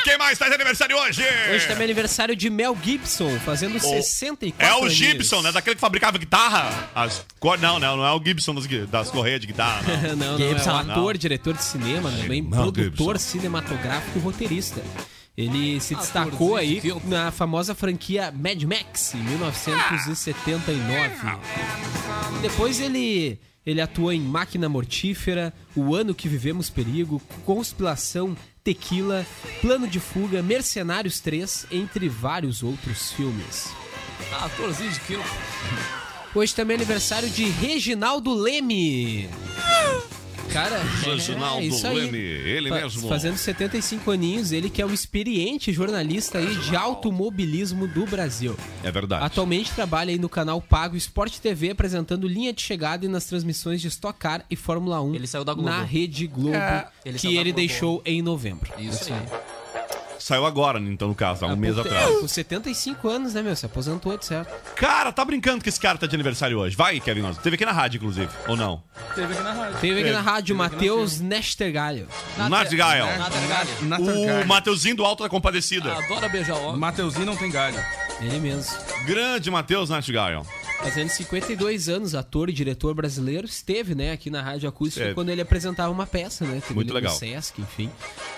Quem 0.04 0.18
mais 0.18 0.38
tá 0.38 0.48
de 0.48 0.54
aniversário 0.56 0.98
hoje? 0.98 1.24
Hoje 1.54 1.68
também 1.68 1.82
é 1.82 1.86
aniversário 1.86 2.36
de 2.36 2.50
Mel 2.50 2.78
Gibson, 2.82 3.40
fazendo 3.40 3.80
64 3.80 4.66
É 4.66 4.72
o 4.74 4.78
aninhos. 4.80 4.94
Gibson, 4.94 5.42
né? 5.42 5.52
Daquele 5.52 5.76
que 5.76 5.82
fabricava 5.82 6.18
guitarra. 6.18 6.90
As. 6.94 7.26
Não, 7.60 7.80
não, 7.80 7.98
não 7.98 8.06
é 8.06 8.12
o 8.12 8.22
Gibson 8.24 8.54
das, 8.54 8.68
das 8.90 9.10
correias 9.10 9.40
de 9.42 9.48
guitarra. 9.48 9.82
Não. 10.10 10.16
não, 10.16 10.38
não, 10.38 10.46
é 10.46 10.50
Gibson. 10.50 10.72
um 10.72 10.78
ator, 10.78 11.14
Não. 11.14 11.20
diretor 11.20 11.54
de 11.54 11.64
cinema, 11.64 12.12
também 12.12 12.42
Mel 12.42 12.52
produtor 12.52 13.18
cinematográfico 13.20 14.20
e 14.20 14.22
roteirista. 14.22 14.82
Ele 15.36 15.80
se 15.82 15.96
destacou 15.96 16.56
aí 16.56 16.80
na 17.06 17.32
famosa 17.32 17.74
franquia 17.74 18.32
Mad 18.32 18.62
Max, 18.64 19.16
em 19.16 19.24
1979. 19.24 21.16
Depois 22.42 22.80
ele, 22.80 23.40
ele 23.66 23.82
atuou 23.82 24.12
em 24.12 24.20
Máquina 24.20 24.68
Mortífera, 24.68 25.54
O 25.76 25.96
Ano 25.96 26.14
que 26.14 26.28
Vivemos 26.28 26.70
Perigo, 26.70 27.22
Conspiração, 27.46 28.36
Tequila, 28.64 29.26
Plano 29.62 29.88
de 29.88 30.00
Fuga, 30.00 30.42
Mercenários 30.42 31.20
3, 31.20 31.68
entre 31.72 32.08
vários 32.10 32.64
outros 32.64 33.12
filmes. 33.12 33.70
Ah, 34.34 34.46
atorzinho 34.46 34.92
de 34.92 35.00
filme. 35.00 35.26
Hoje 36.36 36.56
também 36.56 36.76
é 36.76 36.78
aniversário 36.78 37.30
de 37.30 37.46
Reginaldo 37.46 38.34
Leme. 38.34 39.30
Cara, 40.52 40.78
Reginaldo 41.04 41.62
é 41.62 41.66
isso 41.66 41.88
aí. 41.88 41.96
Leme, 41.96 42.18
ele 42.18 42.70
Fa- 42.70 42.76
mesmo. 42.76 43.10
Fazendo 43.10 43.38
75 43.38 44.12
aninhos, 44.12 44.52
ele 44.52 44.70
que 44.70 44.82
é 44.82 44.86
um 44.86 44.94
experiente 44.94 45.72
jornalista 45.74 46.38
aí 46.38 46.56
de 46.56 46.76
automobilismo 46.76 47.88
do 47.88 48.06
Brasil. 48.06 48.56
É 48.84 48.92
verdade. 48.92 49.26
Atualmente 49.26 49.72
trabalha 49.72 50.12
aí 50.12 50.20
no 50.20 50.30
canal 50.30 50.62
Pago 50.62 50.96
Sport 50.96 51.38
TV, 51.40 51.72
apresentando 51.72 52.28
linha 52.28 52.54
de 52.54 52.62
chegada 52.62 53.06
e 53.06 53.08
nas 53.10 53.26
transmissões 53.26 53.82
de 53.82 53.88
Stock 53.88 54.18
Car 54.20 54.46
e 54.50 54.56
Fórmula 54.56 55.02
1 55.02 55.16
Ele 55.16 55.28
saiu 55.28 55.44
da 55.44 55.54
Globo. 55.54 55.70
na 55.70 55.84
Rede 55.84 56.28
Globo, 56.28 56.56
É. 56.56 56.88
Ele 57.06 57.18
que 57.18 57.28
da 57.28 57.34
ele 57.34 57.44
Globo. 57.52 57.56
deixou 57.56 58.02
em 58.06 58.22
novembro. 58.22 58.72
Isso 58.78 59.12
aí. 59.12 59.20
Saiu 60.24 60.46
agora, 60.46 60.80
então, 60.80 61.10
no 61.10 61.16
caso, 61.16 61.44
há 61.44 61.50
um 61.50 61.56
mês 61.58 61.76
pouco 61.76 61.90
atrás. 61.90 62.08
tempo, 62.08 62.22
Com 62.22 62.28
75 62.30 63.10
anos, 63.10 63.34
né, 63.34 63.42
meu? 63.42 63.54
Se 63.58 63.66
aposentou, 63.66 64.18
de 64.18 64.26
certo. 64.26 64.50
Cara, 64.74 65.12
tá 65.12 65.26
brincando 65.26 65.62
que 65.62 65.68
esse 65.68 65.78
cara 65.78 65.98
tá 65.98 66.08
de 66.08 66.16
aniversário 66.16 66.58
hoje. 66.60 66.78
Vai, 66.78 66.98
Kevin 67.02 67.20
Oswald. 67.24 67.42
Teve 67.42 67.56
aqui 67.56 67.66
na 67.66 67.74
rádio, 67.74 67.98
inclusive. 67.98 68.30
Ou 68.48 68.56
não? 68.56 68.82
Teve 69.16 69.34
aqui 69.34 69.44
na 69.44 69.52
rádio. 69.52 69.78
Teve 69.82 70.00
aqui 70.00 70.10
É. 70.10 70.14
na 70.14 70.22
rádio 70.22 70.56
Matheus 70.56 71.20
Nestergalho. 71.20 72.08
Nathaniel. 72.38 73.08
O 74.44 74.48
Mateuzinho 74.48 74.96
do 74.96 75.04
Alto 75.04 75.24
da 75.24 75.30
Compadecida. 75.30 75.92
Adora 75.94 76.30
beijar 76.30 76.56
o 76.56 76.78
Mateuzinho 76.78 77.26
não 77.26 77.36
tem 77.36 77.52
galho. 77.52 77.78
Ele 78.22 78.40
mesmo. 78.40 78.74
Grande 79.06 79.52
Matheus 79.52 79.90
Nathaniel. 79.90 80.46
Fazendo 80.84 81.08
52 81.10 81.88
anos, 81.90 82.14
ator 82.14 82.50
e 82.50 82.54
diretor 82.54 82.94
brasileiro, 82.94 83.48
esteve, 83.48 83.96
né, 83.96 84.12
aqui 84.12 84.30
na 84.30 84.42
Rádio 84.42 84.68
Acústica 84.68 85.00
Esteve. 85.00 85.16
quando 85.16 85.30
ele 85.30 85.42
apresentava 85.42 85.90
uma 85.92 86.06
peça, 86.06 86.46
né? 86.46 86.62
Muito 86.72 86.90
no 86.90 86.94
legal. 86.94 87.16
Sesc, 87.16 87.62
enfim. 87.62 87.90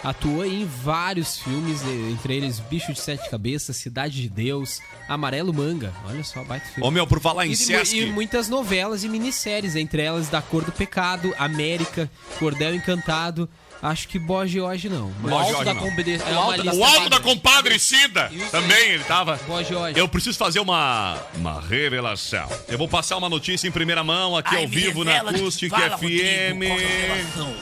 Atuou 0.03 0.45
em 0.45 0.63
vários 0.65 1.39
filmes, 1.39 1.81
eh, 1.81 2.11
entre 2.11 2.35
eles 2.35 2.59
Bicho 2.59 2.93
de 2.93 2.99
Sete 3.01 3.29
Cabeças, 3.31 3.75
Cidade 3.77 4.21
de 4.21 4.29
Deus, 4.29 4.79
Amarelo 5.09 5.51
Manga. 5.51 5.91
Olha 6.07 6.23
só, 6.23 6.43
baita 6.43 6.67
filme. 6.67 6.87
Ô, 6.87 6.91
meu, 6.91 7.07
por 7.07 7.19
falar 7.19 7.47
em 7.47 7.51
e, 7.51 7.55
Sesc- 7.57 7.97
E 7.97 8.05
muitas 8.11 8.47
novelas 8.47 9.03
e 9.03 9.09
minisséries, 9.09 9.75
entre 9.75 10.03
elas 10.03 10.29
Da 10.29 10.41
Cor 10.41 10.63
do 10.63 10.71
Pecado, 10.71 11.33
América, 11.39 12.09
Cordel 12.37 12.75
Encantado. 12.75 13.49
Acho 13.85 14.07
que 14.07 14.17
Boa 14.17 14.45
hoje 14.45 14.89
não. 14.89 15.13
O 15.23 15.29
Alto 15.35 15.63
da 15.63 15.75
Compade- 15.75 16.13
É 16.15 16.37
uma 16.37 16.57
lista 16.57 16.75
O 16.75 16.83
alto 16.83 17.09
da 17.09 17.19
compadre 17.19 17.77
Cida. 17.77 18.31
Isso 18.33 18.49
Também 18.49 18.89
ele 18.89 19.03
tava. 19.03 19.39
Boa 19.45 19.63
Jorge. 19.63 19.99
Eu 19.99 20.07
preciso 20.07 20.39
fazer 20.39 20.59
uma, 20.59 21.21
uma 21.35 21.61
revelação. 21.61 22.49
Eu 22.67 22.79
vou 22.79 22.87
passar 22.87 23.15
uma 23.15 23.29
notícia 23.29 23.67
em 23.67 23.71
primeira 23.71 24.03
mão 24.03 24.35
aqui 24.35 24.55
Ai, 24.55 24.63
ao 24.63 24.67
vivo 24.67 25.03
na 25.03 25.17
Acústica 25.19 25.77
fala, 25.77 25.97
FM. 25.99 26.63
Rodrigo? 26.67 27.55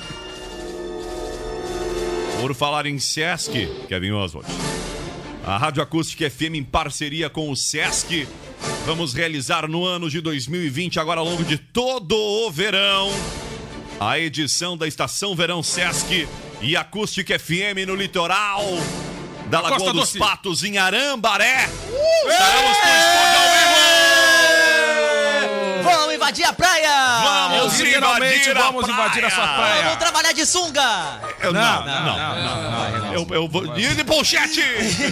Por 2.39 2.55
falar 2.55 2.85
em 2.85 2.99
Sesc, 2.99 3.67
Kevin 3.89 4.11
Oswald. 4.11 4.47
A 5.45 5.57
Rádio 5.57 5.83
Acústica 5.83 6.29
FM, 6.29 6.55
em 6.55 6.63
parceria 6.63 7.29
com 7.29 7.49
o 7.51 7.55
Sesc, 7.55 8.25
vamos 8.85 9.13
realizar 9.13 9.67
no 9.67 9.83
ano 9.85 10.09
de 10.09 10.21
2020, 10.21 11.01
agora 11.01 11.19
ao 11.19 11.25
longo 11.25 11.43
de 11.43 11.57
todo 11.57 12.15
o 12.15 12.49
verão, 12.49 13.11
a 13.99 14.19
edição 14.19 14.77
da 14.77 14.87
Estação 14.87 15.35
Verão 15.35 15.61
Sesc 15.63 16.27
e 16.61 16.75
Acústica 16.75 17.37
FM 17.37 17.87
no 17.87 17.95
litoral 17.95 18.63
da 19.49 19.61
Lagoa 19.61 19.93
dos. 19.93 20.15
Patos, 20.15 20.63
em 20.63 20.77
Arambaré. 20.77 21.69
Estaremos 22.27 22.77
no 22.77 22.83
estúdio 22.99 23.39
ao 23.39 23.47
vivo! 23.53 23.73
Vamos 25.83 26.13
invadir 26.33 26.45
a 26.45 26.53
praia! 26.53 27.49
Vamos 27.49 27.79
literalmente 27.79 28.49
invadir 28.49 28.57
a 28.57 28.61
vamos 28.63 28.89
invadir 28.89 29.25
a 29.25 29.29
sua 29.29 29.47
praia. 29.47 29.83
Vamos 29.83 29.99
trabalhar 29.99 30.31
de 30.31 30.45
sunga! 30.45 31.21
Eu, 31.39 31.53
não, 31.53 31.61
Não, 31.61 31.85
não, 31.85 32.17
não, 32.17 32.61
não, 32.63 33.01
não. 33.01 33.13
Eu, 33.13 33.27
eu 33.29 33.47
vou. 33.47 33.63
E 33.77 34.47
de! 34.47 34.61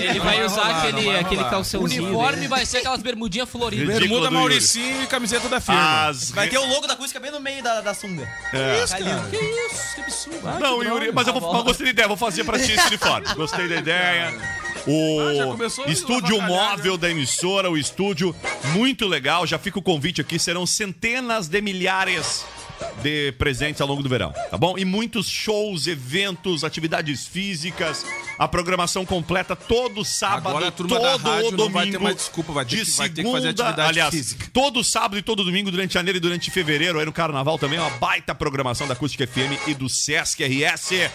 Ele 0.04 0.20
vai 0.20 0.44
usar 0.44 0.64
rolar, 0.64 0.80
aquele, 0.80 1.06
vai 1.06 1.20
aquele 1.20 1.36
rolar. 1.36 1.48
O 1.48 1.52
calçãozinho 1.52 2.04
uniforme 2.04 2.36
dele. 2.36 2.48
vai 2.48 2.66
ser 2.66 2.78
aquelas 2.80 3.02
bermudinhas 3.02 3.50
floridas. 3.50 4.00
Bermuda. 4.00 4.32
Mauricinho 4.32 5.04
e 5.04 5.08
camiseta 5.08 5.48
da 5.48 5.60
firma. 5.60 6.08
As 6.08 6.32
Vai 6.32 6.48
ter 6.48 6.58
o 6.58 6.66
logo 6.66 6.88
da 6.88 6.94
acústica 6.94 7.20
bem 7.20 7.32
no 7.32 7.40
meio 7.40 7.62
da, 7.62 7.82
da 7.82 7.94
sunga. 7.94 8.28
É. 8.54 8.86
Tá 8.86 9.00
lindo. 9.00 9.30
Que 9.30 9.38
isso? 9.38 9.96
Que 9.96 10.02
absurdo. 10.02 10.60
Não, 10.60 10.84
Yuri, 10.84 11.12
mas 11.14 11.28
eu, 11.28 11.34
vou, 11.34 11.56
eu 11.56 11.64
gostei 11.64 11.86
da 11.88 11.92
ideia, 11.92 12.08
vou 12.08 12.18
fazer 12.18 12.44
pra 12.44 12.58
ti 12.58 12.72
esse 12.72 12.88
uniforme. 12.88 13.28
Gostei 13.36 13.68
da 13.68 13.76
ideia. 13.76 14.61
Ah, 14.88 15.46
O 15.46 15.52
começou 15.52 15.86
a 15.86 15.90
estúdio 15.90 16.42
móvel 16.42 16.98
da 16.98 17.10
emissora, 17.10 17.70
o 17.70 17.78
estúdio 17.78 18.36
muito 18.74 19.08
legal. 19.08 19.46
Já 19.46 19.58
fica 19.58 19.80
o 19.80 19.82
convite 19.82 20.22
aqui, 20.22 20.40
serão 20.40 20.66
centenas 20.66 21.48
de 21.48 21.62
milhares 21.62 22.46
de 23.02 23.32
presentes 23.34 23.82
ao 23.82 23.88
longo 23.88 24.04
do 24.04 24.10
verão, 24.10 24.32
tá 24.50 24.58
bom? 24.58 24.78
E 24.78 24.86
muitos 24.86 25.28
shows, 25.28 25.88
eventos, 25.88 26.64
atividades 26.64 27.26
físicas, 27.28 28.06
a 28.38 28.48
programação 28.48 29.06
completa 29.06 29.56
todo 29.56 30.04
sábado, 30.06 30.50
Agora 30.50 30.68
a 30.68 30.72
turma 30.72 30.96
todo 31.00 31.04
da 31.24 31.32
rádio 31.34 31.48
o 31.48 31.52
não 31.52 31.58
domingo. 31.58 31.72
vai 31.74 31.90
ter 31.92 32.00
mais 32.00 32.16
desculpa, 32.16 32.54
vai 32.54 32.66
ter 32.66 32.76
de 32.78 32.86
que- 32.86 32.98
vai 32.98 33.10
ter 33.10 33.16
que 33.16 33.22
segunda, 33.22 33.38
fazer 33.38 33.50
atividade 33.50 33.90
aliás, 33.90 34.14
física. 34.14 34.48
todo 34.54 34.84
sábado 34.84 35.18
e 35.18 35.22
todo 35.22 35.44
domingo 35.44 35.72
durante 35.72 35.94
janeiro 35.94 36.18
e 36.18 36.20
durante 36.22 36.50
fevereiro, 36.52 37.00
aí 37.00 37.06
no 37.06 37.12
carnaval 37.14 37.58
também, 37.58 37.80
uma 37.80 37.90
baita 37.92 38.34
programação 38.36 38.88
da 38.88 38.94
Acústica 38.94 39.26
FM 39.28 39.58
e 39.68 39.74
do 39.74 39.88
Sesc 39.90 40.44
RS 40.44 41.10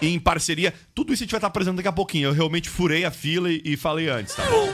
em 0.00 0.18
parceria. 0.18 0.72
Tudo 0.94 1.12
isso 1.12 1.22
a 1.22 1.24
gente 1.24 1.30
vai 1.32 1.38
estar 1.38 1.48
apresentando 1.48 1.76
daqui 1.76 1.88
a 1.88 1.92
pouquinho. 1.92 2.28
Eu 2.28 2.32
realmente 2.32 2.68
furei 2.68 3.04
a 3.04 3.10
fila 3.10 3.50
e, 3.50 3.60
e 3.64 3.76
falei 3.76 4.08
antes, 4.08 4.34
tá 4.34 4.44
bom? 4.44 4.72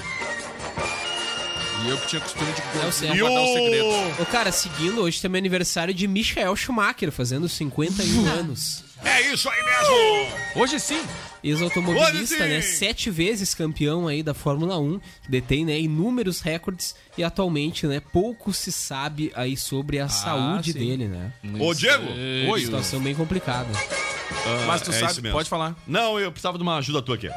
Eu 1.89 1.99
que 1.99 2.07
tinha 2.09 2.21
costume 2.21 2.53
de 2.53 2.79
É 2.83 2.87
o 2.87 2.93
certo. 2.93 3.17
não 3.17 3.19
guardar 3.29 3.43
o 3.43 3.55
segredo. 3.55 4.23
Ô, 4.23 4.27
cara, 4.27 4.53
seguindo, 4.53 5.01
hoje 5.03 5.21
também 5.23 5.39
é 5.39 5.43
aniversário 5.43 5.95
de 5.95 6.07
Michael 6.07 6.55
Schumacher, 6.57 7.11
fazendo 7.11 7.49
51 7.49 8.27
anos. 8.39 8.85
É 9.05 9.33
isso 9.33 9.49
aí 9.49 9.63
mesmo! 9.63 10.37
Hoje 10.57 10.79
sim. 10.81 11.01
Ex-automobilista, 11.43 12.45
né? 12.47 12.61
Sete 12.61 13.11
vezes 13.11 13.55
campeão 13.55 14.09
aí 14.09 14.25
da 14.25 14.35
Fórmula 14.35 14.77
1, 14.79 15.01
detém 15.29 15.65
né, 15.65 15.79
inúmeros 15.79 16.41
recordes 16.41 16.97
e 17.17 17.23
atualmente, 17.23 17.87
né, 17.87 18.01
pouco 18.13 18.53
se 18.53 18.73
sabe 18.73 19.31
aí 19.37 19.57
sobre 19.57 20.01
a 20.01 20.09
saúde 20.09 20.73
sim. 20.73 20.79
dele, 20.81 21.07
né? 21.07 21.33
Ô, 21.61 21.73
Diego! 21.73 22.07
Oi. 22.51 22.61
Situação 22.63 22.99
bem 23.01 23.15
complicada. 23.15 23.69
Ah, 24.45 24.65
Mas 24.67 24.83
tu 24.83 24.91
é 24.91 24.95
sabe, 24.99 25.23
mesmo. 25.23 25.37
pode 25.37 25.49
falar. 25.49 25.77
Não, 25.87 26.19
eu 26.19 26.31
precisava 26.33 26.59
de 26.59 26.63
uma 26.63 26.77
ajuda 26.77 27.01
tua 27.01 27.15
aqui. 27.15 27.31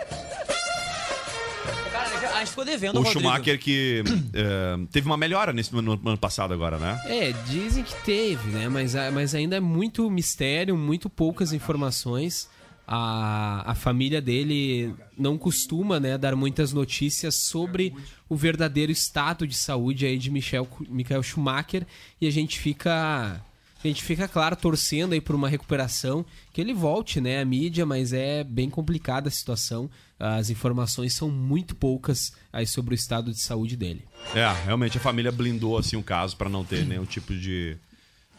Gente 2.42 2.50
ficou 2.50 2.66
devendo, 2.66 2.96
O 2.96 3.02
Rodrigo. 3.04 3.20
Schumacher 3.20 3.60
que 3.60 4.04
eh, 4.34 4.78
teve 4.92 5.06
uma 5.08 5.18
melhora 5.18 5.52
nesse, 5.54 5.74
no, 5.74 5.82
no 5.82 5.92
ano 6.10 6.18
passado 6.18 6.54
agora, 6.54 6.78
né? 6.78 7.00
É, 7.06 7.32
dizem 7.50 7.84
que 7.84 7.96
teve, 8.04 8.50
né? 8.50 8.68
Mas, 8.70 8.96
a- 8.96 9.10
mas 9.12 9.34
ainda 9.36 9.56
é 9.56 9.60
muito 9.60 10.10
mistério, 10.10 10.76
muito 10.78 11.10
poucas 11.10 11.54
informações. 11.54 12.50
A, 12.88 13.72
a 13.72 13.76
família 13.76 14.22
dele 14.22 14.94
não 15.18 15.38
costuma 15.38 16.00
né, 16.00 16.18
dar 16.18 16.36
muitas 16.36 16.74
notícias 16.74 17.36
sobre 17.36 17.94
o 18.28 18.36
verdadeiro 18.36 18.92
estado 18.92 19.48
de 19.48 19.56
saúde 19.56 20.06
aí 20.06 20.18
de 20.18 20.30
Michel, 20.30 20.68
Michael 20.90 21.24
Schumacher 21.24 21.86
e 22.20 22.28
a 22.28 22.32
gente 22.32 22.60
fica 22.60 23.42
A 23.84 23.88
gente 23.88 24.04
fica, 24.04 24.28
claro, 24.28 24.56
torcendo 24.56 25.14
aí 25.14 25.22
por 25.22 25.36
uma 25.36 25.50
recuperação, 25.50 26.24
que 26.54 26.62
ele 26.62 26.74
volte, 26.74 27.20
né, 27.20 27.42
à 27.42 27.46
mídia, 27.46 27.84
mas 27.86 28.14
é 28.14 28.44
bem 28.44 28.70
complicada 28.70 29.28
a 29.28 29.32
situação. 29.32 29.90
As 30.20 30.52
informações 30.52 31.16
são 31.16 31.30
muito 31.32 31.76
poucas 31.76 32.32
aí 32.54 32.68
sobre 32.68 32.94
o 32.94 32.96
estado 32.96 33.32
de 33.32 33.40
saúde 33.40 33.76
dele. 33.76 34.06
É, 34.36 34.48
realmente 34.66 34.98
a 34.98 35.02
família 35.02 35.32
blindou 35.32 35.80
assim 35.80 35.96
o 35.96 36.04
caso 36.04 36.38
pra 36.38 36.48
não 36.48 36.64
ter 36.64 36.86
nenhum 36.86 37.06
tipo 37.06 37.34
de. 37.34 37.76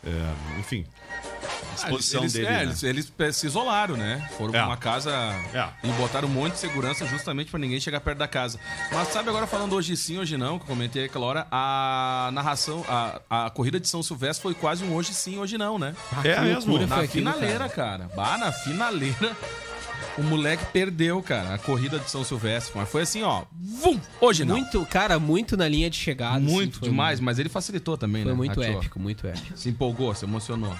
É, 0.04 0.58
enfim. 0.60 0.84
Disposição 1.74 2.20
eles, 2.20 2.32
dele. 2.34 2.46
é, 2.46 2.50
né? 2.50 2.62
eles, 2.64 2.82
eles 2.82 3.10
pe- 3.10 3.32
se 3.32 3.46
isolaram, 3.46 3.96
né? 3.96 4.28
Foram 4.36 4.50
É. 4.54 4.58
pra 4.58 4.66
uma 4.66 4.76
casa 4.76 5.10
É. 5.54 5.68
e 5.82 5.90
botaram 5.92 6.28
um 6.28 6.30
monte 6.30 6.52
de 6.52 6.58
segurança 6.58 7.06
justamente 7.06 7.50
pra 7.50 7.58
ninguém 7.58 7.80
chegar 7.80 8.00
perto 8.00 8.18
da 8.18 8.28
casa. 8.28 8.60
Mas 8.92 9.08
sabe 9.08 9.30
agora 9.30 9.46
falando 9.46 9.74
hoje 9.74 9.96
sim, 9.96 10.18
hoje 10.18 10.36
não, 10.36 10.58
que 10.58 10.64
eu 10.64 10.68
comentei 10.68 11.06
aquela 11.06 11.24
hora, 11.26 11.46
a 11.50 12.30
narração, 12.34 12.84
a, 12.88 13.46
a 13.46 13.50
corrida 13.50 13.80
de 13.80 13.88
São 13.88 14.02
Silvestre 14.02 14.42
foi 14.42 14.54
quase 14.54 14.84
um 14.84 14.94
hoje 14.94 15.14
sim, 15.14 15.38
hoje 15.38 15.56
não, 15.56 15.78
né? 15.78 15.94
É 16.24 16.40
mesmo? 16.40 16.78
Na 16.86 17.06
finaleira, 17.08 17.68
cara. 17.68 18.08
Bah, 18.14 18.36
na 18.36 18.52
finaleira. 18.52 19.34
O 20.18 20.22
moleque 20.22 20.66
perdeu, 20.72 21.22
cara, 21.22 21.54
a 21.54 21.58
corrida 21.58 21.98
de 21.98 22.10
São 22.10 22.22
Silvestre. 22.22 22.72
Mas 22.76 22.88
foi 22.88 23.02
assim, 23.02 23.22
ó. 23.22 23.44
Vum! 23.58 23.98
Hoje 24.20 24.44
não. 24.44 24.56
Muito, 24.56 24.84
cara, 24.86 25.18
muito 25.18 25.56
na 25.56 25.66
linha 25.66 25.88
de 25.88 25.96
chegada. 25.96 26.38
Muito 26.38 26.72
assim, 26.72 26.80
foi 26.80 26.88
demais, 26.90 27.18
mas 27.18 27.38
ele 27.38 27.48
facilitou 27.48 27.96
também, 27.96 28.22
Foi 28.22 28.32
né? 28.32 28.36
muito 28.36 28.60
Atiou. 28.60 28.76
épico, 28.78 29.00
muito 29.00 29.26
épico. 29.26 29.56
Se 29.56 29.70
empolgou, 29.70 30.14
se 30.14 30.24
emocionou. 30.26 30.76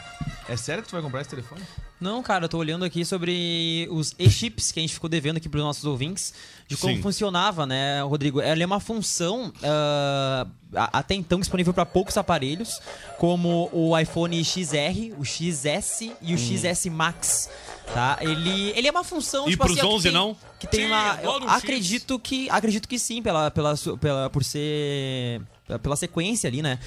É 0.49 0.57
sério 0.57 0.83
que 0.83 0.89
tu 0.91 0.93
vai 0.93 1.01
comprar 1.03 1.23
esse 1.23 1.31
telefone? 1.31 1.63
Não, 1.99 2.23
cara, 2.23 2.45
eu 2.45 2.49
tô 2.49 2.59
olhando 2.59 2.85
aqui 2.85 3.05
sobre 3.05 3.89
os 3.91 4.15
e-chips 4.19 4.71
que 4.73 4.81
a 4.81 4.83
gente 4.83 4.93
ficou 4.93 5.09
devendo 5.09 5.37
aqui 5.39 5.49
pros 5.49 5.63
nossos 5.63 5.85
ouvintes, 5.85 6.35
de 6.69 6.77
como 6.77 6.95
Sim. 6.97 7.01
funcionava, 7.01 7.65
né, 7.65 8.03
Rodrigo? 8.03 8.41
Ela 8.41 8.63
é 8.63 8.67
uma 8.67 8.81
função 8.81 9.53
a- 9.63 10.47
até 10.99 11.15
então 11.15 11.39
disponível 11.39 11.73
para 11.73 11.87
poucos 11.87 12.17
aparelhos, 12.17 12.81
como 13.19 13.71
o 13.73 13.97
iPhone 13.99 14.43
XR, 14.45 15.13
o 15.17 15.25
XS 15.25 16.11
e 16.21 16.35
o 16.35 16.39
XS 16.39 16.87
Max. 16.91 17.49
Tá? 17.93 18.17
Ele, 18.21 18.71
ele 18.75 18.89
é 18.89 18.91
uma 18.91 19.05
função. 19.05 19.47
E 19.47 19.51
tipo 19.51 19.65
pros 19.65 19.77
assim, 19.79 19.87
ó, 19.87 19.91
que 19.91 19.95
11 19.97 20.03
tem- 20.05 20.13
não? 20.13 20.37
Que 20.59 20.67
tem 20.67 20.81
Sim, 20.83 20.87
uma. 20.87 21.19
Eu 21.23 21.33
X. 21.43 21.47
acredito 21.53 22.19
que. 22.19 22.49
Acredito 22.51 22.89
que 22.89 22.99
sim, 22.99 23.21
pela, 23.23 23.51
pela, 23.51 23.75
pela, 24.01 24.31
por 24.31 24.43
ser. 24.45 25.43
Pela 25.83 25.97
sequência 25.97 26.49
ali, 26.49 26.63
né? 26.63 26.79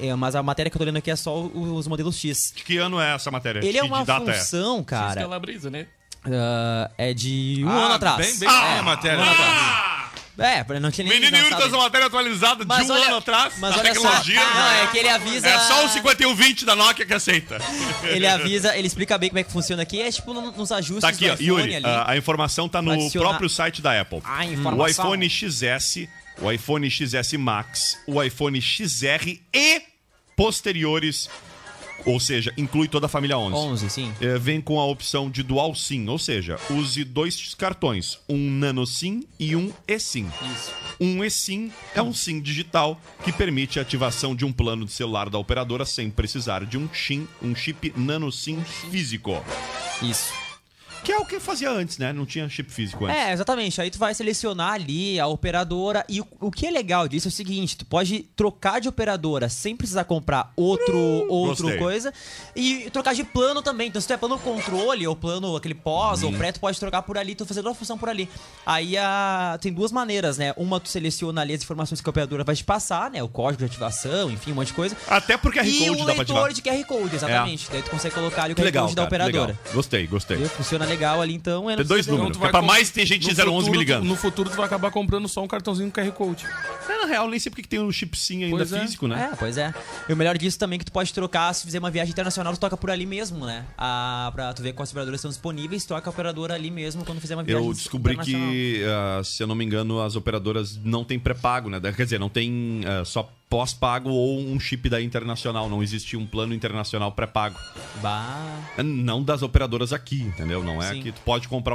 É, 0.00 0.14
mas 0.14 0.34
a 0.34 0.42
matéria 0.42 0.68
que 0.70 0.76
eu 0.76 0.78
tô 0.78 0.84
lendo 0.84 0.96
aqui 0.98 1.10
é 1.10 1.16
só 1.16 1.38
os 1.42 1.86
modelos 1.86 2.16
X. 2.18 2.52
Que 2.54 2.76
ano 2.78 3.00
é 3.00 3.14
essa 3.14 3.30
matéria? 3.30 3.60
Ele 3.64 3.76
é 3.78 3.80
Que 3.82 3.86
uma 3.86 4.04
data 4.04 4.32
função, 4.32 4.82
cara. 4.84 5.20
Calabresa, 5.22 5.70
né? 5.70 5.86
Ah, 6.24 6.90
é 6.98 7.14
de 7.14 7.62
um 7.64 7.68
Ah, 7.68 7.84
ano 7.84 7.94
atrás. 7.94 8.16
bem- 8.26 8.38
bem 8.40 8.48
Ah, 8.48 8.78
a 8.80 8.82
matéria. 8.82 9.18
um 9.18 9.22
ano 9.22 9.30
atrás. 9.30 9.95
É, 10.38 10.64
não 10.80 10.90
tinha 10.90 11.08
nem 11.08 11.18
Menino 11.18 11.36
Yuri 11.38 11.56
traz 11.56 11.72
uma 11.72 11.84
matéria 11.84 12.06
atualizada 12.08 12.62
de 12.64 12.68
Mas 12.68 12.90
um 12.90 12.92
olha- 12.92 13.06
ano 13.06 13.16
atrás. 13.16 13.54
mas 13.58 13.74
olha 13.76 13.94
só. 13.94 14.00
tecnologia. 14.10 14.44
Não, 14.44 14.70
é 14.72 14.86
que 14.88 14.98
ele 14.98 15.08
avisa- 15.08 15.48
É 15.48 15.58
só 15.60 15.86
o 15.86 15.88
5120 15.88 16.64
da 16.66 16.76
Nokia 16.76 17.06
que 17.06 17.14
aceita. 17.14 17.58
Ele 18.02 18.26
avisa, 18.26 18.76
ele 18.76 18.86
explica 18.86 19.16
bem 19.16 19.30
como 19.30 19.38
é 19.38 19.44
que 19.44 19.50
funciona 19.52 19.82
aqui. 19.82 20.00
É 20.00 20.10
tipo 20.12 20.34
no- 20.34 20.52
nos 20.52 20.70
ajustes 20.72 21.00
Tá 21.00 21.08
aqui, 21.08 21.24
do 21.24 21.30
ó, 21.30 21.34
iPhone 21.34 21.46
Yuri, 21.48 21.76
ali. 21.76 21.86
a, 21.86 22.10
a 22.10 22.16
informação 22.18 22.68
tá 22.68 22.82
no 22.82 22.90
Adicionar- 22.92 23.28
próprio 23.30 23.48
site 23.48 23.80
da 23.80 23.98
Apple. 23.98 24.20
A 24.24 24.40
O 24.40 24.52
informação. 24.52 24.86
iPhone 25.06 25.30
XS, 25.30 26.08
o 26.40 26.52
iPhone 26.52 26.90
XS 26.90 27.36
Max, 27.38 27.96
o 28.06 28.22
iPhone 28.22 28.60
XR 28.60 29.40
e 29.54 29.82
posteriores, 30.36 31.30
ou 32.04 32.20
seja, 32.20 32.52
inclui 32.56 32.88
toda 32.88 33.06
a 33.06 33.08
família 33.08 33.38
11. 33.38 33.56
11, 33.56 33.90
sim. 33.90 34.12
É, 34.20 34.38
vem 34.38 34.60
com 34.60 34.78
a 34.80 34.86
opção 34.86 35.30
de 35.30 35.42
Dual 35.42 35.74
SIM, 35.74 36.08
ou 36.08 36.18
seja, 36.18 36.58
use 36.70 37.04
dois 37.04 37.54
cartões, 37.54 38.18
um 38.28 38.50
Nano 38.50 38.86
SIM 38.86 39.24
e 39.38 39.56
um 39.56 39.72
eSIM. 39.88 40.28
Isso. 40.54 40.72
Um 41.00 41.24
eSIM 41.24 41.72
é 41.94 42.02
um 42.02 42.12
SIM 42.12 42.40
digital 42.40 43.00
que 43.24 43.32
permite 43.32 43.78
a 43.78 43.82
ativação 43.82 44.34
de 44.34 44.44
um 44.44 44.52
plano 44.52 44.84
de 44.84 44.92
celular 44.92 45.28
da 45.28 45.38
operadora 45.38 45.84
sem 45.84 46.10
precisar 46.10 46.64
de 46.64 46.78
um 46.78 46.88
SIM, 46.92 47.26
um 47.42 47.54
chip 47.54 47.92
Nano 47.96 48.30
SIM 48.30 48.62
físico. 48.62 49.42
Isso. 50.02 50.45
Que 51.04 51.12
é 51.12 51.18
o 51.18 51.24
que 51.24 51.38
fazia 51.38 51.70
antes, 51.70 51.98
né? 51.98 52.12
Não 52.12 52.26
tinha 52.26 52.48
chip 52.48 52.70
físico 52.72 53.04
antes. 53.06 53.16
É, 53.16 53.32
exatamente. 53.32 53.80
Aí 53.80 53.90
tu 53.90 53.98
vai 53.98 54.12
selecionar 54.14 54.72
ali 54.72 55.20
a 55.20 55.26
operadora. 55.26 56.04
E 56.08 56.20
o, 56.20 56.26
o 56.40 56.50
que 56.50 56.66
é 56.66 56.70
legal 56.70 57.06
disso 57.06 57.28
é 57.28 57.30
o 57.30 57.32
seguinte: 57.32 57.76
tu 57.76 57.84
pode 57.86 58.20
trocar 58.34 58.80
de 58.80 58.88
operadora 58.88 59.48
sem 59.48 59.76
precisar 59.76 60.04
comprar 60.04 60.52
outro, 60.56 60.96
outro 61.28 61.64
gostei. 61.64 61.78
coisa. 61.78 62.12
E 62.56 62.90
trocar 62.90 63.14
de 63.14 63.22
plano 63.22 63.62
também. 63.62 63.88
Então, 63.88 64.00
se 64.00 64.06
tu 64.08 64.12
é 64.14 64.16
plano 64.16 64.38
controle 64.38 65.06
ou 65.06 65.14
plano 65.14 65.54
aquele 65.56 65.74
pós 65.74 66.22
Uhum. 66.22 66.32
ou 66.32 66.36
pré, 66.38 66.50
tu 66.52 66.60
pode 66.60 66.78
trocar 66.80 67.02
por 67.02 67.16
ali, 67.18 67.34
tu 67.34 67.44
fazer 67.46 67.62
toda 67.62 67.72
a 67.72 67.74
função 67.78 67.96
por 67.98 68.08
ali. 68.08 68.28
Aí 68.64 68.96
a, 68.96 69.58
tem 69.60 69.72
duas 69.72 69.92
maneiras, 69.92 70.38
né? 70.38 70.52
Uma, 70.56 70.80
tu 70.80 70.88
seleciona 70.88 71.40
ali 71.42 71.54
as 71.54 71.62
informações 71.62 72.00
que 72.00 72.08
a 72.08 72.10
operadora 72.10 72.42
vai 72.42 72.56
te 72.56 72.64
passar, 72.64 73.10
né? 73.10 73.22
O 73.22 73.28
código 73.28 73.58
de 73.60 73.64
ativação, 73.66 74.30
enfim, 74.30 74.52
um 74.52 74.54
monte 74.56 74.68
de 74.68 74.72
coisa. 74.74 74.96
Até 75.08 75.36
porque 75.36 75.60
QR 75.60 75.66
e 75.68 75.86
Code 75.88 75.98
dá 75.98 76.04
pra 76.14 76.22
ativar. 76.22 76.42
leitor 76.44 76.52
de 76.52 76.62
QR 76.62 76.84
Code, 76.86 77.14
exatamente. 77.16 77.68
Daí 77.70 77.82
tu 77.82 77.90
consegue 77.90 78.14
colocar 78.14 78.44
ali 78.44 78.52
o 78.54 78.56
QR 78.56 78.64
legal, 78.64 78.84
Code 78.84 78.96
da 78.96 79.02
cara, 79.06 79.08
operadora. 79.24 79.52
legal. 79.52 79.74
Gostei, 79.74 80.06
gostei. 80.06 80.36
Funciona 80.48 80.85
legal 80.86 81.20
ali, 81.20 81.34
então. 81.34 81.68
é 81.70 81.76
Tem 81.76 81.84
dois 81.84 82.06
números, 82.06 82.36
que 82.36 82.44
é 82.44 82.48
pra 82.48 82.62
mais 82.62 82.90
ter 82.90 83.04
gente 83.06 83.26
No 83.44 83.52
011 83.52 83.70
me 83.70 83.76
ligando. 83.78 84.02
tu- 84.02 84.08
No 84.08 84.16
futuro 84.16 84.48
tu 84.50 84.56
vai 84.56 84.66
acabar 84.66 84.90
comprando 84.90 85.28
só 85.28 85.42
um 85.42 85.48
cartãozinho 85.48 85.90
QR 85.90 86.10
Code. 86.12 86.46
É, 86.88 86.96
na 87.00 87.06
real, 87.06 87.28
nem 87.28 87.38
sei 87.38 87.50
porque 87.50 87.62
que 87.62 87.68
tem 87.68 87.80
um 87.80 87.90
chip 87.92 88.16
SIM 88.18 88.44
ainda 88.44 88.56
Pois 88.56 88.72
é. 88.72 88.80
físico, 88.80 89.06
né? 89.08 89.30
É, 89.32 89.36
pois 89.36 89.56
é. 89.58 89.74
E 90.08 90.12
o 90.12 90.16
melhor 90.16 90.36
disso 90.38 90.58
também 90.58 90.76
é 90.76 90.78
que 90.78 90.84
tu 90.84 90.92
pode 90.92 91.12
trocar, 91.12 91.52
se 91.54 91.64
fizer 91.64 91.78
uma 91.78 91.90
viagem 91.90 92.12
internacional, 92.12 92.52
tu 92.54 92.60
toca 92.60 92.76
por 92.76 92.90
ali 92.90 93.04
mesmo, 93.06 93.44
né? 93.44 93.64
Ah, 93.76 94.30
pra 94.34 94.52
tu 94.54 94.62
ver 94.62 94.72
quais 94.72 94.90
operadoras 94.90 95.18
estão 95.18 95.30
disponíveis, 95.30 95.84
troca 95.84 96.08
a 96.08 96.12
operadora 96.12 96.54
ali 96.54 96.70
mesmo 96.70 97.04
quando 97.04 97.20
fizer 97.20 97.34
uma 97.36 97.42
viagem 97.42 97.66
Eu 97.66 97.72
descobri 97.72 98.12
internacional. 98.14 98.50
que, 98.50 98.84
ah, 98.86 99.22
se 99.24 99.42
eu 99.42 99.46
não 99.46 99.54
me 99.54 99.64
engano, 99.64 100.00
as 100.00 100.16
operadoras 100.16 100.78
não 100.84 101.04
têm 101.04 101.18
pré-pago, 101.18 101.68
né? 101.68 101.80
Quer 101.96 102.04
dizer, 102.04 102.18
não 102.20 102.28
tem 102.28 102.82
ah, 102.86 103.04
só 103.04 103.28
pós-pago 103.48 104.10
ou 104.10 104.40
um 104.40 104.58
chip 104.58 104.88
da 104.88 105.00
internacional. 105.00 105.68
Não 105.68 105.82
existe 105.82 106.16
um 106.16 106.26
plano 106.26 106.54
internacional 106.54 107.12
pré-pago. 107.12 107.58
Bah. 108.02 108.82
Não 108.84 109.22
das 109.22 109.42
operadoras 109.42 109.92
aqui, 109.92 110.22
entendeu? 110.22 110.62
Não 110.62 110.82
é 110.82 110.94
Sim. 110.94 111.02
que 111.02 111.12
tu 111.12 111.20
pode 111.22 111.48
comprar 111.48 111.74